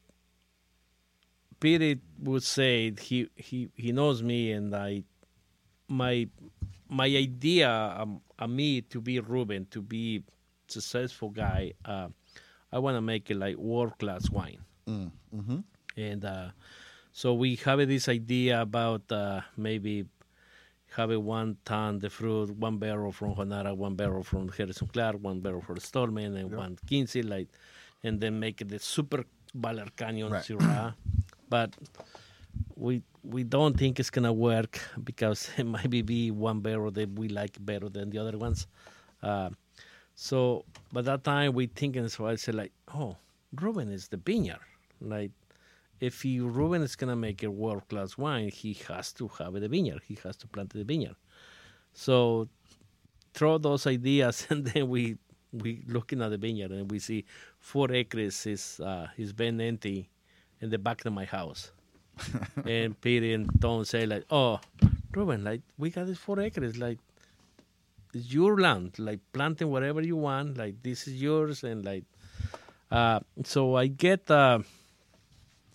[1.61, 5.05] Peter would say he he he knows me, and I
[5.89, 6.27] my
[6.89, 10.25] my idea um, of me to be Ruben to be
[10.69, 11.75] successful guy.
[11.85, 12.09] Uh,
[12.73, 15.59] I want to make it like world class wine Mm-hmm.
[15.97, 16.49] and uh,
[17.13, 20.05] so we have this idea about uh, maybe
[20.97, 25.17] have a one ton the fruit, one barrel from Jonata, one barrel from Harrison Clark,
[25.21, 27.49] one barrel for Stolpman, and one Quincy, like,
[28.05, 30.45] and then make the super Ballard Canyon Right.
[30.45, 30.95] Syrah.
[31.49, 31.75] but
[32.77, 37.11] we we don't think it's gonna work because it might be- be one barrel that
[37.19, 38.67] we like better than the other ones.
[39.23, 39.51] Uh,
[40.15, 43.17] so by that time we thinking so I said like, oh,
[43.61, 44.61] Ruben is the vineyard.
[45.01, 45.33] Like
[46.01, 49.69] if he Ruben is gonna make a world class wine, he has to have the
[49.69, 50.03] vineyard.
[50.07, 51.17] He has to plant the vineyard.
[51.95, 52.49] So
[53.35, 55.17] throw those ideas and then we
[55.53, 57.25] we looking at the vineyard and we see
[57.59, 60.11] four acres is uh, is been empty
[60.61, 61.73] in the back of my house.
[62.65, 64.61] and Peter and Tom say like, "Oh,
[65.15, 66.99] Ruben, like we got this four acres, like
[68.15, 72.05] it's your land, like planting whatever you want, like this is yours." And like,
[72.91, 74.61] uh, so I get uh,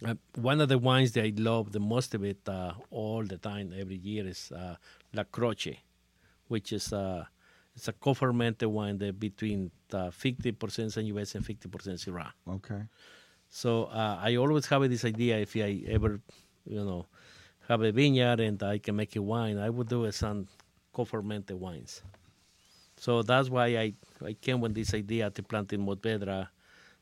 [0.06, 3.38] uh, one of the wines that I love the most of it uh, all the
[3.38, 4.76] time, every year is uh,
[5.14, 5.78] La Croce,
[6.48, 7.26] which is uh,
[7.76, 12.32] it's a co-fermented wine that between uh, 50% Sangiovese and 50% Syrah.
[12.48, 12.84] Okay.
[13.50, 16.20] So uh, I always have this idea if I ever,
[16.66, 17.06] you know,
[17.68, 20.48] have a vineyard and I can make a wine, I would do some
[20.94, 22.02] co-fermented wines.
[22.98, 26.48] So that's why I, I came with this idea to plant in Mourvèdre,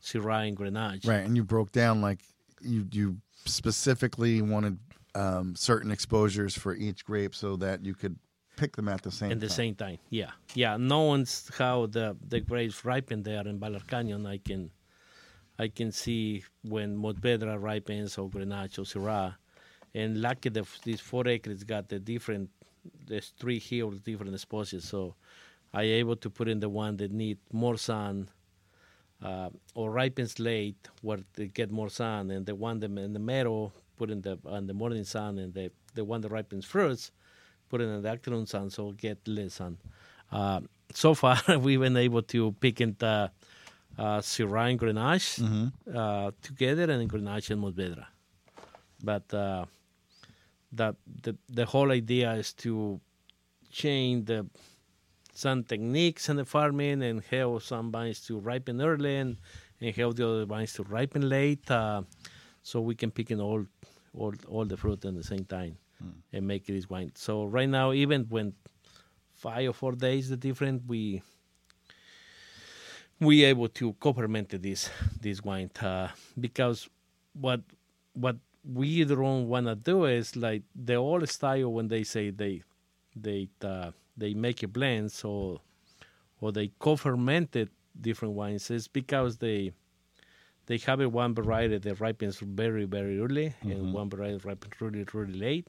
[0.02, 1.08] Syrah, and Grenache.
[1.08, 2.20] Right, and you broke down like
[2.62, 4.78] you you specifically wanted
[5.16, 8.18] um, certain exposures for each grape so that you could
[8.58, 9.38] pick them at the same time.
[9.38, 9.56] At the time.
[9.56, 10.78] same time, yeah, yeah.
[10.78, 11.26] Knowing
[11.58, 14.72] how the the grapes ripen there in Ballard Canyon, I can
[15.60, 19.36] I can see when Mourvèdre ripens or Grenache or Syrah.
[19.94, 22.50] And lucky the, these four acres got the different,
[23.08, 24.86] there's three hills, different exposures.
[24.86, 25.16] So
[25.74, 28.30] I able to put in the one that need more sun
[29.24, 33.20] uh, or ripens late where they get more sun, and the one that in the
[33.20, 37.12] middle put in the on the morning sun, and the the one that ripens first
[37.70, 39.78] put in the afternoon sun, so get less sun.
[40.32, 40.62] Uh,
[40.94, 43.32] so far, we've been able to pick in the
[43.98, 48.06] uh, Syrah and Grenache uh, together, and Grenache and Mourvèdre.
[49.04, 49.66] But uh,
[50.74, 53.00] that the the whole idea is to
[53.72, 54.46] change the
[55.40, 59.38] some techniques in the farming and help some vines to ripen early and,
[59.80, 62.02] and help the other vines to ripen late, uh,
[62.62, 63.66] so we can pick in all
[64.14, 65.78] all all the fruit at the same time
[66.34, 67.12] and make this wine.
[67.16, 68.54] So right now, even when
[69.34, 71.22] five or four days the different, we
[73.20, 74.90] we able to co-ferment this
[75.22, 76.10] this wine uh,
[76.40, 76.90] because
[77.34, 77.62] what
[78.14, 82.64] what we don't want to do is like the old style when they say they
[83.16, 85.62] they uh, they make a blend so
[86.42, 87.70] or they co-fermented
[88.00, 89.72] different wines is because they
[90.68, 93.92] they have a one variety that ripens very very early and mm-hmm.
[93.94, 95.68] one variety ripens really really late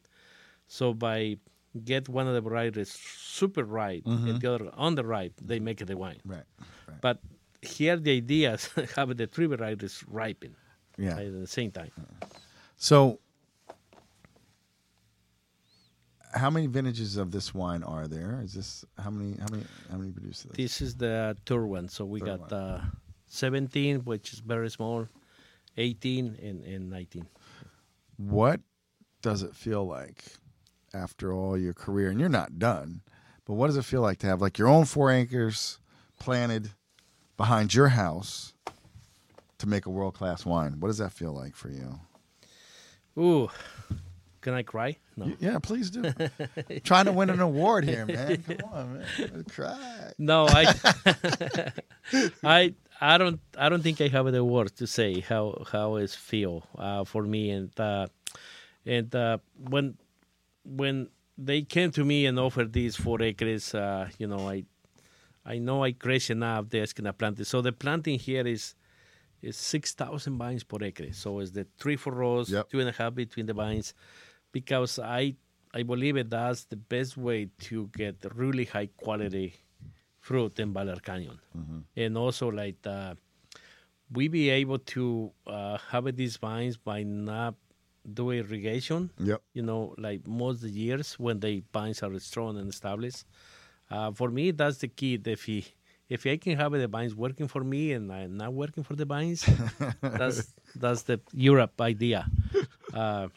[0.66, 1.36] so by
[1.84, 4.38] get one of the varieties super ripe and mm-hmm.
[4.38, 5.64] the other on the underripe they mm-hmm.
[5.64, 6.42] make the wine Right.
[6.88, 7.00] Right.
[7.00, 7.18] but
[7.62, 10.54] here the idea is have the three varieties ripen
[10.98, 11.18] Yeah.
[11.18, 12.26] at the same time uh-huh.
[12.82, 13.20] So,
[16.32, 18.40] how many vintages of this wine are there?
[18.42, 19.36] Is this how many?
[19.38, 19.64] How many?
[19.90, 20.56] How many produce this?
[20.56, 21.88] This is the tour one.
[21.88, 22.80] So we got uh,
[23.26, 25.08] 17, which is very small,
[25.76, 27.26] 18, and, and 19.
[28.16, 28.60] What
[29.22, 30.24] does it feel like
[30.94, 32.10] after all your career?
[32.10, 33.02] And you're not done,
[33.44, 35.78] but what does it feel like to have like your own four acres
[36.18, 36.70] planted
[37.36, 38.54] behind your house
[39.58, 40.78] to make a world class wine?
[40.78, 42.00] What does that feel like for you?
[43.18, 43.50] Ooh,
[44.40, 44.96] can I cry?
[45.16, 45.32] No.
[45.38, 46.02] Yeah, please do.
[46.84, 48.42] Trying to win an award here, man.
[48.42, 49.44] Come on, man.
[49.50, 50.12] Cry.
[50.18, 50.74] No, I,
[52.44, 56.10] I, I don't, I don't think I have the words to say how how it
[56.10, 58.06] feel uh, for me, and uh,
[58.86, 59.96] and uh, when
[60.64, 61.08] when
[61.38, 64.64] they came to me and offered these four acres, uh, you know, I,
[65.44, 67.46] I know I crazy enough they're gonna plant it.
[67.46, 68.74] So the planting here is
[69.42, 71.12] is six thousand vines per acre.
[71.12, 72.70] So it's the three four rows, Yep.
[72.70, 73.94] two and a half between the vines,
[74.52, 75.34] because I
[75.72, 79.54] I believe it that's the best way to get really high quality
[80.18, 81.38] fruit in Ballard Canyon,
[81.96, 83.14] and also like uh,
[84.12, 87.54] we be able to uh, have these vines by not
[88.12, 89.10] do irrigation.
[89.18, 89.42] Yep.
[89.54, 93.24] You know, like most of the years when the vines are strong and established.
[93.90, 95.20] Uh, for me, that's the key.
[95.24, 95.66] If he,
[96.08, 99.04] if I can have the vines working for me and I'm not working for the
[99.04, 99.48] vines,
[100.00, 102.26] that's that's the Europe idea.
[102.92, 103.28] Uh,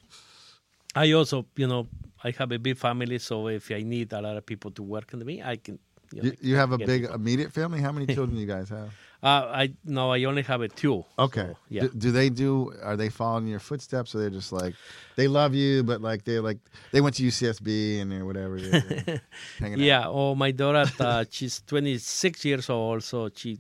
[0.96, 1.88] I also, you know,
[2.24, 5.14] I have a big family, so if I need a lot of people to work
[5.14, 5.80] on me, I can
[6.14, 7.16] You, only you have a big people.
[7.16, 7.82] immediate family.
[7.82, 8.90] How many children do you guys have?
[9.24, 11.06] Uh, I no, I only have a two.
[11.18, 11.48] Okay.
[11.52, 11.82] So, yeah.
[11.84, 12.74] Do, do they do?
[12.84, 14.76] Are they following your footsteps, or they're just like
[15.16, 16.60] they love you, but like they're like
[16.92, 18.60] they went to UCSB and they're whatever.
[18.60, 19.22] They're, they're
[19.60, 19.86] hanging out.
[19.86, 20.04] Yeah.
[20.08, 23.60] Oh, my daughter, uh, she's 26 years old, so she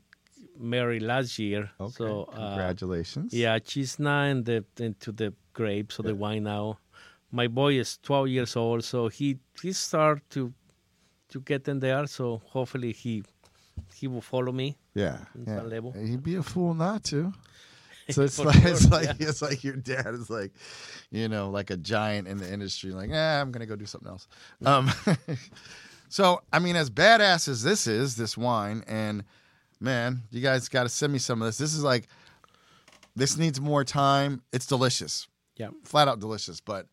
[0.60, 1.72] married last year.
[1.80, 1.94] Okay.
[1.98, 3.34] So uh, Congratulations.
[3.34, 6.78] yeah, she's now in the into the grapes or the wine now.
[7.34, 10.54] My boy is 12 years old, so he he start to
[11.30, 12.06] to get in there.
[12.08, 13.24] So hopefully he
[13.96, 14.78] he will follow me.
[14.94, 15.18] Yeah.
[15.48, 15.64] Yeah.
[16.00, 17.34] You'd be a fool not to.
[18.10, 19.30] So it's like sure, it's like yeah.
[19.30, 20.52] it's like your dad is like,
[21.10, 22.92] you know, like a giant in the industry.
[22.92, 24.28] Like, yeah, I'm gonna go do something else.
[24.66, 24.92] Um,
[26.10, 29.24] so I mean, as badass as this is, this wine, and
[29.80, 31.58] man, you guys got to send me some of this.
[31.58, 32.10] This is like,
[33.16, 34.42] this needs more time.
[34.52, 35.70] It's delicious, Yeah.
[35.86, 36.88] flat out delicious, but.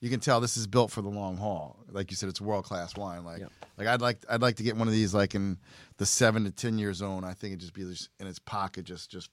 [0.00, 1.78] You can tell this is built for the long haul.
[1.90, 3.24] Like you said, it's world class wine.
[3.24, 3.46] Like, Yeah.
[3.78, 5.58] like I'd like I'd like to get one of these like in
[5.96, 7.24] the seven to ten year zone.
[7.24, 9.30] I think it'd just be just in its pocket, just just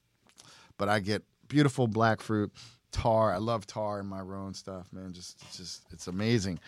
[0.78, 2.52] but I get beautiful black fruit,
[2.92, 3.34] tar.
[3.34, 5.12] I love tar in my Rhone stuff, man.
[5.14, 6.60] Just it's just it's amazing.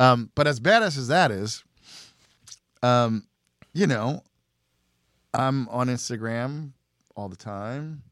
[0.00, 1.62] Um, but as badass as that is,
[2.82, 3.24] um,
[3.72, 4.22] you know,
[5.32, 6.72] I'm on Instagram
[7.16, 8.02] all the time.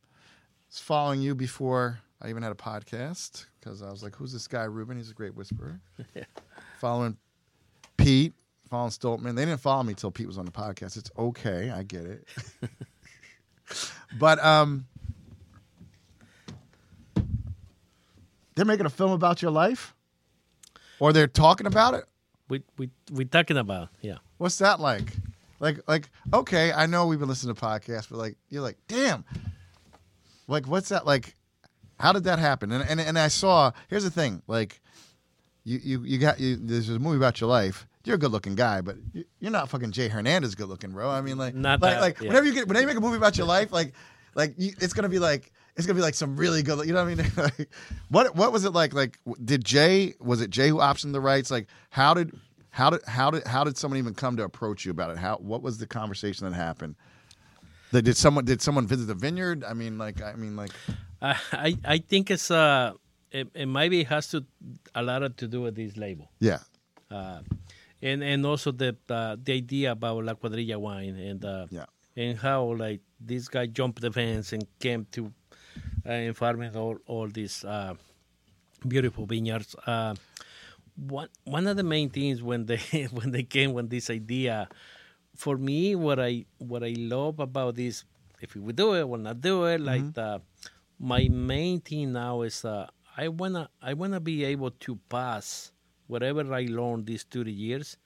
[0.68, 4.46] It's following you before I even had a podcast because I was like, "Who's this
[4.46, 4.96] guy, Ruben?
[4.96, 5.80] He's a Grape Whisperer."
[6.80, 7.16] following
[7.96, 8.32] Pete,
[8.70, 9.34] following Stolpman.
[9.34, 10.96] They didn't follow me till Pete was on the podcast.
[10.96, 12.28] It's okay, I get it.
[14.18, 14.86] but um,
[18.54, 19.94] they're making a film about your life,
[21.00, 22.04] or they're talking about it.
[22.48, 24.18] We we we talking about yeah.
[24.38, 25.12] What's that like?
[25.62, 29.24] Like, like, okay, I know we've been listening to podcasts, but like, you're like, damn.
[30.48, 31.36] Like, what's that like?
[32.00, 32.72] How did that happen?
[32.72, 33.72] And and, and I saw.
[33.88, 34.42] Here's the thing.
[34.46, 34.80] Like,
[35.64, 36.56] you you you got you.
[36.56, 37.86] There's a movie about your life.
[38.04, 41.08] You're a good looking guy, but you- you're not fucking Jay Hernandez good looking, bro.
[41.08, 42.28] I mean, like, Not like, that, like yeah.
[42.28, 43.92] whenever you get whenever you make a movie about your life, like,
[44.34, 45.52] like you, it's gonna be like.
[45.74, 47.32] It's gonna be like some really good, you know what I mean?
[47.38, 47.70] Like,
[48.10, 48.92] what what was it like?
[48.92, 51.50] Like, did Jay was it Jay who optioned the rights?
[51.50, 52.38] Like, how did
[52.68, 55.16] how did how did how did someone even come to approach you about it?
[55.16, 56.96] How what was the conversation that happened?
[57.92, 59.64] Did someone did someone visit the vineyard?
[59.64, 60.72] I mean, like I mean, like
[61.20, 62.92] I I, I think it's uh
[63.30, 64.44] it, it maybe has to
[64.94, 66.30] a lot to do with this label.
[66.40, 66.60] yeah,
[67.10, 67.40] uh,
[68.00, 71.86] and and also the uh, the idea about La Cuadrilla wine and uh, Yeah.
[72.16, 75.32] and how like this guy jumped the fence and came to
[76.06, 77.94] uh, and farming all all these uh,
[78.88, 79.76] beautiful vineyards.
[79.86, 80.14] Uh,
[80.96, 82.80] one one of the main things when they
[83.12, 84.68] when they came with this idea,
[85.42, 88.04] for me, what I what I love about this,
[88.40, 89.80] if we do it, we'll not do it.
[89.80, 90.40] Like the,
[91.00, 92.86] my main thing now is uh,
[93.16, 95.72] I wanna I wanna be able to pass
[96.06, 97.96] whatever I learned these thirty years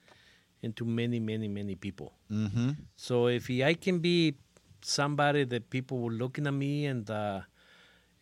[0.63, 2.13] into many many many people.
[2.31, 2.71] mm-hmm.
[2.95, 4.33] So if I can be
[4.81, 7.41] somebody that people were looking at me and uh,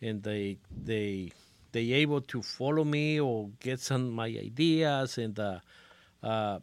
[0.02, 1.32] and they they
[1.72, 5.60] they able to follow me or get some my ideas and uh,
[6.22, 6.60] uh,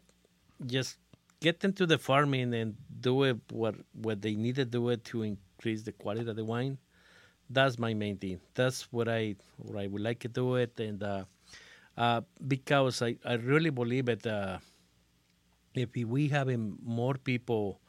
[0.68, 0.98] just
[1.46, 2.76] get into the farming and
[3.08, 3.76] do it what
[4.08, 6.78] what they need to do it to increase the quality of the wine.
[7.50, 8.40] That's my main thing.
[8.60, 11.24] That's what I what I would like to do it and uh,
[11.98, 14.60] uh, because I, I really believe that Uh,
[15.76, 17.80] if we having more people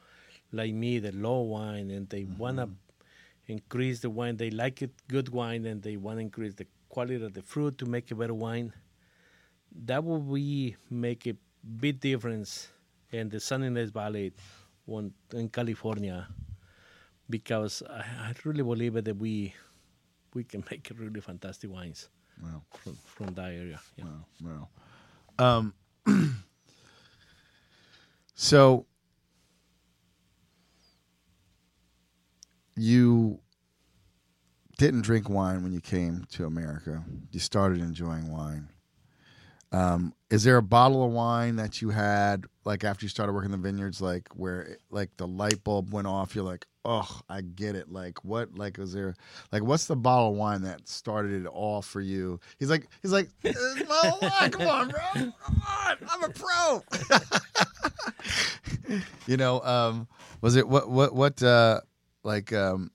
[0.51, 2.69] like me that love wine and they want to
[3.47, 7.23] increase the wine, they like it good wine and they want to increase the quality
[7.23, 8.73] of the fruit to make a better wine.
[9.85, 11.35] That will be make a
[11.83, 12.69] big difference
[13.19, 14.33] in the Santa Ynez Valley
[14.85, 16.27] one, in California
[17.29, 19.53] because I, I really believe that we
[20.33, 22.09] we can make really fantastic wines
[22.43, 23.79] Wow, from, from that area.
[23.95, 24.03] Yeah.
[24.43, 24.67] wow,
[25.39, 25.57] wow.
[25.57, 25.73] Um,
[28.35, 28.85] so
[32.75, 33.39] you
[34.77, 37.05] didn't drink wine when you came to America.
[37.31, 38.67] You started enjoying wine.
[39.71, 43.51] Um, is there a bottle of wine that you had like after you started working
[43.51, 46.35] the vineyards, like where like the light bulb went off?
[46.35, 47.89] You're like, oh, I get it.
[47.89, 48.57] Like what?
[48.57, 49.15] Like is there
[49.53, 52.41] like what's the bottle of wine that started it all for you?
[52.59, 54.51] He's like, he's like, "This is bottle of wine.
[54.51, 55.01] Come on, bro.
[55.13, 55.97] Come on.
[56.09, 56.83] I'm a pro.
[59.27, 60.05] you know, um,
[60.41, 61.79] was it what what what uh
[62.23, 62.91] like um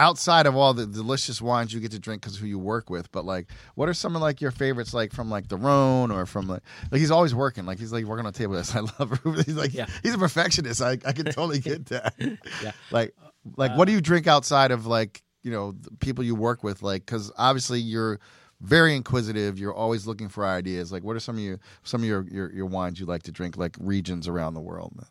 [0.00, 3.12] outside of all the delicious wines you get to drink because who you work with,
[3.12, 6.24] but like, what are some of like your favorites, like from like the Rhone or
[6.24, 8.56] from like, like he's always working, like he's like working on table.
[8.74, 9.44] I love Ruben.
[9.44, 9.86] He's like, Yeah.
[10.02, 10.80] he's a perfectionist.
[10.80, 12.14] I, I can totally get that.
[12.18, 12.72] Yeah.
[12.90, 13.14] Like,
[13.56, 16.82] like what do you drink outside of like, you know, the people you work with?
[16.82, 18.18] Like, because obviously you're
[18.62, 19.58] very inquisitive.
[19.58, 20.90] You're always looking for ideas.
[20.92, 23.32] Like, what are some of your some of your your, your wines you like to
[23.32, 23.56] drink?
[23.56, 25.06] Like regions around the world.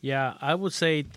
[0.00, 1.16] Yeah, I would say it,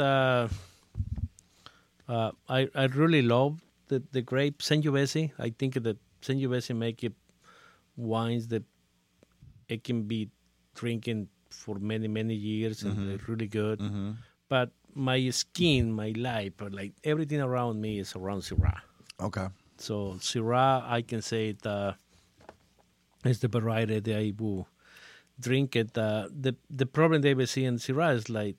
[2.09, 5.31] uh, I I really love the the grape Sangiovese.
[5.37, 7.13] I think that Sangiovese make it
[7.95, 8.63] wines that
[9.67, 10.29] it can be
[10.73, 13.79] drinking for many many years and they're really good.
[14.49, 18.81] But my skin, my life, like everything around me is around Syrah.
[19.21, 19.47] Okay.
[19.77, 21.93] So Syrah, I can say it uh,
[23.23, 24.67] is the variety that I will
[25.39, 25.97] drink it.
[25.97, 28.57] Uh, the the problem they will see in Syrah is like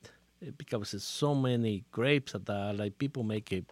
[0.57, 3.65] because there's so many grapes that uh, like people make it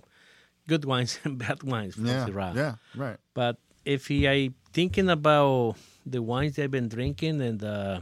[0.66, 2.26] good wines and bad wines from Yeah.
[2.26, 2.54] Syrah.
[2.54, 2.74] Yeah.
[2.94, 3.16] Right.
[3.34, 8.00] But if I thinking about the wines I've been drinking and uh,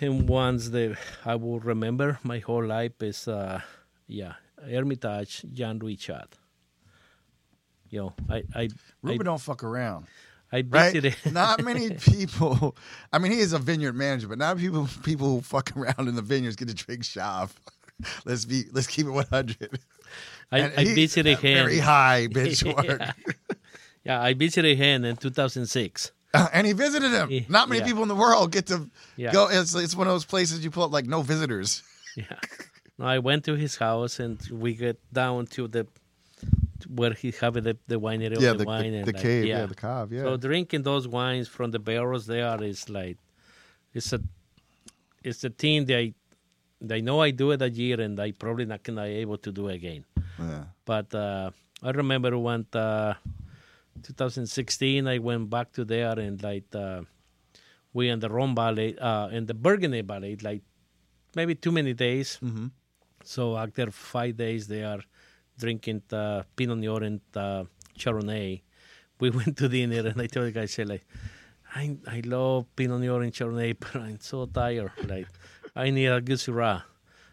[0.00, 3.60] and ones that I will remember my whole life is uh,
[4.06, 5.98] yeah Hermitage Jean Louis.
[7.90, 8.68] You know, I I
[9.02, 10.06] Ruben don't fuck around.
[10.52, 10.92] I, I Right?
[10.92, 11.16] visited.
[11.32, 12.76] not many people.
[13.12, 16.14] I mean, he is a vineyard manager, but not people people who fuck around in
[16.14, 17.52] the vineyards get to drink Chave.
[18.24, 19.78] let's be let's keep it one hundred.
[20.50, 21.54] I, I visited him.
[21.66, 22.98] Very high benchmark.
[22.98, 23.12] yeah.
[24.04, 26.12] yeah, I visited him in 2006.
[26.34, 27.46] Uh, and he visited him.
[27.48, 27.86] Not many Yeah.
[27.86, 29.32] people in the world get to Yeah.
[29.32, 29.48] go.
[29.50, 31.82] It's, it's one of those places you pull up like no visitors.
[32.16, 32.24] Yeah.
[32.98, 35.86] No, I went to his house and we get down to the
[36.86, 39.66] where he have the, the winery of the, wine and the like, cave, yeah.
[39.66, 40.22] The cave, yeah.
[40.22, 43.18] So drinking those wines from the barrels there is like
[43.94, 44.20] it's a
[45.22, 46.14] it's a thing that I
[46.82, 49.38] that I know I do it a year and I probably not gonna be able
[49.38, 50.04] to do again.
[50.38, 50.64] yeah.
[50.84, 51.50] But uh,
[51.82, 53.14] I remember when uh,
[54.02, 57.02] 2016 I went back to there and like uh,
[57.92, 60.62] we in the Rhone Valley uh, in the Burgundy Valley like
[61.34, 62.38] maybe too many days.
[62.42, 62.66] Mm-hmm.
[63.24, 65.00] So after five days, they are
[65.62, 67.64] drinking uh, Pinot Noir and uh,
[67.98, 68.62] Chardonnay.
[69.20, 71.06] We went to dinner, and I told the guy, say like,
[71.74, 74.92] I I love Pinot Noir and Chardonnay, but I'm so tired.
[75.06, 75.28] Like,
[75.74, 76.82] I need a good Syrah.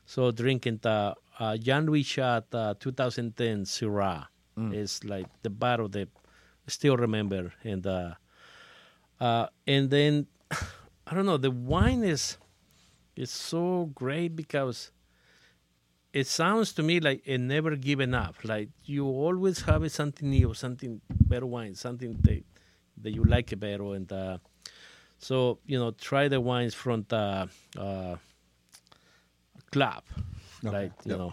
[0.06, 4.28] So drinking the uh, Jean Louis Chave uh, 2010 Syrah
[4.74, 6.10] is like the bottle that
[6.68, 8.14] I still remember, and uh,
[9.20, 10.28] uh, and then
[11.08, 12.38] I don't know, the wine is
[13.16, 14.92] is so great because
[16.14, 18.36] it sounds to me like it never given up.
[18.44, 22.44] Like you always have something new, something better wine, something that
[23.02, 24.38] that you like better, and uh,
[25.18, 28.16] so you know try the wines from the uh,
[29.72, 30.04] club.
[30.62, 31.32] Like you know,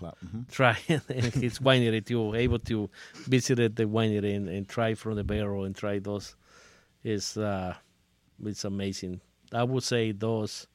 [0.51, 1.03] try and
[1.35, 2.35] his winery too.
[2.35, 2.89] Able to
[3.27, 6.37] visit the winery and, and try from the barrel and try those
[7.03, 7.75] is uh,
[8.45, 9.21] it's amazing.
[9.53, 10.69] I would say those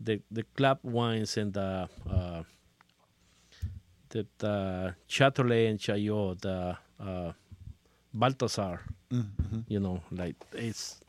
[0.00, 2.42] the the club wines and the uh,
[4.14, 7.32] the, the Chatelet and Chaillot, the uh,
[8.14, 8.80] Balthasar,
[9.68, 11.00] you know, like it's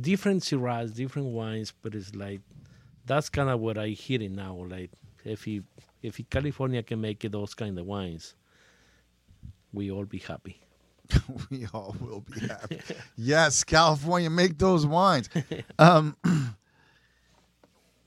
[0.00, 2.40] different Syrahs, different wines, but it's like
[3.04, 4.64] that's kind of what I hear it now.
[4.68, 4.90] Like
[5.24, 5.62] if he
[6.02, 8.34] if he California can make it those kind of wines,
[9.74, 10.60] we all be happy.
[11.50, 12.80] we all will be happy.
[13.18, 15.28] yes, California, make those wines.
[15.78, 16.16] Um,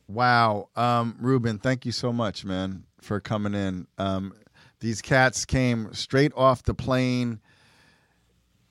[0.07, 3.87] wow, um, Ruben, thank you so much, man, for coming in.
[3.97, 4.33] Um,
[4.79, 7.39] these cats came straight off the plane,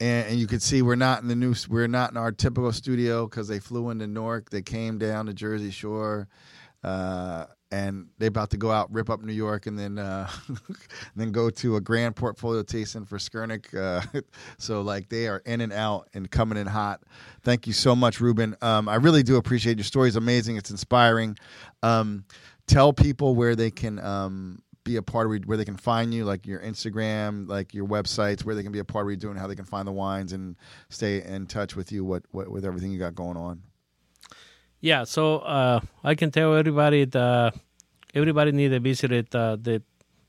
[0.01, 2.73] and, and you can see we're not in the new, we're not in our typical
[2.73, 4.51] studio because they flew into Newark.
[4.51, 6.29] They came down to Jersey Shore.
[6.85, 10.29] Uh, and they're about to go out, rip up New York, and then uh,
[11.17, 13.75] then go to a grand portfolio tasting for Skurnik.
[13.75, 14.21] Uh,
[14.59, 17.03] so like they are in and out and coming in hot.
[17.43, 18.57] Thank you so much, Ruben.
[18.63, 20.09] Um, I really do appreciate your story.
[20.09, 20.57] It's amazing.
[20.57, 21.37] It's inspiring.
[21.83, 22.25] Um,
[22.67, 26.25] tell people where they can um, be a part of where they can find you,
[26.25, 29.37] like your Instagram, like your websites, where they can be a part of you're doing,
[29.37, 30.57] how they can find the wines and
[30.89, 33.63] stay in touch with you, what, what with everything you got going on.
[34.81, 37.55] Yeah, so uh, I can tell everybody that
[38.15, 39.83] everybody need to visit uh, the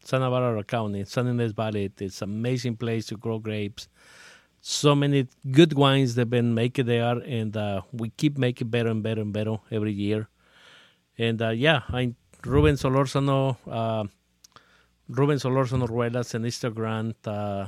[0.03, 1.91] Santa Barbara County, Santa Ynez Valley.
[1.99, 3.87] It's an amazing place to grow grapes.
[4.61, 9.03] So many good wines they've been making there, and uh, we keep making better and
[9.03, 10.29] better and better every year.
[11.17, 12.15] And uh, yeah, I'm
[12.45, 14.05] Ruben Solorzano, uh,
[15.09, 17.67] Ruben Solorzano Ruelas on Instagram, uh,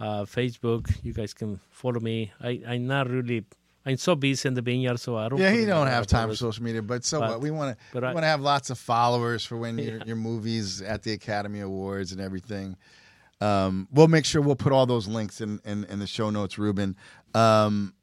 [0.00, 0.90] uh, Facebook.
[1.02, 2.32] You guys can follow me.
[2.40, 3.44] I, I'm not really
[3.84, 5.40] I'm so busy in the vineyard, so I don't.
[5.40, 7.40] Yeah, in don't have time for social media, but so But- what?
[7.40, 10.82] We want to we want to have lots of followers for when your your movies
[10.82, 12.76] at the Academy Awards and everything.
[13.40, 16.58] Um, we'll make sure we'll put all those links in in, in the show notes,
[16.58, 16.96] Ruben.
[17.34, 17.94] Um,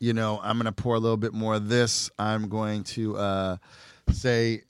[0.00, 2.10] you know, I'm going to pour a little bit more of this.
[2.18, 3.56] I'm going to uh,
[4.10, 4.64] say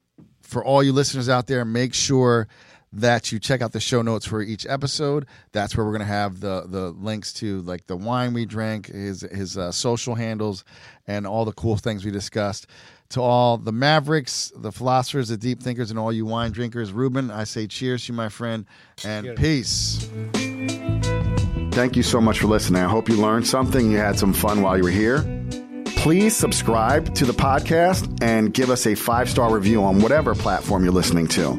[0.53, 2.47] for all you listeners out there, make sure
[2.95, 5.27] that you check out the show notes for each episode.
[5.53, 9.23] That's where we're gonna have the the links to like the wine we drank, his
[9.23, 10.63] his uh, social handles,
[11.07, 12.67] and all the cool things we discussed.
[13.11, 16.93] to all the Mavericks, the philosophers, the deep thinkers, and all you wine drinkers.
[16.93, 18.65] Ruben, I say cheers to you, my friend,
[19.05, 19.39] and Cheers.
[19.39, 20.11] peace.
[21.73, 22.83] Thank you so much for listening.
[22.83, 23.91] I hope you learned something.
[23.91, 25.19] You had some fun while you were here.
[26.03, 30.83] Please subscribe to the podcast and give us a five star review on whatever platform
[30.83, 31.51] you're listening to.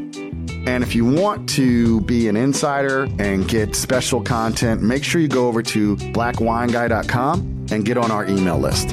[0.67, 5.29] And if you want to be an insider and get special content, make sure you
[5.29, 8.89] go over to blackwineguy.com and get on our email list.